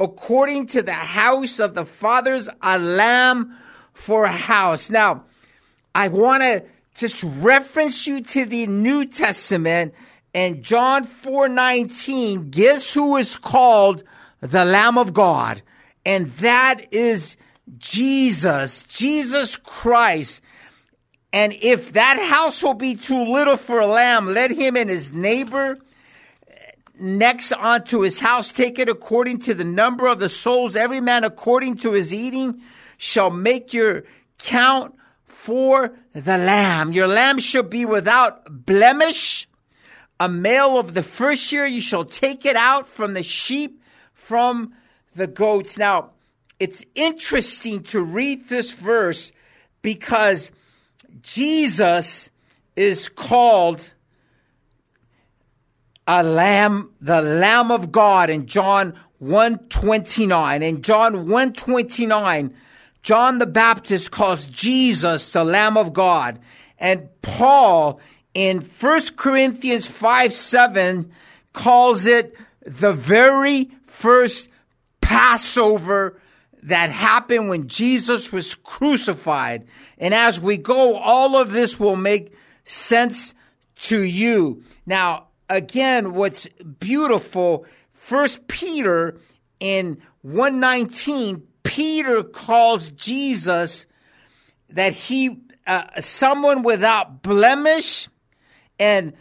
according 0.00 0.66
to 0.66 0.82
the 0.82 0.92
house 0.92 1.60
of 1.60 1.74
the 1.74 1.84
fathers, 1.84 2.48
a 2.62 2.78
lamb 2.78 3.56
for 3.92 4.24
a 4.24 4.32
house. 4.32 4.90
Now, 4.90 5.24
I 5.94 6.08
want 6.08 6.42
to 6.42 6.64
just 6.94 7.22
reference 7.22 8.06
you 8.06 8.22
to 8.22 8.46
the 8.46 8.66
New 8.66 9.04
Testament 9.04 9.94
and 10.34 10.62
John 10.62 11.04
4:19, 11.04 12.50
guess 12.50 12.94
who 12.94 13.16
is 13.16 13.36
called 13.36 14.02
the 14.40 14.64
Lamb 14.64 14.96
of 14.96 15.12
God? 15.12 15.62
And 16.04 16.30
that 16.36 16.92
is 16.92 17.36
Jesus, 17.78 18.84
Jesus 18.84 19.56
Christ. 19.56 20.42
And 21.32 21.52
if 21.60 21.92
that 21.92 22.18
house 22.18 22.62
will 22.62 22.74
be 22.74 22.96
too 22.96 23.22
little 23.24 23.56
for 23.56 23.80
a 23.80 23.86
lamb, 23.86 24.26
let 24.26 24.50
him 24.50 24.76
and 24.76 24.90
his 24.90 25.12
neighbor 25.12 25.78
next 26.98 27.52
unto 27.52 28.00
his 28.00 28.20
house 28.20 28.52
take 28.52 28.78
it 28.78 28.88
according 28.88 29.38
to 29.38 29.54
the 29.54 29.64
number 29.64 30.06
of 30.06 30.18
the 30.18 30.28
souls, 30.28 30.76
every 30.76 31.00
man 31.00 31.24
according 31.24 31.76
to 31.78 31.92
his 31.92 32.12
eating 32.12 32.60
shall 32.98 33.30
make 33.30 33.72
your 33.72 34.04
count 34.38 34.94
for 35.24 35.96
the 36.12 36.36
lamb. 36.36 36.92
Your 36.92 37.08
lamb 37.08 37.38
shall 37.38 37.62
be 37.62 37.84
without 37.84 38.66
blemish 38.66 39.48
a 40.20 40.28
male 40.28 40.78
of 40.78 40.92
the 40.92 41.02
first 41.02 41.50
year, 41.50 41.64
you 41.64 41.80
shall 41.80 42.04
take 42.04 42.44
it 42.44 42.54
out 42.54 42.86
from 42.86 43.14
the 43.14 43.22
sheep, 43.22 43.82
from 44.12 44.74
the 45.16 45.26
goats. 45.26 45.78
Now, 45.78 46.10
it's 46.58 46.84
interesting 46.94 47.82
to 47.84 48.02
read 48.02 48.50
this 48.50 48.70
verse 48.70 49.32
because 49.80 50.50
Jesus 51.22 52.28
is 52.76 53.08
called 53.08 53.94
a 56.06 56.22
lamb, 56.22 56.90
the 57.00 57.22
lamb 57.22 57.70
of 57.70 57.90
God 57.90 58.28
in 58.28 58.44
John 58.44 58.98
129. 59.20 60.62
In 60.62 60.82
John 60.82 61.14
129, 61.28 62.54
John 63.02 63.38
the 63.38 63.46
Baptist 63.46 64.10
calls 64.10 64.46
Jesus 64.48 65.32
the 65.32 65.44
lamb 65.44 65.78
of 65.78 65.94
God. 65.94 66.38
And 66.78 67.08
Paul 67.22 68.00
in 68.34 68.60
1 68.60 69.00
Corinthians 69.16 69.86
5 69.86 70.32
7 70.32 71.10
calls 71.52 72.06
it 72.06 72.36
the 72.64 72.92
very 72.92 73.70
first 73.86 74.48
Passover 75.00 76.20
that 76.62 76.90
happened 76.90 77.48
when 77.48 77.68
Jesus 77.68 78.30
was 78.30 78.54
crucified. 78.54 79.66
And 79.98 80.14
as 80.14 80.40
we 80.40 80.56
go, 80.56 80.96
all 80.96 81.36
of 81.36 81.52
this 81.52 81.80
will 81.80 81.96
make 81.96 82.34
sense 82.64 83.34
to 83.76 84.02
you. 84.02 84.62
Now, 84.86 85.28
again, 85.48 86.14
what's 86.14 86.46
beautiful, 86.78 87.66
First 87.92 88.46
Peter 88.48 89.18
in 89.58 90.00
119, 90.22 91.46
Peter 91.62 92.22
calls 92.22 92.90
Jesus 92.90 93.86
that 94.70 94.92
he, 94.92 95.40
uh, 95.66 96.00
someone 96.00 96.62
without 96.62 97.22
blemish, 97.22 98.08
and 98.80 99.12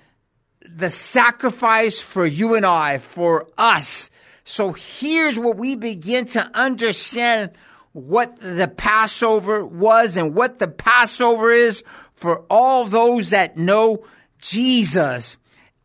the 0.61 0.89
sacrifice 0.89 1.99
for 2.01 2.25
you 2.25 2.55
and 2.55 2.65
I, 2.65 2.97
for 2.97 3.47
us. 3.57 4.09
So 4.43 4.71
here's 4.71 5.37
where 5.37 5.53
we 5.53 5.75
begin 5.75 6.25
to 6.27 6.49
understand 6.55 7.51
what 7.91 8.37
the 8.39 8.67
Passover 8.67 9.63
was 9.63 10.17
and 10.17 10.33
what 10.33 10.57
the 10.57 10.67
Passover 10.67 11.51
is 11.51 11.83
for 12.15 12.45
all 12.49 12.85
those 12.85 13.29
that 13.29 13.57
know 13.57 14.05
Jesus. 14.39 15.37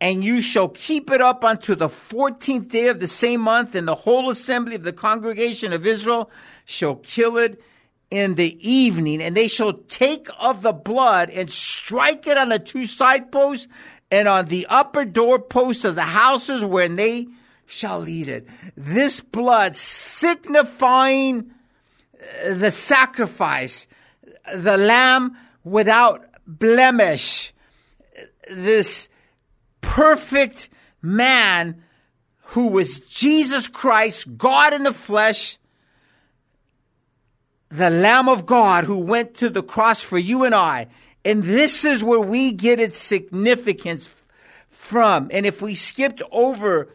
and 0.04 0.22
you 0.22 0.42
shall 0.42 0.68
keep 0.68 1.10
it 1.10 1.22
up 1.22 1.44
unto 1.44 1.74
the 1.74 1.88
fourteenth 1.88 2.68
day 2.68 2.88
of 2.88 3.00
the 3.00 3.06
same 3.06 3.40
month, 3.40 3.74
and 3.74 3.88
the 3.88 3.94
whole 3.94 4.28
assembly 4.28 4.74
of 4.74 4.82
the 4.82 4.92
congregation 4.92 5.72
of 5.72 5.86
Israel 5.86 6.30
shall 6.66 6.96
kill 6.96 7.38
it 7.38 7.58
in 8.10 8.34
the 8.34 8.56
evening, 8.68 9.22
and 9.22 9.36
they 9.36 9.48
shall 9.48 9.72
take 9.72 10.28
of 10.38 10.62
the 10.62 10.72
blood 10.72 11.30
and 11.30 11.50
strike 11.50 12.26
it 12.26 12.38
on 12.38 12.48
the 12.48 12.58
two 12.58 12.86
side 12.86 13.32
posts 13.32 13.68
and 14.10 14.28
on 14.28 14.46
the 14.46 14.66
upper 14.68 15.04
door 15.04 15.38
posts 15.38 15.84
of 15.84 15.94
the 15.94 16.02
houses 16.02 16.64
wherein 16.64 16.96
they 16.96 17.26
shall 17.66 18.08
eat 18.08 18.28
it. 18.28 18.46
This 18.76 19.20
blood 19.20 19.74
signifying 19.76 21.50
uh, 22.44 22.54
the 22.54 22.70
sacrifice, 22.70 23.86
the 24.54 24.76
lamb 24.76 25.36
without 25.64 26.24
blemish, 26.46 27.52
this 28.48 29.08
perfect 29.80 30.68
man 31.02 31.82
who 32.48 32.68
was 32.68 33.00
Jesus 33.00 33.66
Christ, 33.66 34.36
God 34.36 34.72
in 34.72 34.84
the 34.84 34.92
flesh, 34.92 35.58
the 37.68 37.90
Lamb 37.90 38.28
of 38.28 38.46
God 38.46 38.84
who 38.84 38.98
went 38.98 39.34
to 39.36 39.48
the 39.48 39.62
cross 39.62 40.02
for 40.02 40.18
you 40.18 40.44
and 40.44 40.54
I. 40.54 40.86
And 41.24 41.42
this 41.42 41.84
is 41.84 42.04
where 42.04 42.20
we 42.20 42.52
get 42.52 42.78
its 42.78 42.98
significance 42.98 44.14
from. 44.68 45.28
And 45.32 45.46
if 45.46 45.62
we 45.62 45.74
skipped 45.74 46.22
over 46.30 46.88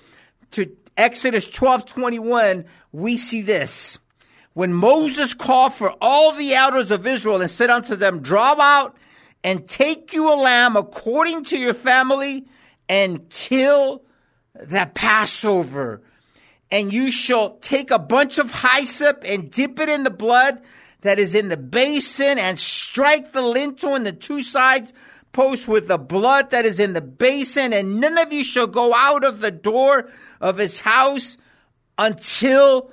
to 0.52 0.72
Exodus 0.96 1.50
12 1.50 1.86
21, 1.86 2.66
we 2.92 3.18
see 3.18 3.42
this. 3.42 3.98
When 4.54 4.74
Moses 4.74 5.34
called 5.34 5.74
for 5.74 5.92
all 6.02 6.34
the 6.34 6.54
elders 6.54 6.92
of 6.92 7.08
Israel 7.08 7.42
and 7.42 7.50
said 7.50 7.70
unto 7.70 7.96
them, 7.96 8.22
Draw 8.22 8.60
out 8.60 8.98
and 9.44 9.68
take 9.68 10.14
you 10.14 10.32
a 10.32 10.36
lamb 10.36 10.76
according 10.76 11.46
to 11.46 11.58
your 11.58 11.74
family 11.74 12.46
and 12.88 13.30
kill 13.30 14.04
the 14.54 14.90
Passover. 14.94 16.02
And 16.72 16.94
you 16.94 17.12
shall 17.12 17.58
take 17.58 17.90
a 17.92 18.00
bunch 18.00 18.38
of 18.38 18.52
hyssop 18.52 19.24
and 19.26 19.50
dip 19.50 19.80
it 19.80 19.90
in 19.90 20.04
the 20.04 20.10
blood 20.10 20.62
that 21.02 21.18
is 21.18 21.34
in 21.34 21.50
the 21.50 21.58
basin 21.58 22.38
and 22.38 22.60
strike 22.60 23.32
the 23.32 23.42
lintel 23.42 23.96
and 23.96 24.06
the 24.06 24.12
two 24.12 24.42
sides 24.42 24.94
posts 25.32 25.68
with 25.68 25.88
the 25.88 25.98
blood 25.98 26.52
that 26.52 26.66
is 26.66 26.80
in 26.80 26.94
the 26.94 27.02
basin. 27.02 27.74
And 27.74 28.00
none 28.00 28.18
of 28.18 28.34
you 28.34 28.44
shall 28.44 28.68
go 28.68 28.94
out 28.94 29.24
of 29.24 29.40
the 29.40 29.52
door 29.52 30.10
of 30.42 30.58
his 30.58 30.82
house 30.82 31.38
until 31.98 32.92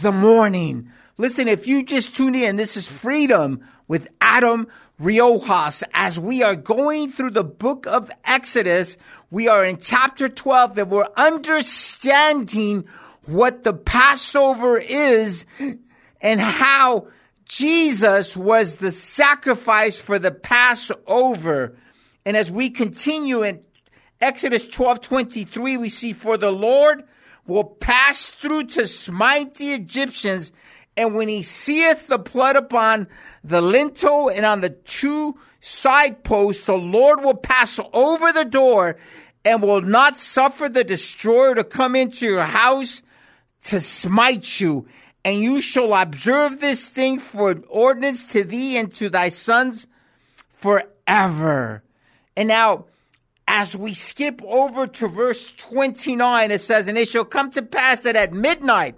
the 0.00 0.12
morning. 0.12 0.90
Listen, 1.16 1.48
if 1.48 1.66
you 1.66 1.84
just 1.84 2.16
tune 2.16 2.34
in, 2.34 2.56
this 2.56 2.76
is 2.76 2.88
Freedom 2.88 3.60
with 3.86 4.08
Adam 4.20 4.66
Riojas. 5.00 5.82
As 5.92 6.18
we 6.18 6.42
are 6.42 6.56
going 6.56 7.10
through 7.10 7.30
the 7.30 7.44
book 7.44 7.86
of 7.86 8.10
Exodus, 8.24 8.96
we 9.34 9.48
are 9.48 9.64
in 9.64 9.78
chapter 9.78 10.28
12 10.28 10.78
and 10.78 10.90
we're 10.92 11.08
understanding 11.16 12.84
what 13.26 13.64
the 13.64 13.72
Passover 13.72 14.78
is 14.78 15.44
and 16.20 16.40
how 16.40 17.08
Jesus 17.44 18.36
was 18.36 18.76
the 18.76 18.92
sacrifice 18.92 19.98
for 19.98 20.20
the 20.20 20.30
Passover. 20.30 21.76
And 22.24 22.36
as 22.36 22.48
we 22.48 22.70
continue 22.70 23.42
in 23.42 23.60
Exodus 24.20 24.68
12 24.68 25.00
23, 25.00 25.78
we 25.78 25.88
see, 25.88 26.12
For 26.12 26.36
the 26.36 26.52
Lord 26.52 27.02
will 27.44 27.64
pass 27.64 28.30
through 28.30 28.66
to 28.68 28.86
smite 28.86 29.56
the 29.56 29.74
Egyptians, 29.74 30.52
and 30.96 31.12
when 31.12 31.26
he 31.26 31.42
seeth 31.42 32.06
the 32.06 32.18
blood 32.18 32.54
upon 32.54 33.08
the 33.42 33.60
lintel 33.60 34.28
and 34.28 34.46
on 34.46 34.60
the 34.60 34.70
two 34.70 35.36
side 35.58 36.22
posts, 36.22 36.66
the 36.66 36.74
Lord 36.74 37.24
will 37.24 37.34
pass 37.34 37.80
over 37.92 38.32
the 38.32 38.44
door 38.44 38.96
and 39.44 39.62
will 39.62 39.82
not 39.82 40.18
suffer 40.18 40.68
the 40.68 40.84
destroyer 40.84 41.54
to 41.54 41.64
come 41.64 41.94
into 41.94 42.26
your 42.26 42.44
house 42.44 43.02
to 43.64 43.80
smite 43.80 44.60
you. 44.60 44.86
And 45.24 45.40
you 45.40 45.60
shall 45.60 45.94
observe 45.94 46.60
this 46.60 46.88
thing 46.88 47.18
for 47.18 47.50
an 47.50 47.64
ordinance 47.68 48.32
to 48.32 48.44
thee 48.44 48.76
and 48.76 48.92
to 48.94 49.08
thy 49.08 49.28
sons 49.28 49.86
forever. 50.52 51.82
And 52.36 52.48
now, 52.48 52.86
as 53.46 53.76
we 53.76 53.94
skip 53.94 54.42
over 54.44 54.86
to 54.86 55.08
verse 55.08 55.54
29, 55.54 56.50
it 56.50 56.60
says, 56.60 56.88
And 56.88 56.98
it 56.98 57.08
shall 57.08 57.24
come 57.24 57.50
to 57.52 57.62
pass 57.62 58.02
that 58.02 58.16
at 58.16 58.32
midnight 58.32 58.96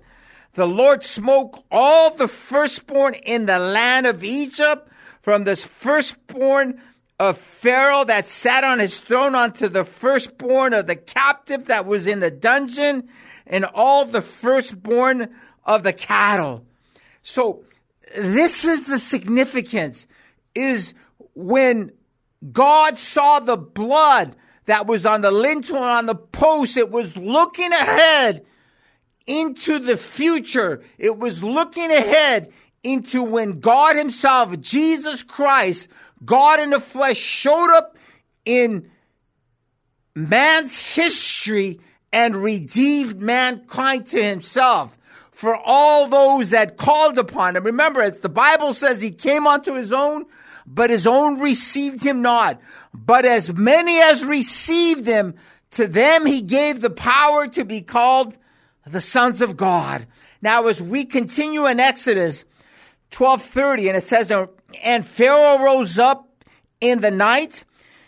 the 0.56 0.66
Lord 0.66 1.04
smote 1.04 1.62
all 1.70 2.14
the 2.14 2.28
firstborn 2.28 3.14
in 3.14 3.44
the 3.44 3.58
land 3.58 4.06
of 4.06 4.24
Egypt, 4.24 4.88
from 5.20 5.44
this 5.44 5.64
firstborn 5.64 6.80
of 7.18 7.38
Pharaoh 7.38 8.04
that 8.04 8.26
sat 8.26 8.64
on 8.64 8.78
his 8.78 9.00
throne 9.00 9.34
unto 9.34 9.68
the 9.68 9.84
firstborn 9.84 10.74
of 10.74 10.86
the 10.86 10.96
captive 10.96 11.66
that 11.66 11.86
was 11.86 12.06
in 12.06 12.20
the 12.20 12.30
dungeon, 12.30 13.08
and 13.46 13.64
all 13.74 14.04
the 14.04 14.20
firstborn 14.20 15.34
of 15.64 15.82
the 15.82 15.92
cattle. 15.92 16.64
So 17.22 17.64
this 18.16 18.64
is 18.64 18.86
the 18.86 18.98
significance 18.98 20.06
is 20.54 20.94
when 21.34 21.92
God 22.52 22.98
saw 22.98 23.40
the 23.40 23.56
blood 23.56 24.36
that 24.66 24.86
was 24.86 25.06
on 25.06 25.20
the 25.20 25.30
lintel 25.30 25.76
and 25.76 25.84
on 25.84 26.06
the 26.06 26.14
post, 26.14 26.76
it 26.76 26.90
was 26.90 27.16
looking 27.16 27.72
ahead 27.72 28.44
into 29.26 29.78
the 29.78 29.96
future. 29.96 30.82
It 30.98 31.18
was 31.18 31.42
looking 31.42 31.90
ahead 31.90 32.52
into 32.82 33.22
when 33.22 33.60
God 33.60 33.96
Himself, 33.96 34.60
Jesus 34.60 35.22
Christ, 35.22 35.88
God 36.24 36.60
in 36.60 36.70
the 36.70 36.80
flesh, 36.80 37.18
showed 37.18 37.70
up 37.70 37.96
in 38.44 38.90
man's 40.14 40.80
history 40.80 41.80
and 42.12 42.36
redeemed 42.36 43.20
mankind 43.20 44.06
to 44.08 44.22
Himself 44.22 44.96
for 45.36 45.54
all 45.54 46.06
those 46.06 46.50
that 46.50 46.78
called 46.78 47.18
upon 47.18 47.56
him. 47.56 47.64
Remember, 47.64 48.10
the 48.10 48.30
Bible 48.30 48.72
says 48.72 49.02
he 49.02 49.10
came 49.10 49.46
unto 49.46 49.74
his 49.74 49.92
own, 49.92 50.24
but 50.66 50.88
his 50.88 51.06
own 51.06 51.40
received 51.40 52.02
him 52.02 52.22
not. 52.22 52.58
But 52.94 53.26
as 53.26 53.52
many 53.52 54.00
as 54.00 54.24
received 54.24 55.06
him, 55.06 55.34
to 55.72 55.86
them 55.86 56.24
he 56.24 56.40
gave 56.40 56.80
the 56.80 56.88
power 56.88 57.46
to 57.48 57.66
be 57.66 57.82
called 57.82 58.34
the 58.86 59.02
sons 59.02 59.42
of 59.42 59.58
God. 59.58 60.06
Now, 60.40 60.68
as 60.68 60.80
we 60.80 61.04
continue 61.04 61.66
in 61.66 61.80
Exodus 61.80 62.46
12:30, 63.10 63.88
and 63.88 63.96
it 63.98 64.04
says, 64.04 64.32
"And 64.82 65.06
Pharaoh 65.06 65.62
rose 65.62 65.98
up 65.98 66.28
in 66.80 67.00
the 67.00 67.10
night, 67.10 67.64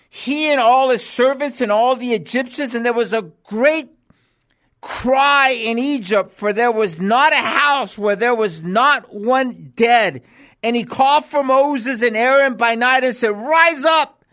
he 0.09 0.51
and 0.51 0.61
all 0.61 0.91
his 0.91 1.07
servants 1.07 1.61
and 1.61 1.71
all 1.71 1.97
the 1.97 2.15
Egyptians, 2.15 2.75
and 2.75 2.85
there 2.85 2.93
was 2.93 3.13
a 3.13 3.31
great 3.45 3.91
cry 4.81 5.51
in 5.51 5.79
Egypt, 5.79 6.33
for 6.33 6.53
there 6.53 6.73
was 6.73 6.99
not 6.99 7.33
a 7.33 7.37
house 7.37 7.99
where 7.99 8.17
there 8.17 8.35
was 8.35 8.63
not 8.63 9.13
one 9.13 9.73
dead. 9.75 10.23
And 10.63 10.75
he 10.75 10.85
called 10.85 11.25
for 11.25 11.45
Moses 11.45 12.03
and 12.03 12.17
Aaron 12.17 12.57
by 12.57 12.75
night 12.75 13.05
and 13.05 13.15
said, 13.15 13.29
Rise 13.29 13.85
up 13.85 14.25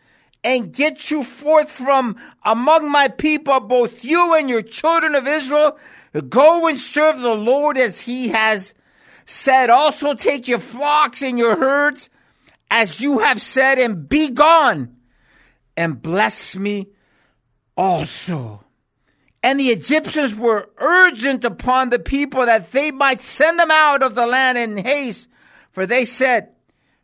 and 0.44 0.74
get 0.74 1.10
you 1.12 1.24
forth 1.24 1.72
from 1.72 2.16
among 2.44 2.90
my 2.90 3.08
people, 3.08 3.60
both 3.60 4.04
you 4.04 4.36
and 4.36 4.50
your 4.50 4.62
children 4.62 5.16
of 5.16 5.28
Israel. 5.28 5.78
Go 6.30 6.68
and 6.68 6.80
serve 6.80 7.20
the 7.20 7.34
Lord 7.36 7.78
as 7.78 8.02
he 8.02 8.30
has 8.30 8.74
said. 9.26 9.70
Also 9.70 10.14
take 10.14 10.48
your 10.48 10.60
flocks 10.60 11.22
and 11.22 11.38
your 11.38 11.58
herds 11.58 12.10
as 12.70 13.02
you 13.02 13.20
have 13.20 13.42
said, 13.42 13.78
and 13.78 14.08
be 14.08 14.30
gone 14.30 14.96
and 15.78 16.02
bless 16.02 16.56
me 16.56 16.88
also. 17.78 18.64
And 19.44 19.60
the 19.60 19.70
Egyptians 19.70 20.34
were 20.34 20.70
urgent 20.78 21.46
upon 21.46 21.90
the 21.90 22.00
people 22.00 22.46
that 22.46 22.72
they 22.72 22.92
might 22.92 23.22
send 23.22 23.60
them 23.60 23.70
out 23.72 24.02
of 24.02 24.16
the 24.16 24.26
land 24.26 24.58
in 24.58 24.78
haste, 24.78 25.30
for 25.72 25.86
they 25.86 26.06
said, 26.06 26.50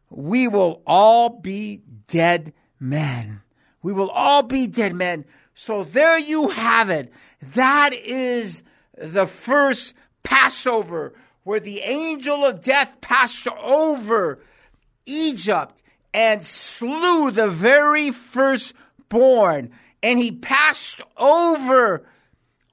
We 0.10 0.48
will 0.48 0.82
all 0.88 1.30
be 1.30 1.84
dead 2.08 2.54
men. 2.80 3.42
We 3.84 3.94
will 3.94 4.10
all 4.10 4.44
be 4.44 4.68
dead 4.68 4.96
men. 4.96 5.26
So 5.54 5.84
there 5.84 6.18
you 6.18 6.50
have 6.50 6.90
it. 6.90 7.12
That 7.54 7.94
is 7.94 8.64
the 8.98 9.28
first 9.28 9.94
Passover 10.24 11.14
where 11.44 11.60
the 11.60 11.82
angel 11.82 12.46
of 12.46 12.62
death 12.62 13.02
passed 13.02 13.48
over 13.48 14.40
Egypt 15.06 15.82
and 16.14 16.46
slew 16.46 17.32
the 17.32 17.50
very 17.50 18.12
firstborn. 18.12 19.72
And 20.04 20.20
he 20.20 20.32
passed 20.32 21.02
over 21.18 22.06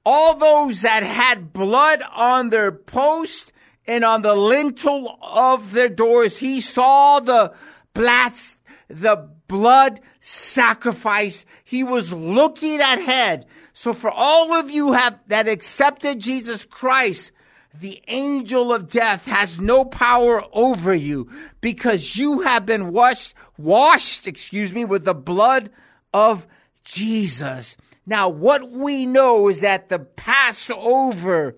all 0.05 0.35
those 0.35 0.83
that 0.83 1.03
had 1.03 1.53
blood 1.53 2.03
on 2.15 2.51
their 2.51 2.73
post 2.73 3.53
and 3.87 4.05
on 4.05 4.23
the 4.23 4.35
lintel 4.35 5.19
of 5.23 5.73
their 5.73 5.89
doors. 5.89 6.39
He 6.39 6.61
saw 6.61 7.21
the 7.21 7.53
blast, 7.95 8.61
the 8.89 9.29
blood 9.49 10.01
sacrifice. 10.21 11.45
He 11.65 11.85
was 11.85 12.13
looking 12.13 12.81
ahead. 12.81 13.47
So 13.73 13.93
for 13.93 14.11
all 14.11 14.55
of 14.55 14.71
you 14.71 14.93
have 14.93 15.19
that 15.29 15.49
accepted 15.49 16.21
Jesus 16.21 16.65
Christ, 16.65 17.33
the 17.81 18.03
angel 18.09 18.73
of 18.73 18.91
death 18.91 19.27
has 19.27 19.61
no 19.61 19.85
power 19.85 20.45
over 20.53 20.95
you 20.95 21.31
because 21.61 22.17
you 22.17 22.41
have 22.41 22.67
been 22.67 22.93
washed, 22.93 23.35
washed, 23.57 24.27
excuse 24.27 24.73
me, 24.73 24.85
with 24.85 25.05
the 25.05 25.15
blood 25.15 25.71
of 26.13 26.47
Jesus. 26.85 27.77
Now, 28.07 28.29
what 28.29 28.71
we 28.71 29.07
know 29.07 29.49
is 29.49 29.61
that 29.61 29.89
the 29.89 29.99
Passover 29.99 31.57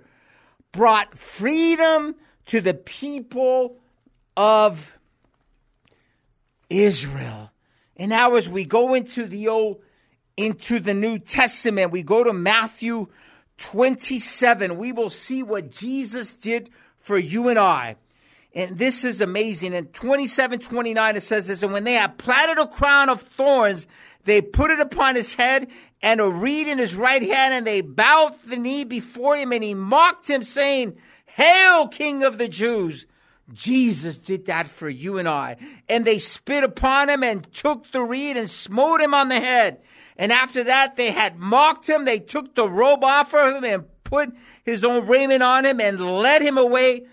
brought 0.73 1.17
freedom 1.17 2.17
to 2.47 2.61
the 2.61 2.75
people 2.75 3.77
of 4.37 4.99
Israel. 6.69 7.51
And 7.97 8.11
now 8.11 8.35
as 8.35 8.49
we 8.49 8.65
go 8.65 8.95
into 8.95 9.27
the 9.27 9.49
old 9.49 9.83
into 10.37 10.81
the 10.81 10.95
New 10.95 11.19
Testament, 11.19 11.93
we 11.93 12.03
go 12.03 12.25
to 12.25 12.33
Matthew 12.33 13.09
27, 13.61 14.77
we 14.77 14.91
will 14.91 15.11
see 15.11 15.43
what 15.43 15.71
Jesus 15.71 16.35
did 16.35 16.71
for 16.99 17.19
you 17.19 17.49
and 17.49 17.59
I. 17.59 17.97
And 18.55 18.79
this 18.79 19.05
is 19.05 19.21
amazing. 19.21 19.75
In 19.75 19.87
27, 19.87 20.59
29, 20.59 21.17
it 21.17 21.23
says 21.23 21.47
this, 21.47 21.63
and 21.63 21.73
when 21.73 21.85
they 21.85 21.93
had 21.93 22.19
planted 22.19 22.59
a 22.59 22.67
crown 22.67 23.09
of 23.09 23.23
thorns, 23.23 23.87
they 24.25 24.43
put 24.43 24.71
it 24.71 24.81
upon 24.81 25.15
his 25.15 25.35
head 25.35 25.69
and 26.03 26.21
a 26.21 26.29
reed 26.29 26.67
in 26.67 26.79
his 26.79 26.97
right 26.97 27.23
hand, 27.23 27.55
and 27.55 27.67
they 27.67 27.83
bowed 27.83 28.35
the 28.47 28.57
knee 28.57 28.85
before 28.85 29.37
him, 29.37 29.53
and 29.53 29.63
he 29.63 29.75
mocked 29.75 30.29
him, 30.29 30.43
saying, 30.43 30.97
Hail, 31.27 31.89
King 31.89 32.23
of 32.25 32.39
the 32.39 32.49
Jews! 32.49 33.07
Jesus 33.53 34.17
did 34.17 34.47
that 34.47 34.69
for 34.69 34.89
you 34.89 35.19
and 35.19 35.29
I. 35.29 35.57
And 35.89 36.05
they 36.05 36.19
spit 36.19 36.65
upon 36.65 37.09
him 37.11 37.23
and 37.23 37.51
took 37.53 37.91
the 37.93 38.01
reed 38.01 38.37
and 38.37 38.49
smote 38.49 39.01
him 39.01 39.13
on 39.13 39.29
the 39.29 39.41
head. 39.41 39.81
And 40.21 40.33
after 40.33 40.63
that, 40.65 40.97
they 40.97 41.13
had 41.13 41.39
mocked 41.39 41.89
him. 41.89 42.05
They 42.05 42.19
took 42.19 42.55
the 42.55 42.69
robe 42.69 43.03
off 43.03 43.33
of 43.33 43.57
him 43.57 43.65
and 43.65 43.85
put 44.05 44.31
his 44.65 44.85
own 44.85 45.07
raiment 45.07 45.43
on 45.43 45.65
him 45.65 45.81
and 45.81 46.19
led 46.19 46.43
him 46.43 46.59
away 46.59 47.07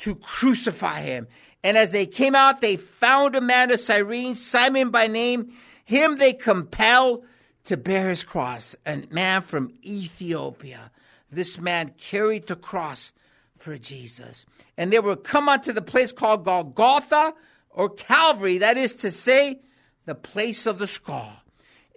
to 0.00 0.14
crucify 0.16 1.00
him. 1.00 1.26
And 1.64 1.78
as 1.78 1.90
they 1.90 2.04
came 2.04 2.34
out, 2.34 2.60
they 2.60 2.76
found 2.76 3.34
a 3.34 3.40
man 3.40 3.70
of 3.70 3.80
Cyrene, 3.80 4.34
Simon 4.34 4.90
by 4.90 5.06
name. 5.06 5.54
Him 5.86 6.18
they 6.18 6.34
compelled 6.34 7.24
to 7.64 7.78
bear 7.78 8.10
his 8.10 8.24
cross. 8.24 8.76
A 8.84 9.04
man 9.10 9.40
from 9.40 9.72
Ethiopia. 9.82 10.90
This 11.32 11.58
man 11.58 11.94
carried 11.96 12.46
the 12.46 12.56
cross 12.56 13.14
for 13.56 13.78
Jesus. 13.78 14.44
And 14.76 14.92
they 14.92 14.98
were 14.98 15.16
come 15.16 15.48
unto 15.48 15.72
the 15.72 15.80
place 15.80 16.12
called 16.12 16.44
Golgotha 16.44 17.32
or 17.70 17.88
Calvary, 17.88 18.58
that 18.58 18.76
is 18.76 18.96
to 18.96 19.10
say, 19.10 19.60
the 20.04 20.14
place 20.14 20.66
of 20.66 20.76
the 20.76 20.86
skull. 20.86 21.39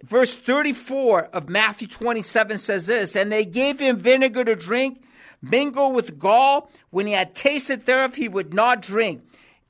Verse 0.04 0.36
34 0.36 1.28
of 1.32 1.48
Matthew 1.48 1.88
27 1.88 2.58
says 2.58 2.86
this, 2.86 3.16
and 3.16 3.32
they 3.32 3.46
gave 3.46 3.78
him 3.78 3.96
vinegar 3.96 4.44
to 4.44 4.54
drink, 4.54 5.02
mingled 5.40 5.94
with 5.94 6.18
gall. 6.18 6.70
When 6.90 7.06
he 7.06 7.14
had 7.14 7.34
tasted 7.34 7.86
thereof, 7.86 8.14
he 8.14 8.28
would 8.28 8.52
not 8.52 8.82
drink. 8.82 9.22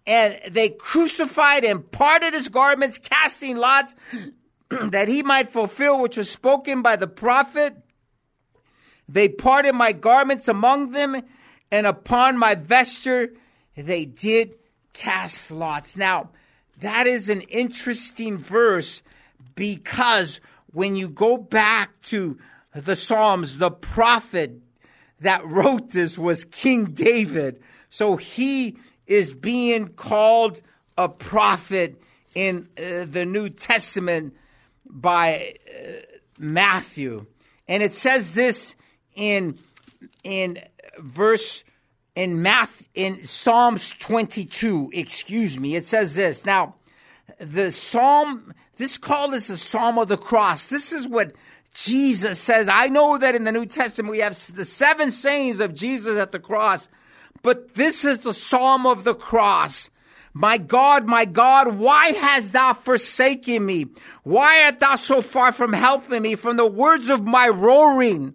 And 0.08 0.40
they 0.50 0.70
crucified 0.70 1.62
and 1.62 1.88
parted 1.88 2.34
his 2.34 2.48
garments, 2.48 2.98
casting 2.98 3.56
lots, 3.56 3.94
that 4.70 5.06
he 5.06 5.22
might 5.22 5.52
fulfill 5.52 6.02
which 6.02 6.16
was 6.16 6.28
spoken 6.28 6.82
by 6.82 6.96
the 6.96 7.06
prophet. 7.06 7.76
They 9.08 9.28
parted 9.28 9.74
my 9.74 9.92
garments 9.92 10.48
among 10.48 10.90
them, 10.90 11.22
and 11.70 11.86
upon 11.86 12.38
my 12.38 12.56
vesture 12.56 13.34
they 13.76 14.04
did 14.04 14.56
cast 14.94 15.52
lots. 15.52 15.96
Now, 15.96 16.30
that 16.80 17.06
is 17.06 17.28
an 17.28 17.42
interesting 17.42 18.36
verse 18.36 19.03
because 19.54 20.40
when 20.72 20.96
you 20.96 21.08
go 21.08 21.36
back 21.36 22.00
to 22.02 22.38
the 22.74 22.96
Psalms, 22.96 23.58
the 23.58 23.70
prophet 23.70 24.60
that 25.20 25.46
wrote 25.46 25.90
this 25.90 26.18
was 26.18 26.44
King 26.44 26.86
David. 26.86 27.62
So 27.88 28.16
he 28.16 28.76
is 29.06 29.32
being 29.32 29.88
called 29.88 30.60
a 30.98 31.08
prophet 31.08 32.02
in 32.34 32.68
uh, 32.76 33.06
the 33.06 33.24
New 33.24 33.48
Testament 33.48 34.34
by 34.84 35.54
uh, 35.68 35.92
Matthew. 36.38 37.26
And 37.68 37.82
it 37.82 37.94
says 37.94 38.34
this 38.34 38.74
in 39.14 39.58
in 40.22 40.58
verse 40.98 41.64
in 42.14 42.42
math 42.42 42.88
in 42.94 43.24
Psalms 43.24 43.94
22, 43.98 44.90
excuse 44.92 45.58
me. 45.58 45.74
It 45.74 45.84
says 45.84 46.14
this. 46.14 46.44
Now, 46.44 46.76
the 47.38 47.70
psalm 47.70 48.54
this 48.76 48.98
call 48.98 49.34
is 49.34 49.48
the 49.48 49.56
psalm 49.56 49.98
of 49.98 50.08
the 50.08 50.16
cross. 50.16 50.68
This 50.68 50.92
is 50.92 51.06
what 51.06 51.34
Jesus 51.74 52.38
says. 52.40 52.68
I 52.68 52.88
know 52.88 53.18
that 53.18 53.34
in 53.34 53.44
the 53.44 53.52
New 53.52 53.66
Testament 53.66 54.12
we 54.12 54.20
have 54.20 54.38
the 54.54 54.64
seven 54.64 55.10
sayings 55.10 55.60
of 55.60 55.74
Jesus 55.74 56.18
at 56.18 56.32
the 56.32 56.38
cross, 56.38 56.88
but 57.42 57.74
this 57.74 58.04
is 58.04 58.20
the 58.20 58.32
psalm 58.32 58.86
of 58.86 59.04
the 59.04 59.14
cross. 59.14 59.90
My 60.32 60.58
God, 60.58 61.06
my 61.06 61.24
God, 61.24 61.76
why 61.76 62.08
hast 62.08 62.52
thou 62.52 62.72
forsaken 62.72 63.64
me? 63.64 63.86
Why 64.24 64.64
art 64.64 64.80
thou 64.80 64.96
so 64.96 65.22
far 65.22 65.52
from 65.52 65.72
helping 65.72 66.22
me 66.22 66.34
from 66.34 66.56
the 66.56 66.66
words 66.66 67.08
of 67.08 67.24
my 67.24 67.48
roaring? 67.48 68.34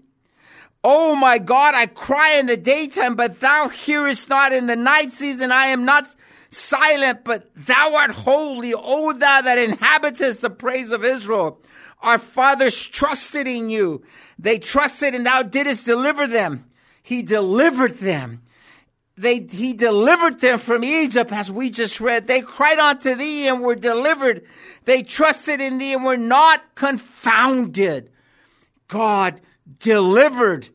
Oh 0.81 1.13
my 1.15 1.39
God, 1.39 1.75
I 1.75 1.87
cry 1.87 2.37
in 2.37 2.45
the 2.45 2.55
daytime, 2.55 3.17
but 3.17 3.41
thou 3.41 3.67
hearest 3.67 4.29
not 4.29 4.53
in 4.53 4.67
the 4.67 4.77
night 4.77 5.11
season. 5.11 5.51
I 5.51 5.65
am 5.65 5.83
not 5.83 6.05
silent, 6.51 7.23
but 7.23 7.49
thou 7.55 7.95
art 7.95 8.11
holy, 8.11 8.73
O 8.73 9.13
thou 9.13 9.41
that 9.41 9.57
inhabitest 9.57 10.41
the 10.41 10.49
praise 10.49 10.91
of 10.91 11.05
Israel. 11.05 11.59
Our 12.01 12.17
fathers 12.17 12.87
trusted 12.87 13.47
in 13.47 13.69
you. 13.69 14.03
They 14.37 14.57
trusted 14.57 15.13
and 15.15 15.25
thou 15.25 15.43
didst 15.43 15.85
deliver 15.85 16.27
them. 16.27 16.65
He 17.03 17.21
delivered 17.21 17.97
them. 17.97 18.41
They, 19.17 19.41
he 19.41 19.73
delivered 19.73 20.39
them 20.39 20.59
from 20.59 20.85
Egypt, 20.85 21.33
as 21.33 21.51
we 21.51 21.69
just 21.69 21.99
read. 21.99 22.27
They 22.27 22.39
cried 22.39 22.79
unto 22.79 23.15
thee 23.15 23.49
and 23.49 23.59
were 23.59 23.75
delivered. 23.75 24.43
They 24.85 25.03
trusted 25.03 25.59
in 25.59 25.77
thee 25.77 25.93
and 25.93 26.05
were 26.05 26.15
not 26.15 26.73
confounded. 26.75 28.11
God 28.87 29.41
delivered 29.79 30.69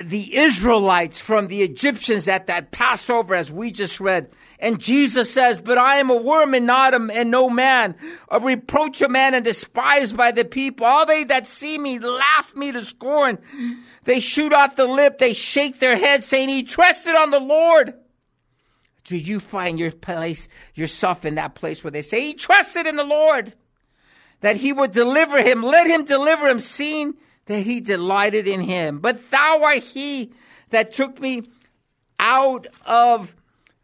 the 0.00 0.36
Israelites 0.36 1.20
from 1.20 1.48
the 1.48 1.62
Egyptians 1.62 2.28
at 2.28 2.46
that 2.46 2.70
Passover, 2.70 3.34
as 3.34 3.50
we 3.50 3.72
just 3.72 3.98
read. 3.98 4.30
And 4.60 4.80
Jesus 4.80 5.32
says, 5.32 5.60
But 5.60 5.78
I 5.78 5.96
am 5.96 6.10
a 6.10 6.16
worm 6.16 6.54
and 6.54 6.66
not 6.66 6.94
a, 6.94 7.08
and 7.12 7.30
no 7.30 7.50
man, 7.50 7.96
a 8.28 8.38
reproach 8.38 9.02
of 9.02 9.10
man 9.10 9.34
and 9.34 9.44
despised 9.44 10.16
by 10.16 10.30
the 10.30 10.44
people. 10.44 10.86
All 10.86 11.04
they 11.04 11.24
that 11.24 11.46
see 11.46 11.78
me 11.78 11.98
laugh 11.98 12.54
me 12.54 12.70
to 12.72 12.84
scorn. 12.84 13.38
They 14.04 14.20
shoot 14.20 14.52
out 14.52 14.76
the 14.76 14.86
lip, 14.86 15.18
they 15.18 15.32
shake 15.32 15.80
their 15.80 15.96
head, 15.96 16.22
saying, 16.22 16.48
He 16.48 16.62
trusted 16.62 17.14
on 17.14 17.30
the 17.30 17.40
Lord. 17.40 17.94
Do 19.04 19.16
you 19.16 19.40
find 19.40 19.78
your 19.78 19.90
place, 19.90 20.48
yourself 20.74 21.24
in 21.24 21.36
that 21.36 21.54
place 21.54 21.82
where 21.82 21.90
they 21.90 22.02
say, 22.02 22.20
He 22.20 22.34
trusted 22.34 22.86
in 22.86 22.96
the 22.96 23.04
Lord, 23.04 23.54
that 24.42 24.58
He 24.58 24.72
would 24.72 24.92
deliver 24.92 25.42
him, 25.42 25.62
let 25.62 25.88
Him 25.88 26.04
deliver 26.04 26.46
him, 26.46 26.60
seeing 26.60 27.14
that 27.48 27.60
he 27.60 27.80
delighted 27.80 28.46
in 28.46 28.60
him. 28.60 29.00
But 29.00 29.30
thou 29.30 29.62
art 29.64 29.82
he 29.82 30.32
that 30.70 30.92
took 30.92 31.18
me 31.18 31.42
out 32.20 32.66
of 32.86 33.34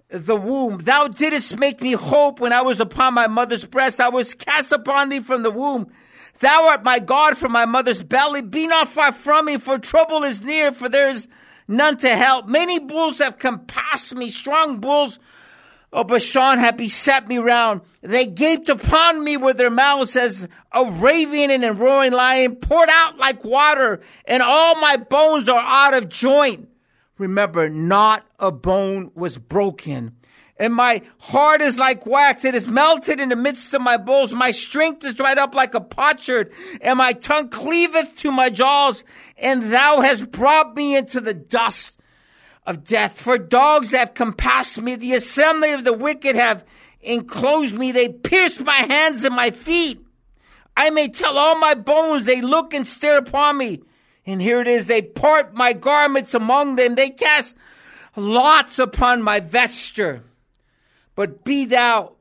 the 0.09 0.37
womb. 0.37 0.79
Thou 0.79 1.09
didst 1.09 1.59
make 1.59 1.81
me 1.81 1.93
hope 1.93 2.41
when 2.41 2.53
I 2.53 2.61
was 2.61 2.81
upon 2.81 3.15
my 3.15 3.27
mother's 3.27 3.65
breast. 3.65 4.01
I 4.01 4.11
was 4.11 4.35
cast 4.35 4.71
upon 4.71 5.09
thee 5.09 5.21
from 5.21 5.43
the 5.43 5.51
womb. 5.51 5.91
Thou 6.41 6.69
art 6.69 6.85
my 6.85 6.99
God 6.99 7.39
from 7.39 7.53
my 7.53 7.65
mother's 7.65 8.03
belly. 8.03 8.43
Be 8.43 8.67
not 8.67 8.89
far 8.89 9.13
from 9.13 9.47
me, 9.47 9.57
for 9.57 9.79
trouble 9.79 10.25
is 10.25 10.43
near, 10.43 10.71
for 10.73 10.89
there 10.89 11.09
is 11.09 11.27
none 11.67 11.97
to 11.99 12.15
help. 12.15 12.47
Many 12.47 12.79
bulls 12.79 13.19
have 13.19 13.39
compassed 13.39 14.15
me, 14.15 14.29
strong 14.29 14.79
bulls 14.79 15.19
Oh, 15.95 16.01
of 16.01 16.09
Bashan 16.09 16.59
have 16.59 16.77
beset 16.77 17.29
me 17.29 17.39
round. 17.39 17.81
They 18.03 18.27
gaped 18.27 18.69
upon 18.69 19.23
me 19.23 19.37
with 19.37 19.59
their 19.59 19.71
mouths 19.71 20.17
as 20.17 20.49
a 20.73 20.85
raven 20.91 21.53
and 21.53 21.65
a 21.65 21.73
roaring 21.73 22.13
lion, 22.13 22.57
poured 22.57 22.89
out 22.91 23.17
like 23.17 23.45
water, 23.45 24.01
and 24.25 24.43
all 24.43 24.81
my 24.81 24.97
bones 24.97 25.49
are 25.49 25.61
out 25.61 25.95
of 25.95 26.09
joint. 26.09 26.69
Remember, 27.17 27.71
not 27.71 28.27
a 28.41 28.51
bone 28.51 29.13
was 29.15 29.39
broken. 29.39 30.17
And 30.57 30.75
my 30.75 31.03
heart 31.19 31.61
is 31.61 31.79
like 31.79 32.07
wax. 32.07 32.45
It 32.45 32.57
is 32.57 32.67
melted 32.67 33.21
in 33.21 33.29
the 33.29 33.37
midst 33.37 33.73
of 33.73 33.81
my 33.81 33.97
bones. 33.97 34.33
My 34.33 34.51
strength 34.51 35.05
is 35.05 35.15
dried 35.15 35.39
up 35.39 35.55
like 35.55 35.75
a 35.75 35.81
potsherd, 35.81 36.53
and 36.81 36.99
my 36.99 37.13
tongue 37.13 37.51
cleaveth 37.51 38.17
to 38.17 38.33
my 38.33 38.51
jaws. 38.51 39.05
And 39.39 39.73
thou 39.73 40.01
hast 40.01 40.33
brought 40.33 40.75
me 40.75 40.97
into 40.97 41.21
the 41.21 41.35
dust 41.35 42.01
of 42.67 42.85
death. 42.85 43.21
For 43.21 43.39
dogs 43.39 43.93
have 43.93 44.15
compassed 44.15 44.81
me. 44.81 44.97
The 44.97 45.15
assembly 45.15 45.73
of 45.73 45.85
the 45.85 45.93
wicked 45.93 46.37
have 46.37 46.65
enclosed 47.01 47.77
me. 47.77 47.93
They 47.93 48.09
pierced 48.09 48.61
my 48.63 48.77
hands 48.77 49.25
and 49.25 49.35
my 49.35 49.51
feet. 49.51 50.05
I 50.77 50.91
may 50.91 51.09
tell 51.09 51.39
all 51.39 51.59
my 51.59 51.75
bones. 51.75 52.27
They 52.27 52.41
look 52.41 52.75
and 52.75 52.87
stare 52.87 53.19
upon 53.19 53.59
me. 53.59 53.83
And 54.27 54.41
here 54.41 54.61
it 54.61 54.69
is. 54.69 54.87
They 54.87 55.03
part 55.03 55.55
my 55.55 55.73
garments 55.73 56.35
among 56.35 56.77
them. 56.77 56.95
They 56.95 57.11
cast 57.11 57.55
lots 58.17 58.79
upon 58.79 59.23
my 59.23 59.41
vesture. 59.41 60.25
But 61.15 61.45
be 61.45 61.67
thou 61.67 62.14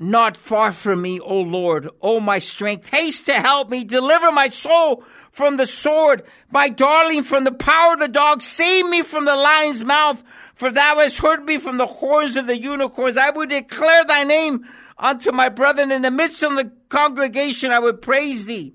not 0.00 0.34
far 0.34 0.72
from 0.72 1.02
me, 1.02 1.20
O 1.20 1.40
Lord, 1.40 1.88
O 2.00 2.20
my 2.20 2.38
strength. 2.38 2.88
Haste 2.88 3.26
to 3.26 3.34
help 3.34 3.68
me. 3.68 3.84
Deliver 3.84 4.32
my 4.32 4.48
soul 4.48 5.04
from 5.30 5.58
the 5.58 5.66
sword, 5.66 6.22
my 6.50 6.70
darling 6.70 7.22
from 7.22 7.44
the 7.44 7.52
power 7.52 7.92
of 7.92 8.00
the 8.00 8.08
dog. 8.08 8.40
Save 8.40 8.88
me 8.88 9.02
from 9.02 9.26
the 9.26 9.36
lion's 9.36 9.84
mouth, 9.84 10.24
for 10.54 10.70
thou 10.70 10.96
hast 10.98 11.18
heard 11.18 11.44
me 11.44 11.58
from 11.58 11.76
the 11.76 11.86
horns 11.86 12.36
of 12.36 12.46
the 12.46 12.56
unicorns. 12.56 13.18
I 13.18 13.28
will 13.28 13.46
declare 13.46 14.04
thy 14.06 14.24
name 14.24 14.66
unto 14.96 15.32
my 15.32 15.50
brethren 15.50 15.92
in 15.92 16.00
the 16.00 16.10
midst 16.10 16.42
of 16.42 16.56
the 16.56 16.72
congregation. 16.88 17.70
I 17.70 17.78
would 17.78 18.00
praise 18.00 18.46
thee. 18.46 18.72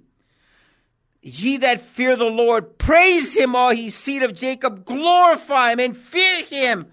Ye 1.23 1.57
that 1.57 1.81
fear 1.81 2.15
the 2.15 2.25
Lord, 2.25 2.77
praise 2.77 3.35
him, 3.35 3.55
all 3.55 3.73
ye 3.73 3.89
seed 3.89 4.21
of 4.21 4.35
Jacob, 4.35 4.85
glorify 4.85 5.71
him 5.71 5.79
and 5.79 5.97
fear 5.97 6.43
him, 6.43 6.85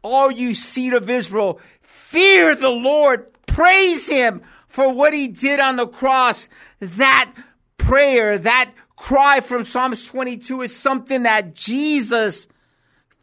all 0.00 0.30
you 0.30 0.54
seed 0.54 0.94
of 0.94 1.10
Israel. 1.10 1.60
Fear 1.82 2.56
the 2.56 2.70
Lord, 2.70 3.26
praise 3.54 4.08
him 4.08 4.42
for 4.66 4.92
what 4.92 5.14
he 5.14 5.28
did 5.28 5.60
on 5.60 5.76
the 5.76 5.86
cross. 5.86 6.48
That 6.80 7.32
prayer, 7.78 8.36
that 8.36 8.72
cry 8.96 9.40
from 9.40 9.64
Psalms 9.64 10.06
22 10.08 10.62
is 10.62 10.76
something 10.76 11.22
that 11.22 11.54
Jesus 11.54 12.48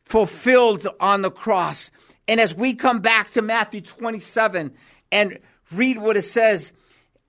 fulfilled 0.06 0.88
on 1.00 1.22
the 1.22 1.32
cross. 1.32 1.92
And 2.28 2.40
as 2.40 2.56
we 2.56 2.76
come 2.76 3.02
back 3.02 3.32
to 3.32 3.42
Matthew 3.42 3.82
27 3.82 4.72
and 5.12 5.40
read 5.70 5.98
what 5.98 6.16
it 6.16 6.22
says, 6.22 6.72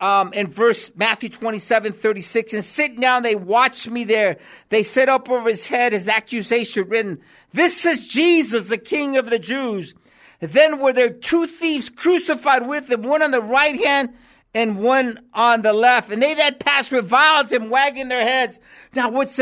um, 0.00 0.32
in 0.32 0.48
verse 0.48 0.90
Matthew 0.94 1.28
27, 1.28 1.92
36, 1.92 2.54
and 2.54 2.64
sitting 2.64 3.00
down, 3.00 3.22
they 3.22 3.36
watched 3.36 3.90
me 3.90 4.04
there. 4.04 4.38
They 4.68 4.82
set 4.82 5.08
up 5.08 5.28
over 5.28 5.48
his 5.48 5.66
head 5.66 5.92
his 5.92 6.08
accusation 6.08 6.88
written, 6.88 7.20
This 7.52 7.84
is 7.84 8.06
Jesus, 8.06 8.68
the 8.68 8.78
King 8.78 9.16
of 9.16 9.30
the 9.30 9.38
Jews. 9.38 9.94
Then 10.42 10.80
were 10.80 10.92
there 10.92 11.08
two 11.08 11.46
thieves 11.46 11.88
crucified 11.88 12.66
with 12.66 12.90
him, 12.90 13.02
one 13.02 13.22
on 13.22 13.30
the 13.30 13.40
right 13.40 13.80
hand 13.80 14.12
and 14.52 14.80
one 14.80 15.20
on 15.32 15.62
the 15.62 15.72
left. 15.72 16.10
And 16.10 16.20
they 16.20 16.34
that 16.34 16.58
passed 16.58 16.90
reviled 16.90 17.52
him, 17.52 17.70
wagging 17.70 18.08
their 18.08 18.24
heads. 18.24 18.58
Now, 18.92 19.08
what's, 19.08 19.40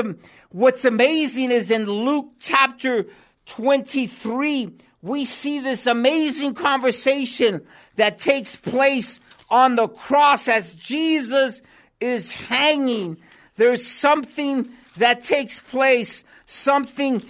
what's 0.51 0.85
amazing 0.85 1.53
is 1.53 1.71
in 1.71 1.87
Luke 1.87 2.33
chapter 2.39 3.07
23, 3.47 4.75
we 5.01 5.25
see 5.25 5.61
this 5.61 5.87
amazing 5.87 6.53
conversation 6.53 7.63
that 7.97 8.19
takes 8.19 8.57
place 8.57 9.21
on 9.49 9.77
the 9.77 9.89
cross 9.89 10.49
as 10.49 10.75
Jesus 10.75 11.63
is 11.99 12.35
hanging. 12.35 13.17
There's 13.57 13.87
something 13.87 14.69
that 14.99 15.25
takes 15.25 15.61
place, 15.61 16.25
something 16.45 17.23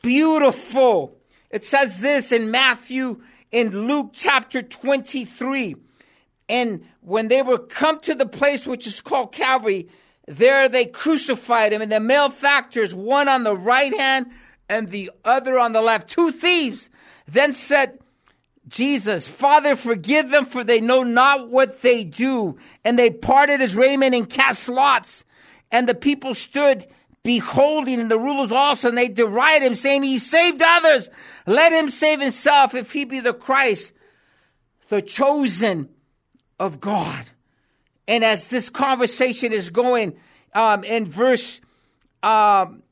beautiful. 0.00 1.15
It 1.56 1.64
says 1.64 2.00
this 2.00 2.32
in 2.32 2.50
Matthew, 2.50 3.22
in 3.50 3.70
Luke 3.88 4.10
chapter 4.12 4.60
23. 4.60 5.74
And 6.50 6.84
when 7.00 7.28
they 7.28 7.40
were 7.40 7.56
come 7.56 7.98
to 8.00 8.14
the 8.14 8.26
place 8.26 8.66
which 8.66 8.86
is 8.86 9.00
called 9.00 9.32
Calvary, 9.32 9.88
there 10.26 10.68
they 10.68 10.84
crucified 10.84 11.72
him, 11.72 11.80
and 11.80 11.90
the 11.90 11.98
malefactors, 11.98 12.94
one 12.94 13.26
on 13.26 13.44
the 13.44 13.56
right 13.56 13.96
hand 13.96 14.26
and 14.68 14.88
the 14.88 15.10
other 15.24 15.58
on 15.58 15.72
the 15.72 15.80
left, 15.80 16.10
two 16.10 16.30
thieves. 16.30 16.90
Then 17.26 17.54
said, 17.54 18.00
Jesus, 18.68 19.26
Father, 19.26 19.76
forgive 19.76 20.28
them 20.28 20.44
for 20.44 20.62
they 20.62 20.82
know 20.82 21.04
not 21.04 21.48
what 21.48 21.80
they 21.80 22.04
do. 22.04 22.58
And 22.84 22.98
they 22.98 23.08
parted 23.08 23.60
his 23.60 23.74
raiment 23.74 24.14
and 24.14 24.28
cast 24.28 24.68
lots. 24.68 25.24
And 25.72 25.88
the 25.88 25.94
people 25.94 26.34
stood 26.34 26.86
beholding 27.26 28.06
the 28.06 28.18
rulers 28.20 28.52
also, 28.52 28.88
and 28.88 28.96
they 28.96 29.08
derided 29.08 29.66
him, 29.66 29.74
saying, 29.74 30.04
He 30.04 30.20
saved 30.20 30.62
others. 30.64 31.10
Let 31.44 31.72
him 31.72 31.90
save 31.90 32.20
himself 32.20 32.72
if 32.72 32.92
he 32.92 33.04
be 33.04 33.18
the 33.18 33.34
Christ, 33.34 33.92
the 34.90 35.02
chosen 35.02 35.88
of 36.60 36.80
God. 36.80 37.26
And 38.06 38.22
as 38.22 38.46
this 38.46 38.70
conversation 38.70 39.52
is 39.52 39.70
going, 39.70 40.16
um, 40.54 40.84
in 40.84 41.04
verse 41.04 41.60
um, 42.22 42.84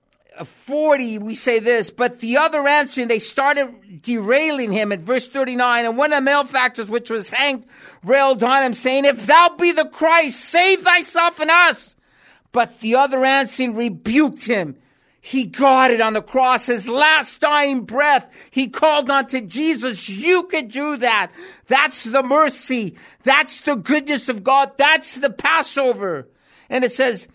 40, 0.42 1.18
we 1.18 1.36
say 1.36 1.60
this, 1.60 1.90
but 1.90 2.18
the 2.18 2.38
other 2.38 2.66
answering, 2.66 3.06
they 3.06 3.20
started 3.20 4.02
derailing 4.02 4.72
him 4.72 4.90
at 4.90 4.98
verse 4.98 5.28
39. 5.28 5.84
And 5.84 5.96
one 5.96 6.12
of 6.12 6.16
the 6.16 6.22
malefactors, 6.22 6.90
which 6.90 7.08
was 7.08 7.28
hanged, 7.28 7.66
railed 8.02 8.42
on 8.42 8.64
him, 8.64 8.74
saying, 8.74 9.04
If 9.04 9.28
thou 9.28 9.54
be 9.56 9.70
the 9.70 9.84
Christ, 9.84 10.40
save 10.40 10.80
thyself 10.80 11.38
and 11.38 11.52
us. 11.52 11.93
But 12.54 12.78
the 12.78 12.94
other 12.94 13.24
answering 13.24 13.74
rebuked 13.74 14.46
him. 14.46 14.76
He 15.20 15.44
got 15.44 15.90
it 15.90 16.00
on 16.00 16.12
the 16.12 16.22
cross, 16.22 16.66
his 16.66 16.88
last 16.88 17.40
dying 17.40 17.80
breath. 17.80 18.30
He 18.52 18.68
called 18.68 19.10
unto 19.10 19.40
Jesus. 19.40 20.08
You 20.08 20.44
could 20.44 20.70
do 20.70 20.96
that. 20.98 21.32
That's 21.66 22.04
the 22.04 22.22
mercy. 22.22 22.96
That's 23.24 23.62
the 23.62 23.74
goodness 23.74 24.28
of 24.28 24.44
God. 24.44 24.78
That's 24.78 25.16
the 25.16 25.30
Passover. 25.30 26.28
And 26.70 26.84
it 26.84 26.92
says, 26.92 27.26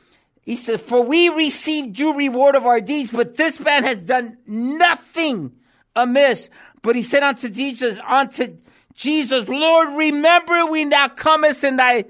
he 0.42 0.56
says, 0.56 0.80
For 0.80 1.04
we 1.04 1.28
receive 1.28 1.92
due 1.92 2.14
reward 2.16 2.56
of 2.56 2.66
our 2.66 2.80
deeds, 2.80 3.12
but 3.12 3.36
this 3.36 3.60
man 3.60 3.84
has 3.84 4.02
done 4.02 4.38
nothing 4.48 5.52
amiss. 5.98 6.50
But 6.82 6.96
he 6.96 7.02
said 7.02 7.24
unto 7.24 7.50
Jesus, 7.50 8.00
unto 8.08 8.56
Jesus, 8.94 9.50
Lord, 9.50 9.98
remember 9.98 10.66
when 10.68 10.92
thou 10.92 11.10
comest 11.10 11.66
in 11.66 11.76
thy 11.76 12.06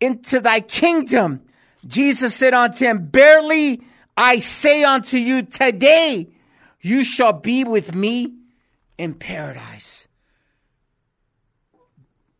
into 0.00 0.38
thy 0.38 0.60
kingdom. 0.60 1.40
Jesus 1.86 2.34
said 2.34 2.54
unto 2.54 2.84
him, 2.84 3.06
Barely 3.06 3.82
I 4.16 4.38
say 4.38 4.84
unto 4.84 5.16
you, 5.16 5.42
today 5.42 6.28
you 6.80 7.04
shall 7.04 7.32
be 7.32 7.64
with 7.64 7.94
me 7.94 8.34
in 8.98 9.14
paradise. 9.14 10.08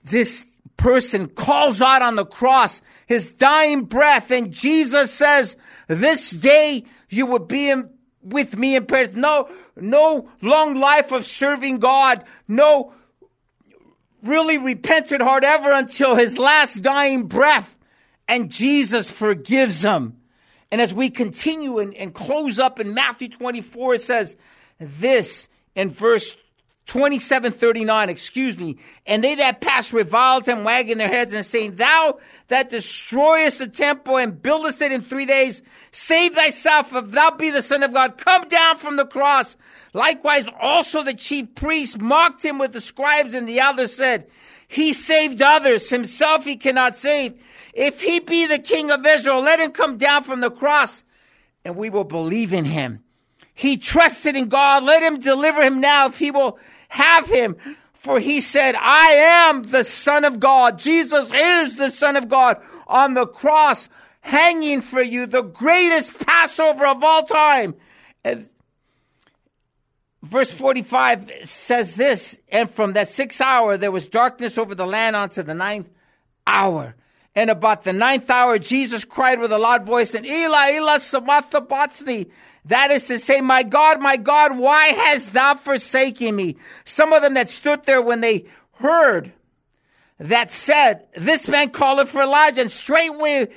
This 0.05 0.47
person 0.77 1.29
calls 1.29 1.81
out 1.81 2.03
on 2.03 2.17
the 2.17 2.27
cross 2.27 2.83
his 3.07 3.33
dying 3.33 3.85
breath, 3.85 4.31
and 4.31 4.51
Jesus 4.51 5.11
says, 5.11 5.57
This 5.89 6.31
day 6.31 6.85
you 7.09 7.27
will 7.27 7.39
be 7.39 7.71
in, 7.71 7.91
with 8.23 8.57
me 8.57 8.77
in 8.77 8.87
paradise. 8.87 9.15
No, 9.15 9.49
no 9.77 10.29
long 10.41 10.75
life 10.75 11.13
of 11.13 11.27
serving 11.27 11.79
God, 11.79 12.25
no 12.49 12.93
really 14.23 14.59
repentant 14.59 15.23
heart 15.23 15.45
ever 15.45 15.71
until 15.73 16.17
his 16.17 16.39
last 16.39 16.77
dying 16.77 17.27
breath. 17.27 17.74
And 18.29 18.51
Jesus 18.51 19.11
forgives 19.11 19.83
them. 19.83 20.19
And 20.71 20.81
as 20.81 20.93
we 20.93 21.11
continue 21.11 21.79
and, 21.79 21.95
and 21.95 22.15
close 22.15 22.59
up 22.59 22.81
in 22.81 22.95
Matthew 22.95 23.29
24, 23.29 23.95
it 23.95 24.03
says 24.03 24.37
this 24.79 25.49
in 25.75 25.91
verse 25.91 26.37
2739, 26.87 28.11
excuse 28.11 28.59
me. 28.59 28.79
And 29.07 29.25
they 29.25 29.37
that 29.37 29.61
passed 29.61 29.93
reviled 29.93 30.47
him, 30.47 30.65
wagging 30.65 30.99
their 30.99 31.09
heads 31.09 31.33
and 31.33 31.45
saying, 31.45 31.77
Thou 31.77 32.19
that 32.49 32.69
destroyest 32.69 33.61
the 33.61 33.69
temple 33.69 34.19
and 34.19 34.43
buildest 34.43 34.83
it 34.83 34.93
in 34.93 35.01
three 35.01 35.25
days, 35.25 35.63
save 35.93 36.35
thyself 36.35 36.93
if 36.93 37.11
thou 37.11 37.31
be 37.31 37.51
the 37.51 37.63
son 37.63 37.83
of 37.83 37.95
God. 37.95 38.19
Come 38.19 38.49
down 38.49 38.77
from 38.77 38.97
the 38.97 39.07
cross. 39.07 39.57
Likewise, 39.95 40.47
also 40.61 41.03
the 41.03 41.15
chief 41.15 41.55
priests 41.55 41.97
mocked 41.99 42.45
him 42.45 42.59
with 42.59 42.73
the 42.73 42.81
scribes 42.81 43.33
and 43.33 43.49
the 43.49 43.61
elders 43.61 43.95
said, 43.95 44.27
He 44.69 44.93
saved 44.93 45.41
others. 45.41 45.89
Himself 45.89 46.45
he 46.45 46.57
cannot 46.57 46.97
save. 46.97 47.41
If 47.75 48.03
he 48.03 48.21
be 48.21 48.47
the 48.47 48.59
king 48.59 48.91
of 48.91 49.05
Israel, 49.05 49.41
let 49.41 49.61
him 49.61 49.73
come 49.73 49.99
down 49.99 50.23
from 50.23 50.41
the 50.41 50.51
cross 50.51 51.05
and 51.65 51.77
we 51.77 51.91
will 51.91 52.05
believe 52.05 52.53
in 52.53 52.65
him. 52.65 53.03
He 53.55 53.77
trusted 53.77 54.37
in 54.37 54.49
God. 54.49 54.83
Let 54.83 55.03
him 55.03 55.21
deliver 55.21 55.63
him 55.63 55.81
now 55.81 56.07
if 56.07 56.19
he 56.19 56.31
will 56.31 56.59
have 56.89 57.27
him. 57.27 57.57
For 57.95 58.19
he 58.19 58.41
said, 58.41 58.75
I 58.75 59.13
am 59.49 59.63
the 59.63 59.85
Son 59.85 60.25
of 60.25 60.39
God. 60.39 60.79
Jesus 60.79 61.33
is 61.33 61.77
the 61.77 61.91
Son 61.91 62.17
of 62.17 62.29
God 62.29 62.61
on 62.87 63.15
the 63.15 63.27
cross, 63.27 63.89
hanging 64.21 64.83
for 64.83 65.01
you, 65.01 65.27
the 65.27 65.43
greatest 65.43 66.19
Passover 66.27 66.87
of 66.87 67.03
all 67.03 67.23
time. 67.23 67.75
And 68.23 68.47
verse 70.23 70.51
45 70.51 71.31
says 71.45 71.95
this, 71.95 72.39
and 72.51 72.71
from 72.71 72.93
that 72.93 73.09
sixth 73.09 73.41
hour 73.41 73.79
there 73.79 73.91
was 73.91 74.09
darkness 74.09 74.59
over 74.59 74.75
the 74.75 74.87
land 74.87 75.17
unto 75.17 75.43
the 75.43 75.55
ninth 75.55 75.89
hour. 76.47 76.95
And 77.37 77.51
about 77.51 77.83
the 77.83 77.93
ninth 77.93 78.31
hour, 78.31 78.59
Jesus 78.59 79.05
cried 79.05 79.41
with 79.41 79.51
a 79.51 79.59
loud 79.59 79.85
voice, 79.85 80.15
and 80.15 80.25
Eli, 80.25 80.75
Eli, 80.75 80.99
sabachthani, 80.99 82.27
that 82.67 82.91
is 82.91 83.07
to 83.09 83.19
say, 83.19 83.41
my 83.41 83.63
God, 83.63 84.01
my 84.01 84.17
God, 84.17 84.57
why 84.57 84.89
hast 84.89 85.33
thou 85.33 85.55
forsaken 85.55 86.37
me? 86.37 86.57
Some 86.85 87.13
of 87.13 87.23
them 87.23 87.35
that 87.35 87.51
stood 87.51 87.85
there 87.85 88.01
when 88.01 88.21
they 88.21 88.47
heard 88.75 89.33
that 90.19 90.53
said, 90.53 91.07
this 91.17 91.49
man 91.49 91.71
calleth 91.71 92.11
for 92.11 92.23
Elijah, 92.23 92.61
and 92.61 92.71
straightway 92.71 93.49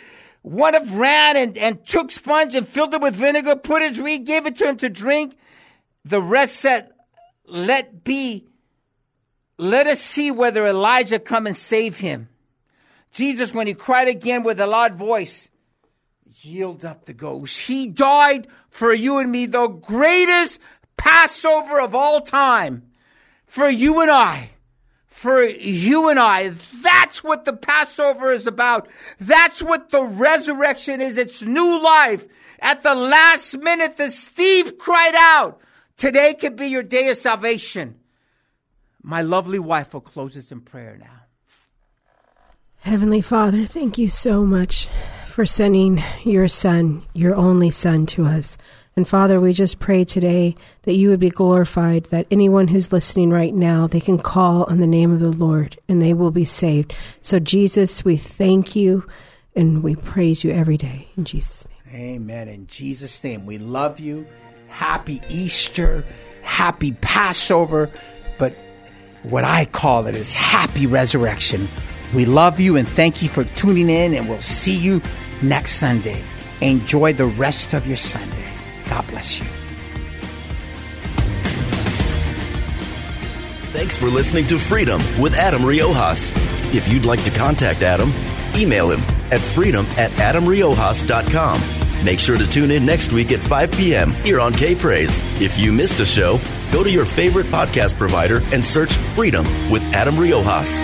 one 0.42 0.76
of 0.76 0.96
ran 0.96 1.38
and, 1.38 1.58
and 1.58 1.86
took 1.86 2.10
sponge 2.10 2.56
and 2.56 2.68
filled 2.68 2.94
it 2.94 3.02
with 3.02 3.16
vinegar, 3.16 3.56
put 3.56 3.82
it 3.82 3.98
reed, 3.98 4.26
gave 4.26 4.46
it 4.46 4.58
to 4.58 4.70
him 4.70 4.78
to 4.78 4.90
drink. 4.90 5.38
The 6.04 6.22
rest 6.22 6.56
said, 6.56 6.90
let 7.46 8.04
be, 8.04 8.48
let 9.58 9.88
us 9.88 10.00
see 10.00 10.32
whether 10.32 10.66
Elijah 10.66 11.20
come 11.20 11.48
and 11.48 11.56
save 11.56 12.00
him. 12.00 12.30
Jesus, 13.18 13.52
when 13.52 13.66
he 13.66 13.74
cried 13.74 14.08
again 14.08 14.44
with 14.44 14.60
a 14.60 14.68
loud 14.68 14.94
voice, 14.94 15.50
yield 16.42 16.86
up 16.86 17.06
the 17.06 17.14
ghost. 17.14 17.64
He 17.64 17.88
died 17.88 18.48
for 18.70 18.94
you 18.94 19.18
and 19.18 19.32
me, 19.32 19.48
the 19.48 19.68
greatest 19.68 20.60
Passover 20.98 21.82
of 21.82 21.96
all 21.96 22.22
time. 22.22 22.84
For 23.48 23.68
you 23.68 24.02
and 24.02 24.12
I. 24.12 24.52
For 25.08 25.44
you 25.44 26.10
and 26.10 26.20
I. 26.20 26.50
That's 26.84 27.24
what 27.24 27.46
the 27.46 27.54
Passover 27.54 28.32
is 28.32 28.46
about. 28.46 28.88
That's 29.20 29.64
what 29.64 29.90
the 29.90 30.04
resurrection 30.04 31.02
is. 31.02 31.18
It's 31.18 31.42
new 31.42 31.82
life. 31.82 32.28
At 32.60 32.84
the 32.84 32.94
last 32.94 33.58
minute, 33.58 33.98
the 33.98 34.10
thief 34.10 34.78
cried 34.78 35.16
out, 35.18 35.60
Today 35.96 36.36
could 36.36 36.56
be 36.56 36.68
your 36.68 36.84
day 36.84 37.10
of 37.10 37.18
salvation. 37.18 37.96
My 39.02 39.24
lovely 39.24 39.58
wife 39.58 39.96
will 39.96 40.02
close 40.02 40.38
us 40.38 40.52
in 40.52 40.62
prayer 40.62 40.98
now. 41.00 41.17
Heavenly 42.88 43.20
Father, 43.20 43.66
thank 43.66 43.98
you 43.98 44.08
so 44.08 44.46
much 44.46 44.88
for 45.28 45.46
sending 45.46 46.02
your 46.24 46.48
son, 46.48 47.04
your 47.12 47.36
only 47.36 47.70
son, 47.70 48.06
to 48.06 48.26
us. 48.26 48.58
And 48.96 49.06
Father, 49.06 49.42
we 49.42 49.52
just 49.52 49.80
pray 49.80 50.06
today 50.06 50.56
that 50.84 50.94
you 50.94 51.10
would 51.10 51.20
be 51.20 51.30
glorified, 51.30 52.06
that 52.06 52.28
anyone 52.32 52.70
who's 52.70 52.94
listening 52.94 53.30
right 53.30 53.54
now, 53.54 53.88
they 53.88 54.00
can 54.00 54.18
call 54.18 54.64
on 54.70 54.80
the 54.80 54.88
name 54.88 55.12
of 55.12 55.20
the 55.20 55.34
Lord 55.34 55.78
and 55.90 56.02
they 56.02 56.14
will 56.14 56.32
be 56.32 56.46
saved. 56.46 56.96
So, 57.22 57.40
Jesus, 57.40 58.06
we 58.06 58.16
thank 58.16 58.74
you 58.74 59.06
and 59.54 59.84
we 59.84 59.98
praise 59.98 60.46
you 60.46 60.52
every 60.52 60.78
day. 60.78 61.10
In 61.18 61.26
Jesus' 61.26 61.68
name. 61.68 61.94
Amen. 61.94 62.48
In 62.48 62.68
Jesus' 62.68 63.22
name, 63.22 63.46
we 63.46 63.58
love 63.58 64.00
you. 64.00 64.26
Happy 64.70 65.22
Easter. 65.28 66.06
Happy 66.42 66.94
Passover. 66.94 67.92
But 68.38 68.56
what 69.24 69.44
I 69.44 69.66
call 69.66 70.08
it 70.08 70.16
is 70.16 70.34
happy 70.34 70.88
resurrection. 70.88 71.68
We 72.14 72.26
love 72.26 72.60
you 72.60 72.78
and 72.78 72.88
thank 72.88 73.22
you 73.22 73.30
for 73.30 73.44
tuning 73.44 73.90
in, 73.90 74.14
and 74.14 74.30
we'll 74.30 74.42
see 74.42 74.76
you 74.76 75.02
next 75.42 75.74
Sunday. 75.74 76.22
Enjoy 76.62 77.14
the 77.14 77.26
rest 77.26 77.74
of 77.74 77.86
your 77.86 77.98
Sunday. 77.98 78.48
God 78.90 79.06
bless 79.08 79.40
you. 79.40 79.46
Thanks 83.74 83.96
for 83.96 84.08
listening 84.08 84.48
to 84.48 84.58
Freedom 84.58 85.00
with 85.22 85.36
Adam 85.36 85.62
Riojas. 85.62 86.34
If 86.74 86.88
you'd 86.92 87.06
like 87.06 87.24
to 87.26 87.32
contact 87.32 87.84
Adam, 87.84 88.12
email 88.56 88.90
him 88.90 89.02
at 89.32 89.40
freedom 89.40 89.86
at 89.98 90.10
adamriojas.com. 90.12 91.62
Make 92.04 92.20
sure 92.20 92.38
to 92.38 92.48
tune 92.48 92.72
in 92.72 92.86
next 92.86 93.12
week 93.12 93.32
at 93.32 93.40
5 93.40 93.72
p.m. 93.74 94.12
here 94.24 94.40
on 94.40 94.54
K 94.54 94.74
Praise. 94.74 95.22
If 95.42 95.60
you 95.60 95.72
missed 95.72 96.00
a 96.00 96.06
show, 96.06 96.40
go 96.72 96.84
to 96.84 96.90
your 96.90 97.06
favorite 97.06 97.48
podcast 97.48 97.98
provider 97.98 98.42
and 98.52 98.64
search 98.64 98.96
Freedom 99.16 99.46
with 99.70 99.84
Adam 99.94 100.16
Riojas. 100.16 100.84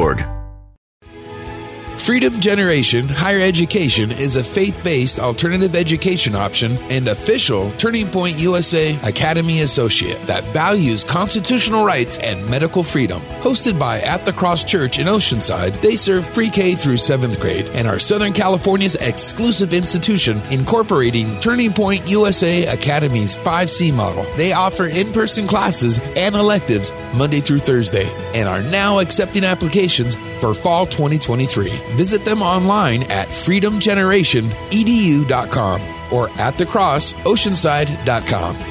Freedom 1.99 2.39
Generation 2.39 3.07
Higher 3.07 3.39
Education 3.39 4.11
is 4.11 4.35
a 4.35 4.43
faith 4.43 4.83
based 4.83 5.19
alternative 5.19 5.75
education 5.75 6.33
option 6.33 6.79
and 6.89 7.07
official 7.07 7.71
Turning 7.73 8.07
Point 8.07 8.39
USA 8.39 8.99
Academy 9.03 9.59
Associate 9.59 10.19
that 10.23 10.43
values 10.45 11.03
constitutional 11.03 11.85
rights 11.85 12.17
and 12.17 12.49
medical 12.49 12.81
freedom. 12.81 13.21
Hosted 13.41 13.77
by 13.77 13.99
At 14.01 14.25
the 14.25 14.33
Cross 14.33 14.63
Church 14.63 14.97
in 14.97 15.05
Oceanside, 15.05 15.79
they 15.81 15.95
serve 15.95 16.33
pre 16.33 16.49
K 16.49 16.73
through 16.73 16.95
7th 16.95 17.39
grade 17.39 17.69
and 17.75 17.87
are 17.87 17.99
Southern 17.99 18.33
California's 18.33 18.95
exclusive 18.95 19.71
institution 19.71 20.41
incorporating 20.49 21.39
Turning 21.39 21.71
Point 21.71 22.09
USA 22.09 22.65
Academy's 22.65 23.35
5C 23.35 23.93
model. 23.93 24.25
They 24.37 24.53
offer 24.53 24.87
in 24.87 25.11
person 25.11 25.47
classes 25.47 25.99
and 26.17 26.33
electives 26.33 26.89
Monday 27.13 27.39
through 27.39 27.59
Thursday 27.59 28.09
and 28.33 28.47
are 28.47 28.63
now 28.63 28.99
accepting 28.99 29.43
applications 29.43 30.15
for 30.39 30.53
fall 30.53 30.85
2023. 30.85 31.69
Visit 31.95 32.23
them 32.25 32.41
online 32.41 33.03
at 33.03 33.27
freedomgenerationedu.com 33.27 35.81
or 36.11 36.29
at 36.39 36.55
thecrossoceanside.com. 36.55 38.70